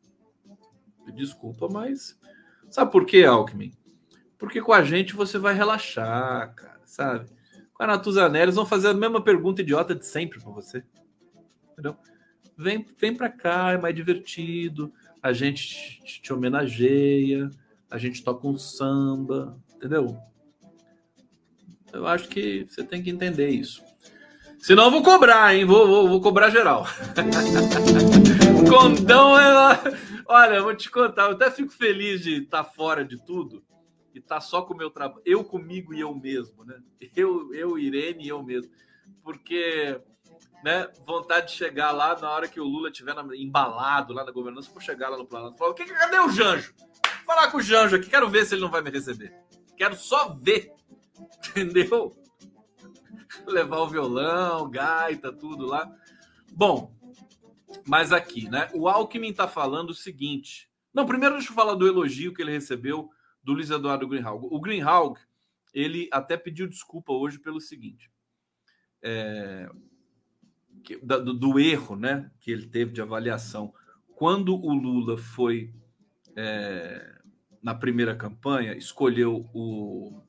Desculpa, 1.13 1.67
mas. 1.67 2.19
Sabe 2.69 2.91
por 2.91 3.05
quê, 3.05 3.23
Alckmin? 3.23 3.71
Porque 4.37 4.61
com 4.61 4.73
a 4.73 4.83
gente 4.83 5.15
você 5.15 5.37
vai 5.37 5.53
relaxar, 5.53 6.53
cara, 6.55 6.81
sabe? 6.85 7.29
Com 7.73 7.83
a 7.83 7.87
Natuzanelli, 7.87 8.45
eles 8.45 8.55
vão 8.55 8.65
fazer 8.65 8.89
a 8.89 8.93
mesma 8.93 9.21
pergunta 9.21 9.61
idiota 9.61 9.95
de 9.95 10.05
sempre 10.05 10.39
para 10.39 10.51
você. 10.51 10.83
Entendeu? 11.71 11.97
Vem, 12.57 12.85
vem 12.97 13.15
para 13.15 13.29
cá, 13.29 13.71
é 13.71 13.77
mais 13.77 13.95
divertido. 13.95 14.93
A 15.21 15.33
gente 15.33 16.01
te, 16.03 16.21
te 16.21 16.33
homenageia 16.33 17.49
a 17.93 17.99
gente 17.99 18.23
toca 18.23 18.47
um 18.47 18.57
samba, 18.57 19.55
entendeu? 19.75 20.17
Eu 21.93 22.07
acho 22.07 22.27
que 22.27 22.65
você 22.67 22.83
tem 22.83 23.03
que 23.03 23.11
entender 23.11 23.49
isso. 23.49 23.83
Senão 24.57 24.85
eu 24.85 24.91
vou 24.91 25.03
cobrar, 25.03 25.53
hein? 25.53 25.63
Vou, 25.63 25.85
vou, 25.85 26.09
vou 26.09 26.19
cobrar 26.19 26.49
geral. 26.49 26.87
Condão 28.67 29.39
ela. 29.39 29.79
Olha, 30.25 30.55
eu 30.55 30.63
vou 30.63 30.75
te 30.75 30.89
contar, 30.89 31.25
eu 31.25 31.33
até 31.33 31.51
fico 31.51 31.71
feliz 31.71 32.23
de 32.23 32.41
estar 32.41 32.63
tá 32.63 32.69
fora 32.71 33.05
de 33.05 33.23
tudo 33.23 33.63
e 34.13 34.21
tá 34.21 34.39
só 34.39 34.61
com 34.61 34.73
o 34.73 34.77
meu 34.77 34.89
trabalho. 34.89 35.21
Eu 35.25 35.43
comigo 35.43 35.93
e 35.93 35.99
eu 35.99 36.13
mesmo, 36.13 36.63
né? 36.63 36.79
Eu, 37.15 37.53
eu, 37.53 37.77
Irene 37.77 38.25
e 38.25 38.29
eu 38.29 38.41
mesmo. 38.43 38.71
Porque, 39.23 39.99
né, 40.63 40.87
vontade 41.05 41.47
de 41.47 41.53
chegar 41.53 41.91
lá 41.91 42.17
na 42.19 42.29
hora 42.29 42.47
que 42.47 42.59
o 42.59 42.65
Lula 42.65 42.89
estiver 42.89 43.15
embalado 43.35 44.13
lá 44.13 44.23
na 44.23 44.31
governança, 44.31 44.71
vou 44.71 44.81
chegar 44.81 45.09
lá 45.09 45.17
no 45.17 45.25
Planalto 45.25 45.57
falar: 45.57 45.73
cadê 45.73 46.19
o 46.19 46.29
Janjo? 46.29 46.73
falar 47.25 47.49
com 47.49 47.57
o 47.57 47.61
Janjo 47.61 47.95
aqui, 47.95 48.09
quero 48.09 48.29
ver 48.29 48.45
se 48.45 48.53
ele 48.53 48.61
não 48.61 48.69
vai 48.69 48.81
me 48.81 48.91
receber. 48.91 49.33
Quero 49.75 49.95
só 49.95 50.37
ver. 50.39 50.71
Entendeu? 51.49 52.15
Levar 53.47 53.79
o 53.79 53.87
violão, 53.87 54.69
gaita, 54.69 55.31
tudo 55.31 55.65
lá. 55.65 55.89
Bom, 56.51 56.93
mas 57.87 58.11
aqui, 58.11 58.49
né? 58.49 58.69
O 58.73 58.87
Alckmin 58.87 59.29
está 59.29 59.47
falando 59.47 59.89
o 59.89 59.95
seguinte. 59.95 60.69
Não, 60.93 61.05
primeiro 61.05 61.35
deixa 61.35 61.49
eu 61.49 61.55
falar 61.55 61.73
do 61.73 61.87
elogio 61.87 62.33
que 62.33 62.41
ele 62.41 62.51
recebeu 62.51 63.09
do 63.43 63.53
Luiz 63.53 63.69
Eduardo 63.69 64.07
Greenhalgh. 64.07 64.47
O 64.49 64.59
Greenhalgh, 64.59 65.19
ele 65.73 66.09
até 66.11 66.37
pediu 66.37 66.67
desculpa 66.67 67.11
hoje 67.11 67.39
pelo 67.39 67.59
seguinte. 67.59 68.11
É, 69.01 69.69
que, 70.83 70.97
do, 70.97 71.33
do, 71.33 71.59
erro 71.59 71.95
né, 71.95 72.31
que 72.39 72.51
ele 72.51 72.67
teve 72.67 72.91
de 72.91 73.01
avaliação. 73.01 73.73
Quando 74.15 74.55
o 74.55 74.73
Lula 74.73 75.17
foi 75.17 75.73
é, 76.35 77.19
na 77.61 77.75
primeira 77.75 78.15
campanha, 78.15 78.75
escolheu 78.75 79.49
o, 79.53 80.21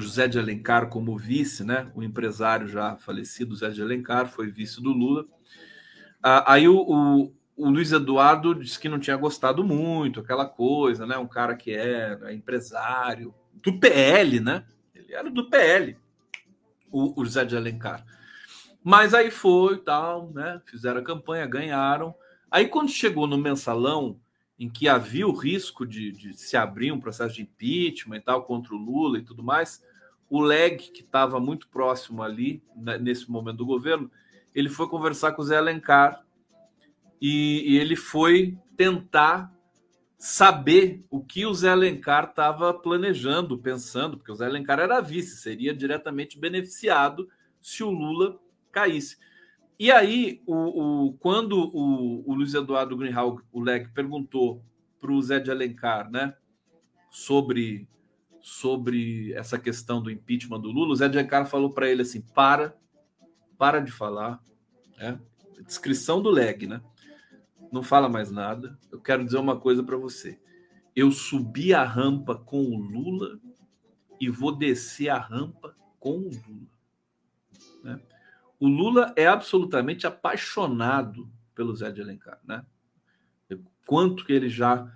José 0.00 0.28
de 0.28 0.38
Alencar 0.38 0.88
como 0.88 1.16
vice, 1.16 1.64
né? 1.64 1.90
O 1.94 2.02
empresário 2.02 2.68
já 2.68 2.96
falecido, 2.96 3.54
José 3.54 3.70
de 3.70 3.82
Alencar, 3.82 4.28
foi 4.28 4.50
vice 4.50 4.82
do 4.82 4.90
Lula. 4.90 5.26
Ah, 6.22 6.52
aí 6.52 6.68
o, 6.68 6.76
o, 6.76 7.32
o, 7.56 7.70
Luiz 7.70 7.92
Eduardo 7.92 8.54
disse 8.54 8.78
que 8.78 8.88
não 8.88 8.98
tinha 8.98 9.16
gostado 9.16 9.64
muito, 9.64 10.20
aquela 10.20 10.46
coisa, 10.46 11.06
né? 11.06 11.16
Um 11.16 11.26
cara 11.26 11.56
que 11.56 11.72
era 11.72 12.32
empresário 12.32 13.34
do 13.54 13.78
PL, 13.78 14.40
né? 14.40 14.64
Ele 14.94 15.14
era 15.14 15.30
do 15.30 15.48
PL, 15.48 15.96
o, 16.90 17.20
o 17.20 17.24
José 17.24 17.44
de 17.44 17.56
Alencar. 17.56 18.04
Mas 18.82 19.14
aí 19.14 19.30
foi 19.30 19.78
tal, 19.78 20.30
né? 20.32 20.60
Fizeram 20.66 21.00
a 21.00 21.04
campanha, 21.04 21.46
ganharam. 21.46 22.14
Aí, 22.50 22.68
quando 22.68 22.90
chegou 22.90 23.26
no 23.26 23.36
mensalão, 23.36 24.20
em 24.58 24.68
que 24.70 24.88
havia 24.88 25.26
o 25.26 25.36
risco 25.36 25.86
de, 25.86 26.12
de, 26.12 26.32
se 26.34 26.56
abrir 26.56 26.92
um 26.92 27.00
processo 27.00 27.34
de 27.34 27.42
impeachment 27.42 28.18
e 28.18 28.20
tal 28.20 28.44
contra 28.44 28.74
o 28.74 28.78
Lula 28.78 29.18
e 29.18 29.22
tudo 29.22 29.42
mais, 29.42 29.84
o 30.28 30.40
Leg, 30.40 30.76
que 30.76 31.02
estava 31.02 31.38
muito 31.38 31.68
próximo 31.68 32.22
ali, 32.22 32.62
né, 32.74 32.98
nesse 32.98 33.30
momento 33.30 33.58
do 33.58 33.66
governo, 33.66 34.10
ele 34.54 34.68
foi 34.68 34.88
conversar 34.88 35.32
com 35.32 35.42
o 35.42 35.44
Zé 35.44 35.58
Alencar 35.58 36.25
e, 37.20 37.72
e 37.72 37.78
ele 37.78 37.96
foi 37.96 38.56
tentar 38.76 39.54
saber 40.18 41.04
o 41.10 41.20
que 41.20 41.46
o 41.46 41.54
Zé 41.54 41.70
Alencar 41.70 42.24
estava 42.30 42.72
planejando, 42.72 43.58
pensando, 43.58 44.16
porque 44.16 44.32
o 44.32 44.34
Zé 44.34 44.46
Alencar 44.46 44.80
era 44.80 45.00
vice, 45.00 45.36
seria 45.36 45.74
diretamente 45.74 46.38
beneficiado 46.38 47.28
se 47.60 47.82
o 47.84 47.90
Lula 47.90 48.38
caísse. 48.72 49.18
E 49.78 49.90
aí, 49.90 50.42
o, 50.46 51.06
o 51.06 51.12
quando 51.14 51.70
o, 51.72 52.28
o, 52.30 52.34
Luiz 52.34 52.54
Eduardo 52.54 52.96
Greenhalgh, 52.96 53.42
o 53.52 53.60
Leg, 53.60 53.88
perguntou 53.92 54.64
para 54.98 55.12
o 55.12 55.20
Zé 55.20 55.38
de 55.38 55.50
Alencar 55.50 56.10
né, 56.10 56.34
sobre, 57.10 57.86
sobre 58.40 59.34
essa 59.34 59.58
questão 59.58 60.00
do 60.00 60.10
impeachment 60.10 60.60
do 60.60 60.70
Lula, 60.70 60.92
o 60.92 60.96
Zé 60.96 61.08
de 61.08 61.18
Alencar 61.18 61.46
falou 61.46 61.70
para 61.70 61.90
ele 61.90 62.02
assim: 62.02 62.22
para, 62.22 62.74
para 63.58 63.80
de 63.80 63.92
falar. 63.92 64.42
Né? 64.96 65.20
Descrição 65.66 66.22
do 66.22 66.30
Leg, 66.30 66.66
né? 66.66 66.80
Não 67.72 67.82
fala 67.82 68.08
mais 68.08 68.30
nada. 68.30 68.78
Eu 68.90 69.00
quero 69.00 69.24
dizer 69.24 69.38
uma 69.38 69.58
coisa 69.58 69.82
para 69.82 69.96
você. 69.96 70.38
Eu 70.94 71.10
subi 71.10 71.74
a 71.74 71.84
rampa 71.84 72.34
com 72.34 72.62
o 72.62 72.76
Lula 72.76 73.38
e 74.20 74.30
vou 74.30 74.56
descer 74.56 75.08
a 75.08 75.18
rampa 75.18 75.76
com 75.98 76.18
o 76.18 76.30
Lula. 76.30 76.76
Né? 77.82 78.00
o 78.58 78.68
Lula 78.68 79.12
é 79.16 79.26
absolutamente 79.26 80.06
apaixonado 80.06 81.30
pelo 81.54 81.74
Zé 81.74 81.90
de 81.90 82.00
Alencar, 82.00 82.40
né? 82.44 82.64
Quanto 83.86 84.24
que 84.24 84.32
ele 84.32 84.48
já 84.48 84.90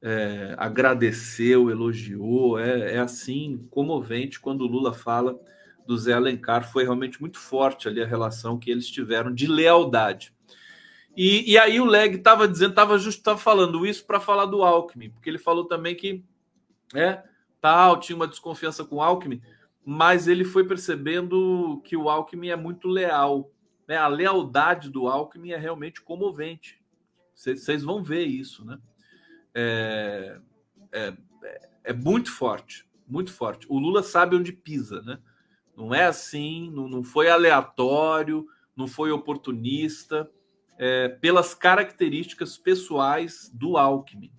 é, 0.00 0.54
agradeceu, 0.56 1.68
elogiou, 1.68 2.58
é, 2.58 2.94
é, 2.94 2.98
assim 2.98 3.66
comovente 3.70 4.38
quando 4.38 4.60
o 4.60 4.66
Lula 4.66 4.92
fala 4.92 5.36
do 5.84 5.98
Zé 5.98 6.12
Alencar. 6.12 6.70
Foi 6.70 6.84
realmente 6.84 7.20
muito 7.20 7.38
forte 7.38 7.88
ali 7.88 8.00
a 8.00 8.06
relação 8.06 8.58
que 8.58 8.70
eles 8.70 8.88
tiveram 8.88 9.34
de 9.34 9.48
lealdade. 9.48 10.32
E, 11.16 11.52
e 11.52 11.58
aí 11.58 11.80
o 11.80 11.86
Leg 11.86 12.16
estava 12.16 12.46
dizendo, 12.46 12.70
estava 12.70 12.98
justo 12.98 13.22
tava 13.22 13.38
falando 13.38 13.86
isso 13.86 14.04
para 14.04 14.20
falar 14.20 14.44
do 14.46 14.62
Alckmin, 14.62 15.10
porque 15.10 15.30
ele 15.30 15.38
falou 15.38 15.64
também 15.64 15.94
que 15.94 16.22
é, 16.94 17.22
tal, 17.60 17.98
tinha 17.98 18.14
uma 18.14 18.28
desconfiança 18.28 18.84
com 18.84 18.96
o 18.96 19.02
Alckmin, 19.02 19.40
mas 19.84 20.28
ele 20.28 20.44
foi 20.44 20.66
percebendo 20.66 21.80
que 21.84 21.96
o 21.96 22.10
Alckmin 22.10 22.48
é 22.48 22.56
muito 22.56 22.86
leal. 22.86 23.50
Né? 23.88 23.96
A 23.96 24.08
lealdade 24.08 24.90
do 24.90 25.08
Alckmin 25.08 25.52
é 25.52 25.56
realmente 25.56 26.02
comovente. 26.02 26.82
Vocês 27.34 27.82
vão 27.82 28.02
ver 28.02 28.24
isso, 28.24 28.64
né? 28.64 28.78
É, 29.54 30.38
é, 30.92 31.16
é, 31.84 31.92
muito 31.92 32.32
forte, 32.32 32.86
muito 33.06 33.32
forte. 33.32 33.66
O 33.68 33.78
Lula 33.78 34.02
sabe 34.02 34.36
onde 34.36 34.52
pisa, 34.52 35.02
né? 35.02 35.18
Não 35.76 35.94
é 35.94 36.06
assim, 36.06 36.70
não, 36.70 36.88
não 36.88 37.02
foi 37.04 37.28
aleatório, 37.28 38.46
não 38.74 38.86
foi 38.86 39.10
oportunista, 39.10 40.30
é, 40.78 41.08
pelas 41.08 41.54
características 41.54 42.58
pessoais 42.58 43.50
do 43.52 43.76
Alckmin 43.76 44.32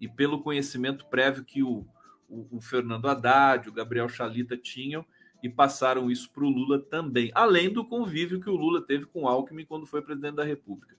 e 0.00 0.08
pelo 0.08 0.42
conhecimento 0.42 1.06
prévio 1.06 1.44
que 1.44 1.62
o, 1.62 1.86
o, 2.28 2.56
o 2.56 2.60
Fernando 2.60 3.08
Haddad, 3.08 3.68
o 3.68 3.72
Gabriel 3.72 4.08
Chalita 4.08 4.56
tinham 4.56 5.04
e 5.42 5.48
passaram 5.48 6.10
isso 6.10 6.30
para 6.32 6.44
o 6.44 6.48
Lula 6.48 6.78
também, 6.78 7.30
além 7.34 7.72
do 7.72 7.84
convívio 7.84 8.40
que 8.40 8.50
o 8.50 8.56
Lula 8.56 8.80
teve 8.80 9.06
com 9.06 9.22
o 9.22 9.28
Alckmin 9.28 9.64
quando 9.64 9.86
foi 9.86 10.02
presidente 10.02 10.36
da 10.36 10.44
República. 10.44 10.96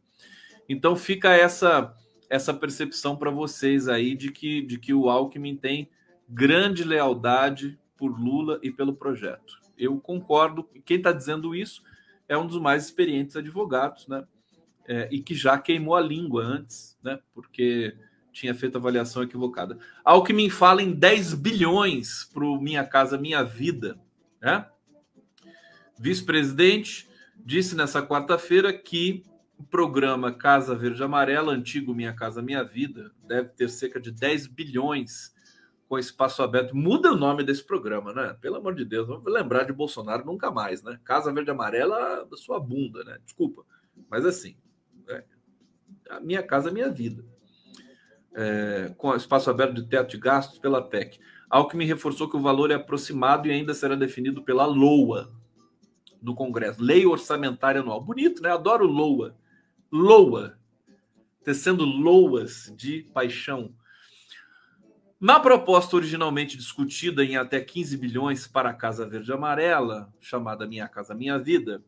Então 0.67 0.95
fica 0.95 1.33
essa 1.33 1.95
essa 2.33 2.51
percepção 2.51 3.15
para 3.15 3.29
vocês 3.29 3.87
aí 3.87 4.15
de 4.15 4.31
que, 4.31 4.63
de 4.63 4.79
que 4.79 4.91
o 4.91 5.07
Alckmin 5.07 5.55
tem 5.55 5.87
grande 6.27 6.83
lealdade 6.83 7.79
por 7.95 8.19
Lula 8.19 8.59
e 8.63 8.71
pelo 8.71 8.95
projeto. 8.95 9.61
Eu 9.77 9.99
concordo. 9.99 10.67
Quem 10.83 10.97
está 10.97 11.11
dizendo 11.11 11.53
isso 11.53 11.83
é 12.27 12.35
um 12.35 12.47
dos 12.47 12.59
mais 12.59 12.85
experientes 12.85 13.35
advogados, 13.35 14.07
né? 14.07 14.25
É, 14.87 15.07
e 15.11 15.21
que 15.21 15.33
já 15.33 15.57
queimou 15.57 15.95
a 15.95 16.01
língua 16.01 16.43
antes, 16.43 16.97
né? 17.01 17.19
Porque 17.33 17.95
tinha 18.33 18.53
feito 18.53 18.77
avaliação 18.77 19.23
equivocada. 19.23 19.77
Alckmin 20.03 20.49
fala 20.49 20.81
em 20.81 20.91
10 20.91 21.35
bilhões 21.35 22.29
para 22.33 22.43
o 22.43 22.59
Minha 22.59 22.83
Casa 22.83 23.17
Minha 23.17 23.43
Vida, 23.43 23.97
né? 24.41 24.67
Vice-presidente 25.97 27.07
disse 27.45 27.75
nessa 27.75 28.01
quarta-feira 28.01 28.73
que 28.73 29.23
o 29.57 29.63
programa 29.63 30.33
Casa 30.33 30.75
Verde 30.75 31.03
Amarela, 31.03 31.53
antigo 31.53 31.93
Minha 31.93 32.13
Casa 32.13 32.41
Minha 32.41 32.63
Vida, 32.63 33.11
deve 33.25 33.49
ter 33.49 33.69
cerca 33.69 33.99
de 33.99 34.11
10 34.11 34.47
bilhões 34.47 35.33
com 35.87 35.99
espaço 35.99 36.41
aberto. 36.41 36.75
Muda 36.75 37.11
o 37.11 37.17
nome 37.17 37.43
desse 37.43 37.63
programa, 37.63 38.13
né? 38.13 38.35
Pelo 38.41 38.55
amor 38.55 38.73
de 38.73 38.83
Deus, 38.83 39.07
vamos 39.07 39.31
lembrar 39.31 39.63
de 39.63 39.71
Bolsonaro 39.71 40.25
nunca 40.25 40.49
mais, 40.49 40.81
né? 40.81 40.99
Casa 41.03 41.31
Verde 41.31 41.51
Amarela 41.51 42.27
sua 42.35 42.59
bunda, 42.59 43.03
né? 43.03 43.19
Desculpa. 43.23 43.63
Mas 44.09 44.25
assim, 44.25 44.55
a 46.09 46.19
minha 46.19 46.43
casa, 46.43 46.69
a 46.69 46.73
minha 46.73 46.89
vida. 46.89 47.23
É, 48.35 48.93
com 48.97 49.15
espaço 49.15 49.49
aberto 49.49 49.75
de 49.75 49.87
teto 49.87 50.09
de 50.11 50.17
gastos 50.17 50.57
pela 50.57 50.81
PEC. 50.81 51.19
Alckmin 51.49 51.85
reforçou 51.85 52.27
que 52.29 52.35
o 52.35 52.41
valor 52.41 52.71
é 52.71 52.75
aproximado 52.75 53.47
e 53.47 53.51
ainda 53.51 53.73
será 53.73 53.95
definido 53.95 54.43
pela 54.43 54.65
LOA 54.65 55.31
do 56.19 56.33
Congresso, 56.33 56.81
Lei 56.81 57.05
Orçamentária 57.05 57.81
Anual. 57.81 58.01
Bonito, 58.01 58.41
né? 58.41 58.49
Adoro 58.49 58.87
LOA 58.87 59.35
loa, 59.93 60.57
tecendo 61.43 61.85
loas 61.85 62.73
de 62.75 63.03
paixão. 63.13 63.75
Na 65.19 65.39
proposta 65.39 65.95
originalmente 65.95 66.57
discutida 66.57 67.23
em 67.23 67.37
até 67.37 67.61
15 67.61 67.95
bilhões 67.97 68.47
para 68.47 68.71
a 68.71 68.73
Casa 68.73 69.07
Verde 69.07 69.31
Amarela, 69.31 70.11
chamada 70.19 70.65
Minha 70.65 70.87
Casa 70.87 71.13
Minha 71.13 71.37
Vida, 71.37 71.83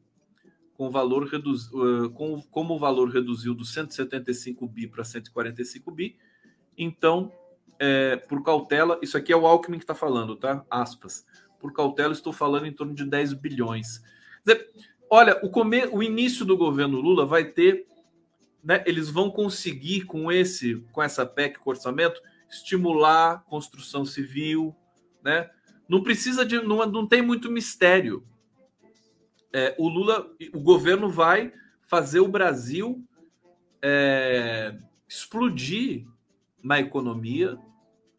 com 0.75 0.91
valor 0.91 1.25
reduz, 1.25 1.69
com, 2.13 2.41
como 2.51 2.75
o 2.75 2.79
valor 2.79 3.09
reduziu 3.09 3.53
do 3.53 3.65
175 3.65 4.67
bi 4.67 4.87
para 4.87 5.03
145 5.03 5.91
bi, 5.91 6.17
então, 6.77 7.31
é, 7.79 8.17
por 8.17 8.43
cautela, 8.43 8.99
isso 9.01 9.17
aqui 9.17 9.31
é 9.31 9.35
o 9.35 9.45
Alckmin 9.45 9.77
que 9.77 9.83
está 9.83 9.95
falando, 9.95 10.35
tá? 10.35 10.65
Aspas. 10.69 11.25
Por 11.59 11.73
cautela, 11.73 12.11
estou 12.11 12.33
falando 12.33 12.65
em 12.65 12.73
torno 12.73 12.93
de 12.93 13.05
10 13.05 13.33
bilhões. 13.33 14.03
Dizer, 14.45 14.69
olha, 15.09 15.39
o, 15.43 15.49
come, 15.49 15.85
o 15.87 16.03
início 16.03 16.45
do 16.45 16.57
governo 16.57 16.99
Lula 16.99 17.25
vai 17.25 17.45
ter 17.45 17.87
né, 18.65 18.83
eles 18.87 19.11
vão 19.11 19.29
conseguir 19.29 20.05
com 20.05 20.31
esse, 20.31 20.83
com 20.91 21.03
essa 21.03 21.23
PEC, 21.23 21.59
com 21.59 21.69
orçamento, 21.69 22.19
estimular 22.49 23.43
construção 23.45 24.03
civil, 24.03 24.75
né? 25.23 25.51
Não 25.87 26.01
precisa 26.01 26.43
de, 26.43 26.59
não, 26.59 26.83
não 26.87 27.07
tem 27.07 27.21
muito 27.21 27.51
mistério. 27.51 28.25
É, 29.57 29.73
o 29.77 29.87
Lula, 29.87 30.29
o 30.53 30.59
governo 30.59 31.09
vai 31.09 31.53
fazer 31.87 32.19
o 32.19 32.27
Brasil 32.27 33.01
é, 33.81 34.77
explodir 35.07 36.05
na 36.61 36.77
economia 36.77 37.57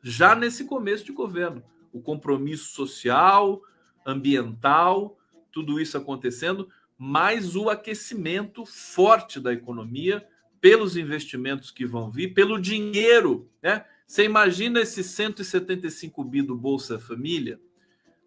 já 0.02 0.34
nesse 0.34 0.64
começo 0.64 1.04
de 1.04 1.12
governo. 1.12 1.62
O 1.92 2.00
compromisso 2.00 2.74
social, 2.74 3.60
ambiental, 4.06 5.18
tudo 5.52 5.78
isso 5.78 5.98
acontecendo, 5.98 6.70
mais 6.96 7.54
o 7.54 7.68
aquecimento 7.68 8.64
forte 8.64 9.38
da 9.38 9.52
economia 9.52 10.26
pelos 10.58 10.96
investimentos 10.96 11.70
que 11.70 11.84
vão 11.84 12.10
vir, 12.10 12.32
pelo 12.32 12.58
dinheiro, 12.58 13.46
né? 13.62 13.84
Você 14.06 14.24
imagina 14.24 14.80
esse 14.80 15.04
175 15.04 16.24
bi 16.24 16.40
do 16.40 16.56
Bolsa 16.56 16.98
Família, 16.98 17.60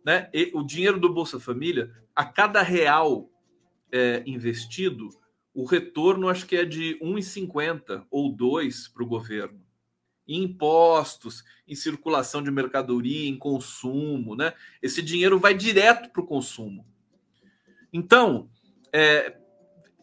né? 0.06 0.30
E 0.34 0.52
o 0.54 0.64
dinheiro 0.64 1.00
do 1.00 1.14
Bolsa 1.14 1.40
Família, 1.40 1.92
a 2.16 2.26
cada 2.26 2.62
real 2.62 3.30
é, 3.92 4.24
investido, 4.26 5.10
o 5.54 5.66
retorno 5.66 6.30
acho 6.30 6.46
que 6.46 6.56
é 6.56 6.66
de 6.66 6.98
1,50 7.02 8.06
ou 8.10 8.32
2 8.34 8.88
para 8.90 9.04
o 9.04 9.08
governo. 9.08 9.62
Em 10.28 10.44
impostos, 10.44 11.44
em 11.68 11.76
circulação 11.76 12.44
de 12.44 12.52
mercadoria, 12.52 13.28
em 13.28 13.38
consumo, 13.38 14.36
né? 14.36 14.54
Esse 14.82 15.02
dinheiro 15.02 15.40
vai 15.40 15.54
direto 15.54 16.12
para 16.12 16.22
o 16.22 16.28
consumo. 16.28 16.86
Então, 17.92 18.50
é, 18.94 19.36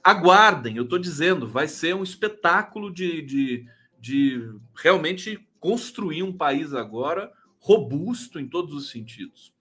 aguardem, 0.02 0.76
eu 0.76 0.84
estou 0.84 0.98
dizendo, 0.98 1.48
vai 1.48 1.68
ser 1.68 1.94
um 1.94 2.02
espetáculo 2.02 2.92
de, 2.92 3.22
de, 3.22 3.66
de 3.98 4.50
realmente 4.74 5.48
construir 5.60 6.22
um 6.22 6.36
país 6.36 6.74
agora 6.74 7.32
robusto 7.58 8.38
em 8.38 8.48
todos 8.48 8.74
os 8.74 8.90
sentidos. 8.90 9.55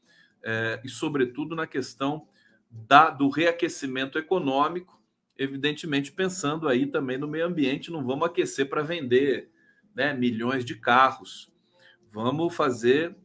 É, 0.48 0.80
e, 0.84 0.90
sobretudo, 0.90 1.56
na 1.56 1.66
questão 1.66 2.28
da, 2.70 3.10
do 3.10 3.30
reaquecimento 3.30 4.20
econômico, 4.20 5.02
evidentemente 5.36 6.12
pensando 6.12 6.68
aí 6.68 6.86
também 6.86 7.18
no 7.18 7.28
meio 7.28 7.48
ambiente, 7.48 7.92
não 7.92 8.06
vamos 8.06 8.28
aquecer 8.28 8.70
para 8.70 8.84
vender 8.84 9.50
né, 9.96 10.14
milhões 10.14 10.64
de 10.64 10.76
carros. 10.76 11.52
Vamos 12.12 12.56
fazer 12.56 13.16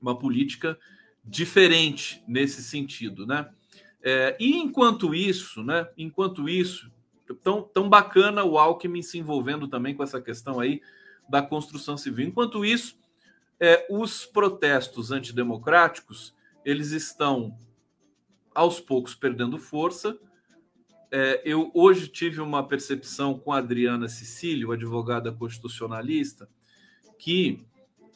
uma 0.00 0.18
política 0.18 0.76
diferente 1.24 2.22
nesse 2.26 2.62
sentido, 2.62 3.24
né? 3.24 3.48
É, 4.02 4.36
e 4.40 4.56
enquanto 4.56 5.14
isso, 5.14 5.62
né? 5.62 5.88
Enquanto 5.96 6.48
isso, 6.48 6.90
tão, 7.42 7.62
tão 7.62 7.88
bacana 7.88 8.42
o 8.42 8.58
Alckmin 8.58 9.00
se 9.00 9.16
envolvendo 9.16 9.68
também 9.68 9.94
com 9.94 10.02
essa 10.02 10.20
questão 10.20 10.58
aí 10.58 10.82
da 11.28 11.40
construção 11.40 11.96
civil. 11.96 12.26
Enquanto 12.26 12.64
isso, 12.64 12.98
é, 13.62 13.86
os 13.88 14.26
protestos 14.26 15.12
antidemocráticos 15.12 16.34
eles 16.64 16.90
estão 16.90 17.56
aos 18.52 18.80
poucos 18.80 19.14
perdendo 19.14 19.56
força. 19.56 20.18
É, 21.12 21.40
eu 21.44 21.70
hoje 21.72 22.08
tive 22.08 22.40
uma 22.40 22.66
percepção 22.66 23.38
com 23.38 23.52
a 23.52 23.58
Adriana 23.58 24.08
Sicílio, 24.08 24.72
advogada 24.72 25.30
constitucionalista, 25.30 26.48
que 27.16 27.64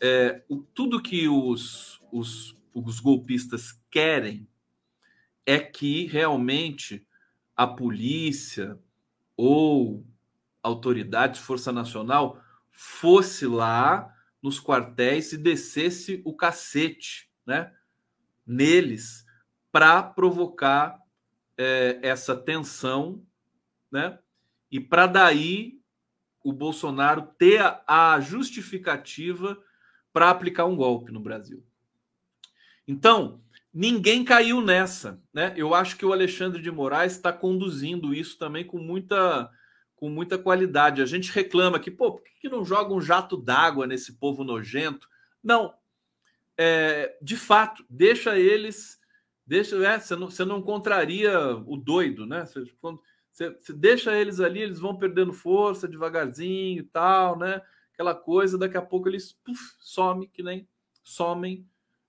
é, 0.00 0.42
o, 0.48 0.56
tudo 0.74 1.00
que 1.00 1.28
os, 1.28 2.02
os, 2.10 2.56
os 2.74 2.98
golpistas 2.98 3.80
querem 3.88 4.48
é 5.46 5.60
que 5.60 6.06
realmente 6.06 7.06
a 7.54 7.68
polícia 7.68 8.76
ou 9.36 10.04
autoridades, 10.60 11.40
Força 11.40 11.70
Nacional, 11.70 12.42
fosse 12.72 13.46
lá 13.46 14.12
nos 14.46 14.60
quartéis 14.60 15.32
e 15.32 15.36
descesse 15.36 16.22
o 16.24 16.32
cacete, 16.32 17.28
né? 17.44 17.72
Neles, 18.46 19.26
para 19.72 20.00
provocar 20.00 21.00
é, 21.58 21.98
essa 22.00 22.36
tensão, 22.36 23.26
né? 23.90 24.20
E 24.70 24.78
para 24.78 25.08
daí 25.08 25.80
o 26.44 26.52
Bolsonaro 26.52 27.22
ter 27.36 27.60
a 27.88 28.20
justificativa 28.20 29.60
para 30.12 30.30
aplicar 30.30 30.66
um 30.66 30.76
golpe 30.76 31.10
no 31.10 31.18
Brasil. 31.18 31.66
Então, 32.86 33.42
ninguém 33.74 34.24
caiu 34.24 34.60
nessa, 34.60 35.20
né? 35.34 35.54
Eu 35.56 35.74
acho 35.74 35.96
que 35.96 36.06
o 36.06 36.12
Alexandre 36.12 36.62
de 36.62 36.70
Moraes 36.70 37.14
está 37.14 37.32
conduzindo 37.32 38.14
isso 38.14 38.38
também 38.38 38.64
com 38.64 38.78
muita 38.78 39.50
com 39.96 40.08
muita 40.08 40.38
qualidade. 40.38 41.02
A 41.02 41.06
gente 41.06 41.32
reclama 41.32 41.80
que, 41.80 41.90
pô, 41.90 42.12
por 42.12 42.22
que 42.40 42.48
não 42.48 42.64
joga 42.64 42.94
um 42.94 43.00
jato 43.00 43.36
d'água 43.36 43.86
nesse 43.86 44.18
povo 44.18 44.44
nojento? 44.44 45.08
Não, 45.42 45.74
é, 46.56 47.16
de 47.20 47.36
fato, 47.36 47.84
deixa 47.88 48.38
eles, 48.38 49.00
deixa, 49.46 49.76
é, 49.84 49.98
você 49.98 50.14
não, 50.14 50.30
você 50.30 50.44
não 50.44 50.62
contraria 50.62 51.56
o 51.66 51.76
doido, 51.76 52.26
né? 52.26 52.44
Você, 52.44 52.64
você, 53.32 53.50
você 53.50 53.72
deixa 53.72 54.16
eles 54.16 54.38
ali, 54.38 54.60
eles 54.60 54.78
vão 54.78 54.96
perdendo 54.96 55.32
força 55.32 55.88
devagarzinho 55.88 56.80
e 56.80 56.84
tal, 56.84 57.38
né? 57.38 57.62
Aquela 57.92 58.14
coisa, 58.14 58.58
daqui 58.58 58.76
a 58.76 58.82
pouco 58.82 59.08
eles 59.08 59.32
puff, 59.32 59.60
some 59.80 60.28
que 60.28 60.42
nem 60.42 60.68
somem 61.02 61.66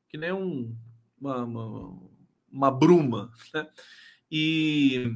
que 0.09 0.17
nem 0.17 0.31
um, 0.31 0.75
uma, 1.19 1.43
uma, 1.43 1.99
uma 2.51 2.71
bruma. 2.71 3.31
Né? 3.53 3.67
E 4.31 5.11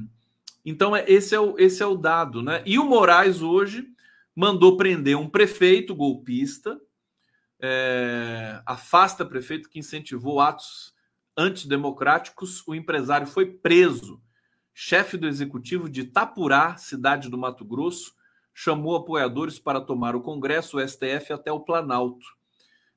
então 0.66 0.96
é, 0.96 1.04
esse 1.08 1.34
é, 1.36 1.40
o, 1.40 1.58
esse 1.58 1.82
é 1.82 1.86
o 1.86 1.96
dado. 1.96 2.42
Né? 2.42 2.62
E 2.66 2.78
o 2.78 2.86
Moraes 2.86 3.42
hoje 3.42 3.88
mandou 4.36 4.78
prender 4.78 5.18
um 5.18 5.30
prefeito 5.30 5.96
golpista, 5.96 6.80
é, 7.60 8.62
afasta 8.66 9.26
prefeito 9.26 9.70
que 9.70 9.80
incentivou 9.80 10.40
atos 10.40 10.94
antidemocráticos. 11.38 12.66
O 12.68 12.74
empresário 12.74 13.28
foi 13.28 13.46
preso. 13.46 14.22
Chefe 14.74 15.18
do 15.18 15.28
executivo 15.28 15.90
de 15.90 16.02
Itapurá, 16.02 16.78
cidade 16.78 17.30
do 17.30 17.38
Mato 17.38 17.66
Grosso, 17.66 18.14
chamou 18.54 18.96
apoiadores 18.96 19.60
para 19.60 19.82
tomar 19.82 20.16
o 20.16 20.22
Congresso, 20.22 20.78
o 20.78 20.88
STF, 20.88 21.34
até 21.34 21.52
o 21.52 21.60
Planalto. 21.60 22.26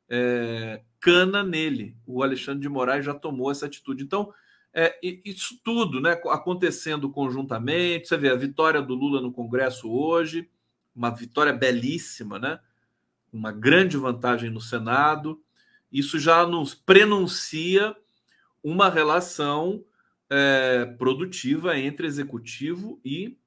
É, 0.09 0.83
cana 1.01 1.43
nele. 1.43 1.97
O 2.07 2.23
Alexandre 2.23 2.61
de 2.61 2.69
Moraes 2.69 3.05
já 3.05 3.15
tomou 3.15 3.51
essa 3.51 3.67
atitude. 3.67 4.05
Então, 4.05 4.33
é, 4.75 4.99
isso 5.03 5.61
tudo 5.63 6.01
né, 6.01 6.21
acontecendo 6.31 7.09
conjuntamente. 7.09 8.09
Você 8.09 8.17
vê 8.17 8.29
a 8.29 8.35
vitória 8.35 8.83
do 8.83 8.95
Lula 8.95 9.21
no 9.21 9.33
Congresso 9.33 9.89
hoje, 9.89 10.51
uma 10.95 11.11
vitória 11.11 11.53
belíssima, 11.53 12.39
né? 12.39 12.59
uma 13.33 13.53
grande 13.53 13.97
vantagem 13.97 14.51
no 14.51 14.61
Senado. 14.61 15.41
Isso 15.93 16.19
já 16.19 16.45
nos 16.45 16.75
prenuncia 16.75 17.97
uma 18.63 18.89
relação 18.89 19.85
é, 20.29 20.87
produtiva 20.99 21.79
entre 21.79 22.07
executivo 22.07 23.01
e 23.05 23.39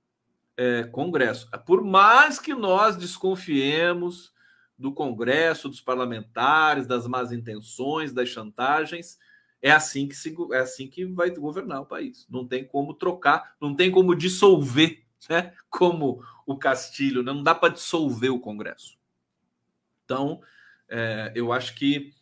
é, 0.55 0.83
Congresso. 0.85 1.49
Por 1.65 1.83
mais 1.83 2.39
que 2.39 2.53
nós 2.53 2.95
desconfiemos 2.95 4.31
do 4.77 4.93
Congresso, 4.93 5.67
dos 5.67 5.81
parlamentares, 5.81 6.87
das 6.87 7.05
más 7.07 7.31
intenções, 7.31 8.13
das 8.13 8.29
chantagens, 8.29 9.17
é 9.61 9.71
assim 9.71 10.07
que 10.07 10.15
se, 10.15 10.35
é 10.51 10.59
assim 10.59 10.87
que 10.87 11.05
vai 11.05 11.29
governar 11.29 11.81
o 11.81 11.85
país. 11.85 12.27
Não 12.29 12.45
tem 12.45 12.63
como 12.63 12.93
trocar, 12.93 13.55
não 13.59 13.75
tem 13.75 13.89
como 13.91 14.15
dissolver, 14.15 15.03
né? 15.29 15.53
Como 15.69 16.23
o 16.45 16.57
Castilho, 16.57 17.23
não 17.23 17.43
dá 17.43 17.53
para 17.53 17.73
dissolver 17.73 18.31
o 18.31 18.39
Congresso. 18.39 18.97
Então, 20.05 20.41
é, 20.89 21.33
eu 21.35 21.51
acho 21.51 21.75
que 21.75 22.13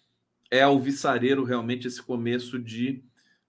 é 0.50 0.62
alvissareiro 0.62 1.44
realmente 1.44 1.88
esse 1.88 2.02
começo 2.02 2.58
de, 2.58 3.04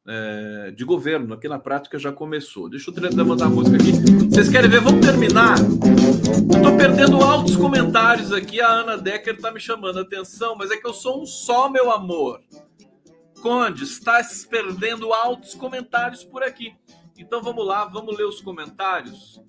é, 0.07 0.71
de 0.73 0.85
governo. 0.85 1.33
Aqui 1.33 1.49
na 1.49 1.59
prática 1.59 1.99
já 1.99 2.13
começou. 2.13 2.69
Deixa 2.69 2.91
eu 2.91 2.95
levantar 2.95 3.47
a 3.47 3.51
música 3.51 3.77
aqui. 3.77 3.93
Vocês 4.29 4.51
querem 4.51 4.69
ver? 4.69 4.81
Vamos 4.81 5.07
terminar. 5.07 5.57
Eu 5.59 6.63
tô 6.63 6.77
perdendo 6.77 7.23
altos 7.23 7.57
comentários 7.57 8.33
aqui. 8.33 8.61
A 8.61 8.69
Ana 8.69 8.99
Decker 8.99 9.41
tá 9.41 9.51
me 9.51 9.61
chamando 9.61 9.99
a 9.99 10.03
atenção, 10.03 10.55
mas 10.57 10.71
é 10.71 10.77
que 10.77 10.87
eu 10.87 10.93
sou 10.93 11.23
um 11.23 11.27
só, 11.27 11.71
meu 11.71 11.91
amor. 11.91 12.43
Conde, 13.41 13.85
está 13.85 14.23
se 14.23 14.47
perdendo 14.47 15.13
altos 15.13 15.55
comentários 15.55 16.25
por 16.25 16.43
aqui. 16.43 16.75
Então 17.19 17.43
vamos 17.43 17.67
lá, 17.67 17.85
vamos 17.85 18.17
ler 18.17 18.25
os 18.25 18.41
comentários 18.41 19.41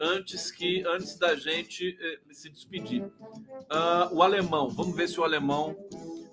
antes 0.00 0.50
que 0.50 0.82
antes 0.86 1.16
da 1.16 1.36
gente 1.36 1.96
eh, 2.00 2.20
se 2.32 2.50
despedir. 2.50 3.02
Uh, 3.04 4.12
o 4.12 4.22
alemão, 4.22 4.68
vamos 4.68 4.96
ver 4.96 5.08
se 5.08 5.20
o 5.20 5.24
alemão 5.24 5.76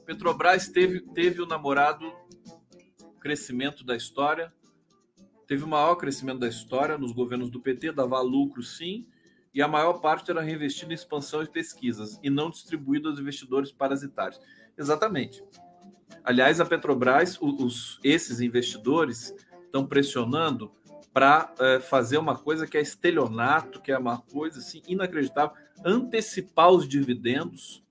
Petrobras 0.05 0.67
teve 0.67 1.01
teve 1.01 1.41
o 1.41 1.45
namorado 1.45 2.11
crescimento 3.19 3.83
da 3.85 3.95
história, 3.95 4.51
teve 5.45 5.63
o 5.63 5.67
maior 5.67 5.95
crescimento 5.95 6.39
da 6.39 6.47
história 6.47 6.97
nos 6.97 7.11
governos 7.11 7.51
do 7.51 7.61
PT, 7.61 7.91
dava 7.91 8.19
lucro 8.21 8.63
sim, 8.63 9.07
e 9.53 9.61
a 9.61 9.67
maior 9.67 9.99
parte 9.99 10.31
era 10.31 10.41
reinvestida 10.41 10.91
em 10.91 10.95
expansão 10.95 11.43
e 11.43 11.47
pesquisas 11.47 12.19
e 12.23 12.29
não 12.29 12.49
distribuído 12.49 13.09
aos 13.09 13.19
investidores 13.19 13.71
parasitários. 13.71 14.39
Exatamente. 14.77 15.43
Aliás, 16.23 16.59
a 16.59 16.65
Petrobras, 16.65 17.37
os, 17.41 17.99
esses 18.03 18.39
investidores 18.39 19.33
estão 19.65 19.85
pressionando 19.85 20.71
para 21.13 21.53
é, 21.59 21.79
fazer 21.79 22.17
uma 22.17 22.37
coisa 22.37 22.67
que 22.67 22.77
é 22.77 22.81
estelionato, 22.81 23.81
que 23.81 23.91
é 23.91 23.97
uma 23.97 24.19
coisa 24.19 24.59
assim 24.59 24.81
inacreditável, 24.87 25.55
antecipar 25.83 26.69
os 26.69 26.87
dividendos, 26.87 27.83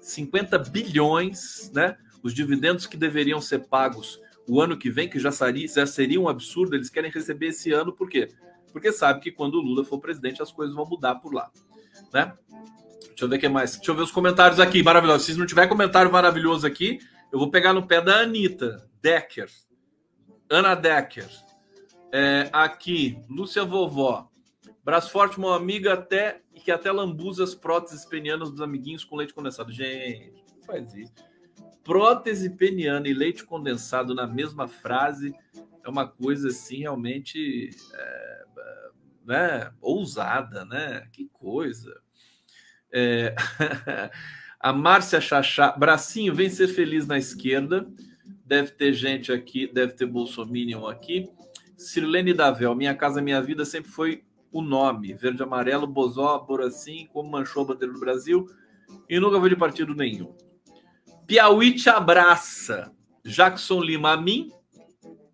50 0.00 0.58
bilhões, 0.58 1.70
né? 1.74 1.96
Os 2.22 2.32
dividendos 2.32 2.86
que 2.86 2.96
deveriam 2.96 3.40
ser 3.40 3.66
pagos 3.68 4.20
o 4.48 4.60
ano 4.60 4.76
que 4.76 4.90
vem, 4.90 5.08
que 5.08 5.18
já 5.18 5.32
seria, 5.32 5.66
já 5.66 5.86
seria 5.86 6.20
um 6.20 6.28
absurdo, 6.28 6.74
eles 6.74 6.90
querem 6.90 7.10
receber 7.10 7.48
esse 7.48 7.72
ano, 7.72 7.92
por 7.92 8.08
quê? 8.08 8.28
Porque 8.72 8.92
sabe 8.92 9.20
que 9.20 9.30
quando 9.30 9.54
o 9.54 9.60
Lula 9.60 9.84
for 9.84 9.98
presidente 9.98 10.42
as 10.42 10.52
coisas 10.52 10.74
vão 10.74 10.84
mudar 10.84 11.16
por 11.16 11.32
lá, 11.32 11.50
né? 12.12 12.32
Deixa 13.08 13.24
eu 13.24 13.28
ver 13.28 13.36
o 13.36 13.38
que 13.38 13.48
mais. 13.48 13.76
Deixa 13.76 13.90
eu 13.90 13.94
ver 13.94 14.02
os 14.02 14.10
comentários 14.10 14.58
aqui, 14.58 14.82
maravilhoso. 14.82 15.24
Se 15.24 15.38
não 15.38 15.46
tiver 15.46 15.68
comentário 15.68 16.10
maravilhoso 16.10 16.66
aqui, 16.66 16.98
eu 17.34 17.38
vou 17.40 17.50
pegar 17.50 17.72
no 17.72 17.84
pé 17.84 18.00
da 18.00 18.20
Anitta 18.20 18.88
Decker. 19.02 19.50
Ana 20.48 20.76
Decker. 20.76 21.28
É, 22.12 22.48
aqui, 22.52 23.18
Lúcia 23.28 23.64
Vovó. 23.64 24.30
Braço 24.84 25.10
forte, 25.10 25.36
uma 25.36 25.56
amiga 25.56 25.94
até 25.94 26.42
que 26.54 26.70
até 26.70 26.92
lambuza 26.92 27.42
as 27.42 27.52
próteses 27.52 28.04
penianas 28.04 28.52
dos 28.52 28.60
amiguinhos 28.60 29.02
com 29.02 29.16
leite 29.16 29.34
condensado. 29.34 29.72
Gente, 29.72 30.44
faz 30.64 30.94
isso. 30.94 31.12
Prótese 31.82 32.50
peniana 32.50 33.08
e 33.08 33.12
leite 33.12 33.42
condensado 33.42 34.14
na 34.14 34.28
mesma 34.28 34.68
frase 34.68 35.34
é 35.84 35.88
uma 35.88 36.06
coisa 36.06 36.50
assim 36.50 36.82
realmente 36.82 37.70
é, 37.94 38.44
né, 39.26 39.72
ousada, 39.80 40.64
né? 40.66 41.08
Que 41.10 41.28
coisa. 41.32 42.00
É... 42.92 43.34
A 44.64 44.72
Márcia 44.72 45.20
Chachá, 45.20 45.72
bracinho, 45.72 46.34
vem 46.34 46.48
ser 46.48 46.68
feliz 46.68 47.06
na 47.06 47.18
esquerda. 47.18 47.86
Deve 48.46 48.70
ter 48.70 48.94
gente 48.94 49.30
aqui, 49.30 49.66
deve 49.66 49.92
ter 49.92 50.06
Bolsominion 50.06 50.86
aqui. 50.86 51.28
Sirlene 51.76 52.32
Davel, 52.32 52.74
Minha 52.74 52.94
Casa 52.94 53.20
Minha 53.20 53.42
Vida 53.42 53.66
sempre 53.66 53.90
foi 53.90 54.24
o 54.50 54.62
nome. 54.62 55.12
Verde 55.12 55.42
amarelo, 55.42 55.86
Bozó, 55.86 56.38
Boracim, 56.38 57.06
como 57.12 57.30
manchou 57.30 57.64
a 57.64 57.66
bandeira 57.66 57.92
do 57.92 58.00
Brasil. 58.00 58.46
E 59.06 59.20
nunca 59.20 59.38
foi 59.38 59.50
de 59.50 59.56
partido 59.56 59.94
nenhum. 59.94 60.34
Piauí 61.26 61.74
te 61.74 61.90
abraça. 61.90 62.90
Jackson 63.22 63.82
Lima, 63.82 64.12
a 64.12 64.16
mim. 64.16 64.50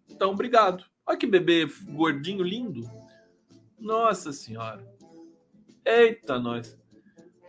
Então, 0.09 0.33
obrigado. 0.33 0.83
Olha 1.07 1.17
que 1.17 1.29
bebê 1.29 1.69
gordinho, 1.91 2.43
lindo. 2.43 2.83
Nossa 3.79 4.33
Senhora. 4.33 4.85
Eita, 5.85 6.37
nós. 6.37 6.80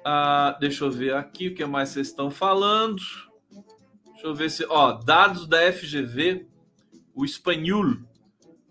Ah, 0.03 0.57
deixa 0.59 0.85
eu 0.85 0.91
ver 0.91 1.13
aqui 1.13 1.49
o 1.49 1.55
que 1.55 1.65
mais 1.65 1.89
vocês 1.89 2.07
estão 2.07 2.31
falando. 2.31 3.01
Deixa 4.11 4.27
eu 4.27 4.35
ver 4.35 4.49
se. 4.49 4.65
Ó, 4.67 4.93
dados 4.93 5.47
da 5.47 5.71
FGV, 5.71 6.47
o 7.13 7.23
espanhol, 7.23 7.97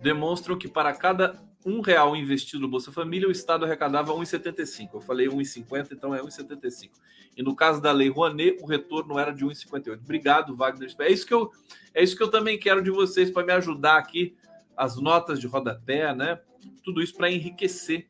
demonstram 0.01 0.59
que 0.59 0.69
para 0.69 0.93
cada 0.93 1.41
um 1.65 1.81
real 1.81 2.17
investido 2.17 2.63
no 2.63 2.69
Bolsa 2.69 2.91
Família, 2.91 3.29
o 3.29 3.33
Estado 3.33 3.65
arrecadava 3.65 4.13
1,75. 4.13 4.91
Eu 4.95 5.01
falei 5.01 5.29
1,50, 5.29 5.93
então 5.93 6.15
é 6.15 6.23
1,75. 6.23 6.91
E 7.37 7.43
no 7.43 7.55
caso 7.55 7.81
da 7.81 7.93
Lei 7.93 8.09
Rouanet, 8.09 8.59
o 8.63 8.67
retorno 8.67 9.19
era 9.19 9.31
de 9.31 9.45
1,58. 9.45 10.01
Obrigado, 10.03 10.57
Wagner. 10.57 10.93
É 11.01 11.13
isso 11.13 11.27
que 11.27 11.35
eu, 11.35 11.51
é 11.95 12.03
isso 12.03 12.17
que 12.17 12.23
eu 12.23 12.31
também 12.31 12.59
quero 12.59 12.83
de 12.83 12.91
vocês 12.91 13.31
para 13.31 13.47
me 13.47 13.53
ajudar 13.53 13.99
aqui, 13.99 14.35
as 14.77 14.97
notas 14.97 15.39
de 15.39 15.47
rodapé, 15.47 16.15
né? 16.15 16.41
Tudo 16.83 17.03
isso 17.03 17.15
para 17.15 17.31
enriquecer 17.31 18.09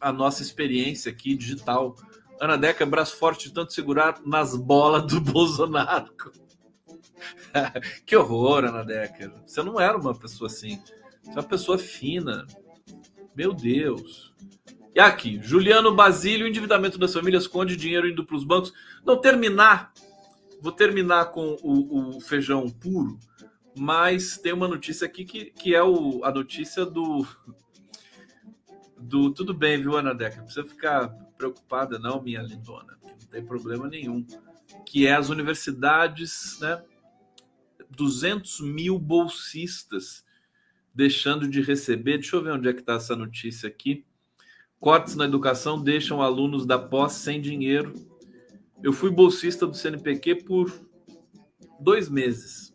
a 0.00 0.12
nossa 0.12 0.42
experiência 0.42 1.10
aqui 1.10 1.34
digital 1.34 1.96
Ana 2.40 2.56
Deca, 2.56 2.86
braço 2.86 3.18
forte 3.18 3.48
de 3.48 3.54
tanto 3.54 3.74
segurar 3.74 4.18
nas 4.24 4.56
bolas 4.56 5.04
do 5.04 5.20
Bolsonaro. 5.20 6.10
que 8.06 8.16
horror, 8.16 8.64
Ana 8.64 8.82
Deca. 8.82 9.30
Você 9.46 9.62
não 9.62 9.78
era 9.78 9.98
uma 9.98 10.14
pessoa 10.14 10.48
assim. 10.48 10.82
Você 11.22 11.30
é 11.30 11.34
uma 11.34 11.42
pessoa 11.42 11.76
fina. 11.76 12.46
Meu 13.36 13.52
Deus. 13.52 14.32
E 14.94 14.98
aqui, 14.98 15.38
Juliano 15.42 15.94
Basílio, 15.94 16.48
endividamento 16.48 16.98
das 16.98 17.12
famílias, 17.12 17.42
esconde 17.42 17.76
dinheiro 17.76 18.08
indo 18.08 18.24
para 18.24 18.36
os 18.36 18.42
bancos. 18.42 18.72
Não, 19.04 19.20
terminar. 19.20 19.92
Vou 20.62 20.72
terminar 20.72 21.26
com 21.26 21.56
o, 21.62 22.16
o, 22.16 22.20
feijão 22.20 22.68
puro, 22.68 23.18
mas 23.78 24.36
tem 24.36 24.52
uma 24.52 24.68
notícia 24.68 25.06
aqui 25.06 25.24
que, 25.24 25.46
que 25.46 25.74
é 25.74 25.82
o, 25.82 26.24
a 26.24 26.30
notícia 26.30 26.84
do. 26.84 27.26
do 28.98 29.30
Tudo 29.32 29.54
bem, 29.54 29.80
viu, 29.80 29.96
Ana 29.96 30.14
Deca? 30.14 30.42
Precisa 30.42 30.66
ficar 30.66 31.14
preocupada, 31.40 31.98
não, 31.98 32.22
minha 32.22 32.42
lindona, 32.42 32.98
não 33.02 33.16
tem 33.30 33.42
problema 33.42 33.88
nenhum. 33.88 34.26
Que 34.84 35.06
é 35.06 35.14
as 35.14 35.30
universidades, 35.30 36.58
né? 36.60 36.84
200 37.96 38.60
mil 38.60 38.98
bolsistas 38.98 40.22
deixando 40.94 41.48
de 41.48 41.62
receber. 41.62 42.18
Deixa 42.18 42.36
eu 42.36 42.42
ver 42.42 42.52
onde 42.52 42.68
é 42.68 42.72
que 42.74 42.80
está 42.80 42.94
essa 42.94 43.16
notícia 43.16 43.68
aqui. 43.68 44.04
Cortes 44.78 45.16
na 45.16 45.24
educação 45.24 45.82
deixam 45.82 46.20
alunos 46.20 46.66
da 46.66 46.78
pós 46.78 47.12
sem 47.12 47.40
dinheiro. 47.40 47.94
Eu 48.82 48.92
fui 48.92 49.10
bolsista 49.10 49.66
do 49.66 49.74
CNPq 49.74 50.44
por 50.44 50.70
dois 51.80 52.08
meses. 52.08 52.74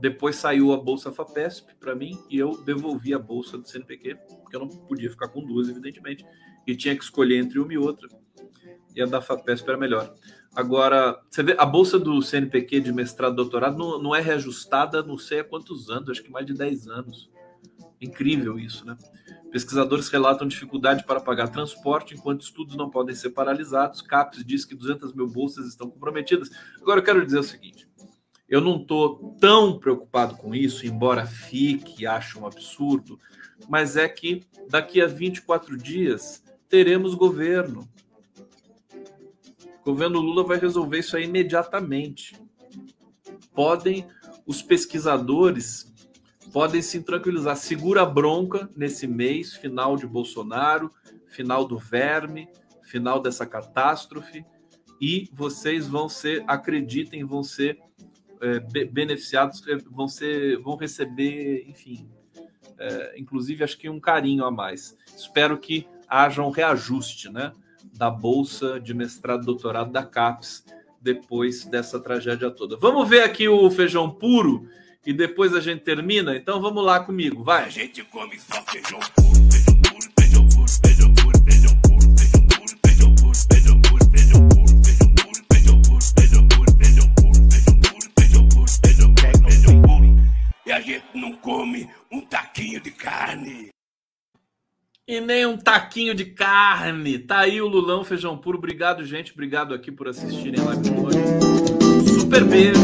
Depois 0.00 0.36
saiu 0.36 0.72
a 0.72 0.76
bolsa 0.76 1.10
FAPESP 1.10 1.74
para 1.76 1.94
mim 1.94 2.18
e 2.28 2.38
eu 2.38 2.62
devolvi 2.62 3.14
a 3.14 3.18
bolsa 3.18 3.56
do 3.56 3.66
CNPq, 3.66 4.16
porque 4.42 4.56
eu 4.56 4.60
não 4.60 4.68
podia 4.68 5.10
ficar 5.10 5.28
com 5.28 5.44
duas, 5.44 5.68
evidentemente 5.68 6.24
e 6.66 6.76
tinha 6.76 6.96
que 6.96 7.04
escolher 7.04 7.38
entre 7.38 7.58
uma 7.58 7.72
e 7.72 7.78
outra. 7.78 8.08
E 8.94 9.02
a 9.02 9.06
da 9.06 9.20
FAPESP 9.20 9.68
era 9.68 9.78
melhor. 9.78 10.14
Agora, 10.54 11.20
você 11.28 11.42
vê, 11.42 11.56
a 11.58 11.66
bolsa 11.66 11.98
do 11.98 12.22
CNPq 12.22 12.80
de 12.80 12.92
mestrado 12.92 13.34
doutorado 13.34 13.76
não, 13.76 14.00
não 14.00 14.14
é 14.14 14.20
reajustada 14.20 15.02
não 15.02 15.18
sei 15.18 15.40
há 15.40 15.44
quantos 15.44 15.90
anos, 15.90 16.10
acho 16.10 16.22
que 16.22 16.30
mais 16.30 16.46
de 16.46 16.54
10 16.54 16.86
anos. 16.86 17.28
Incrível 18.00 18.58
isso, 18.58 18.86
né? 18.86 18.96
Pesquisadores 19.50 20.08
relatam 20.08 20.46
dificuldade 20.46 21.04
para 21.04 21.20
pagar 21.20 21.48
transporte 21.48 22.14
enquanto 22.14 22.42
estudos 22.42 22.76
não 22.76 22.90
podem 22.90 23.14
ser 23.14 23.30
paralisados. 23.30 24.02
CAPES 24.02 24.44
diz 24.44 24.64
que 24.64 24.74
200 24.74 25.12
mil 25.12 25.26
bolsas 25.26 25.66
estão 25.66 25.88
comprometidas. 25.90 26.50
Agora, 26.80 27.00
eu 27.00 27.04
quero 27.04 27.24
dizer 27.24 27.38
o 27.38 27.44
seguinte: 27.44 27.88
eu 28.48 28.60
não 28.60 28.76
estou 28.76 29.36
tão 29.40 29.78
preocupado 29.78 30.36
com 30.36 30.54
isso, 30.54 30.86
embora 30.86 31.26
fique, 31.26 32.06
acho 32.06 32.40
um 32.40 32.46
absurdo, 32.46 33.18
mas 33.68 33.96
é 33.96 34.08
que 34.08 34.42
daqui 34.68 35.00
a 35.00 35.06
24 35.06 35.76
dias 35.76 36.43
teremos 36.74 37.14
governo. 37.14 37.88
O 39.80 39.84
governo 39.84 40.18
Lula 40.18 40.42
vai 40.42 40.58
resolver 40.58 40.98
isso 40.98 41.16
aí 41.16 41.22
imediatamente. 41.22 42.36
Podem 43.54 44.08
os 44.44 44.60
pesquisadores 44.60 45.94
podem 46.52 46.82
se 46.82 47.00
tranquilizar. 47.00 47.56
Segura 47.56 48.02
a 48.02 48.06
bronca 48.06 48.68
nesse 48.76 49.06
mês, 49.06 49.54
final 49.54 49.96
de 49.96 50.04
Bolsonaro, 50.04 50.90
final 51.28 51.64
do 51.64 51.78
verme, 51.78 52.48
final 52.82 53.22
dessa 53.22 53.46
catástrofe, 53.46 54.44
e 55.00 55.28
vocês 55.32 55.86
vão 55.86 56.08
ser, 56.08 56.42
acreditem, 56.48 57.24
vão 57.24 57.44
ser 57.44 57.78
é, 58.40 58.58
beneficiados, 58.86 59.64
é, 59.68 59.76
vão 59.76 60.08
ser, 60.08 60.58
vão 60.58 60.74
receber, 60.74 61.68
enfim, 61.68 62.08
é, 62.78 63.14
inclusive 63.16 63.62
acho 63.62 63.78
que 63.78 63.88
um 63.88 64.00
carinho 64.00 64.44
a 64.44 64.50
mais. 64.50 64.96
Espero 65.16 65.56
que 65.56 65.86
haja 66.08 66.42
um 66.42 66.50
reajuste 66.50 67.30
né, 67.30 67.52
da 67.92 68.10
bolsa 68.10 68.80
de 68.80 68.94
mestrado 68.94 69.44
doutorado 69.44 69.92
da 69.92 70.02
CAPES 70.02 70.64
depois 71.00 71.64
dessa 71.64 72.00
tragédia 72.00 72.50
toda. 72.50 72.76
Vamos 72.76 73.08
ver 73.08 73.22
aqui 73.22 73.46
o 73.46 73.70
feijão 73.70 74.10
puro 74.10 74.66
e 75.04 75.12
depois 75.12 75.54
a 75.54 75.60
gente 75.60 75.82
termina? 75.82 76.34
Então 76.34 76.60
vamos 76.60 76.84
lá 76.84 77.00
comigo, 77.00 77.44
vai. 77.44 77.64
A 77.64 77.68
gente 77.68 78.02
come 78.04 78.38
só 78.38 78.62
feijão 78.62 79.00
puro. 79.14 79.34
E 90.66 90.72
a 90.72 90.80
gente 90.80 91.04
não 91.14 91.36
come 91.36 91.90
um 92.10 92.22
taquinho 92.22 92.80
de 92.80 92.90
carne. 92.90 93.73
E 95.06 95.20
nem 95.20 95.44
um 95.44 95.58
taquinho 95.58 96.14
de 96.14 96.24
carne. 96.24 97.18
Tá 97.18 97.40
aí 97.40 97.60
o 97.60 97.68
Lulão 97.68 98.02
Feijão 98.04 98.38
Puro. 98.38 98.56
Obrigado, 98.56 99.04
gente. 99.04 99.32
Obrigado 99.32 99.74
aqui 99.74 99.92
por 99.92 100.08
assistirem 100.08 100.58
a 100.60 100.64
live 100.64 100.90
hoje. 100.98 101.18
Super 102.18 102.42
beijo. 102.44 102.80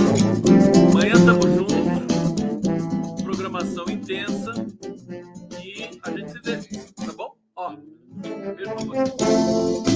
Amanhã 0.91 1.15
tamo 1.25 1.43
junto. 1.57 3.25
Programação 3.25 3.87
intensa. 3.89 4.53
E 5.65 5.99
a 6.03 6.11
gente 6.11 6.31
se 6.31 6.41
vê, 6.43 6.57
tá 7.07 7.13
bom? 7.17 7.35
Ó, 7.57 7.75
beijo 7.75 8.71
pra 8.71 8.85
você. 8.85 9.90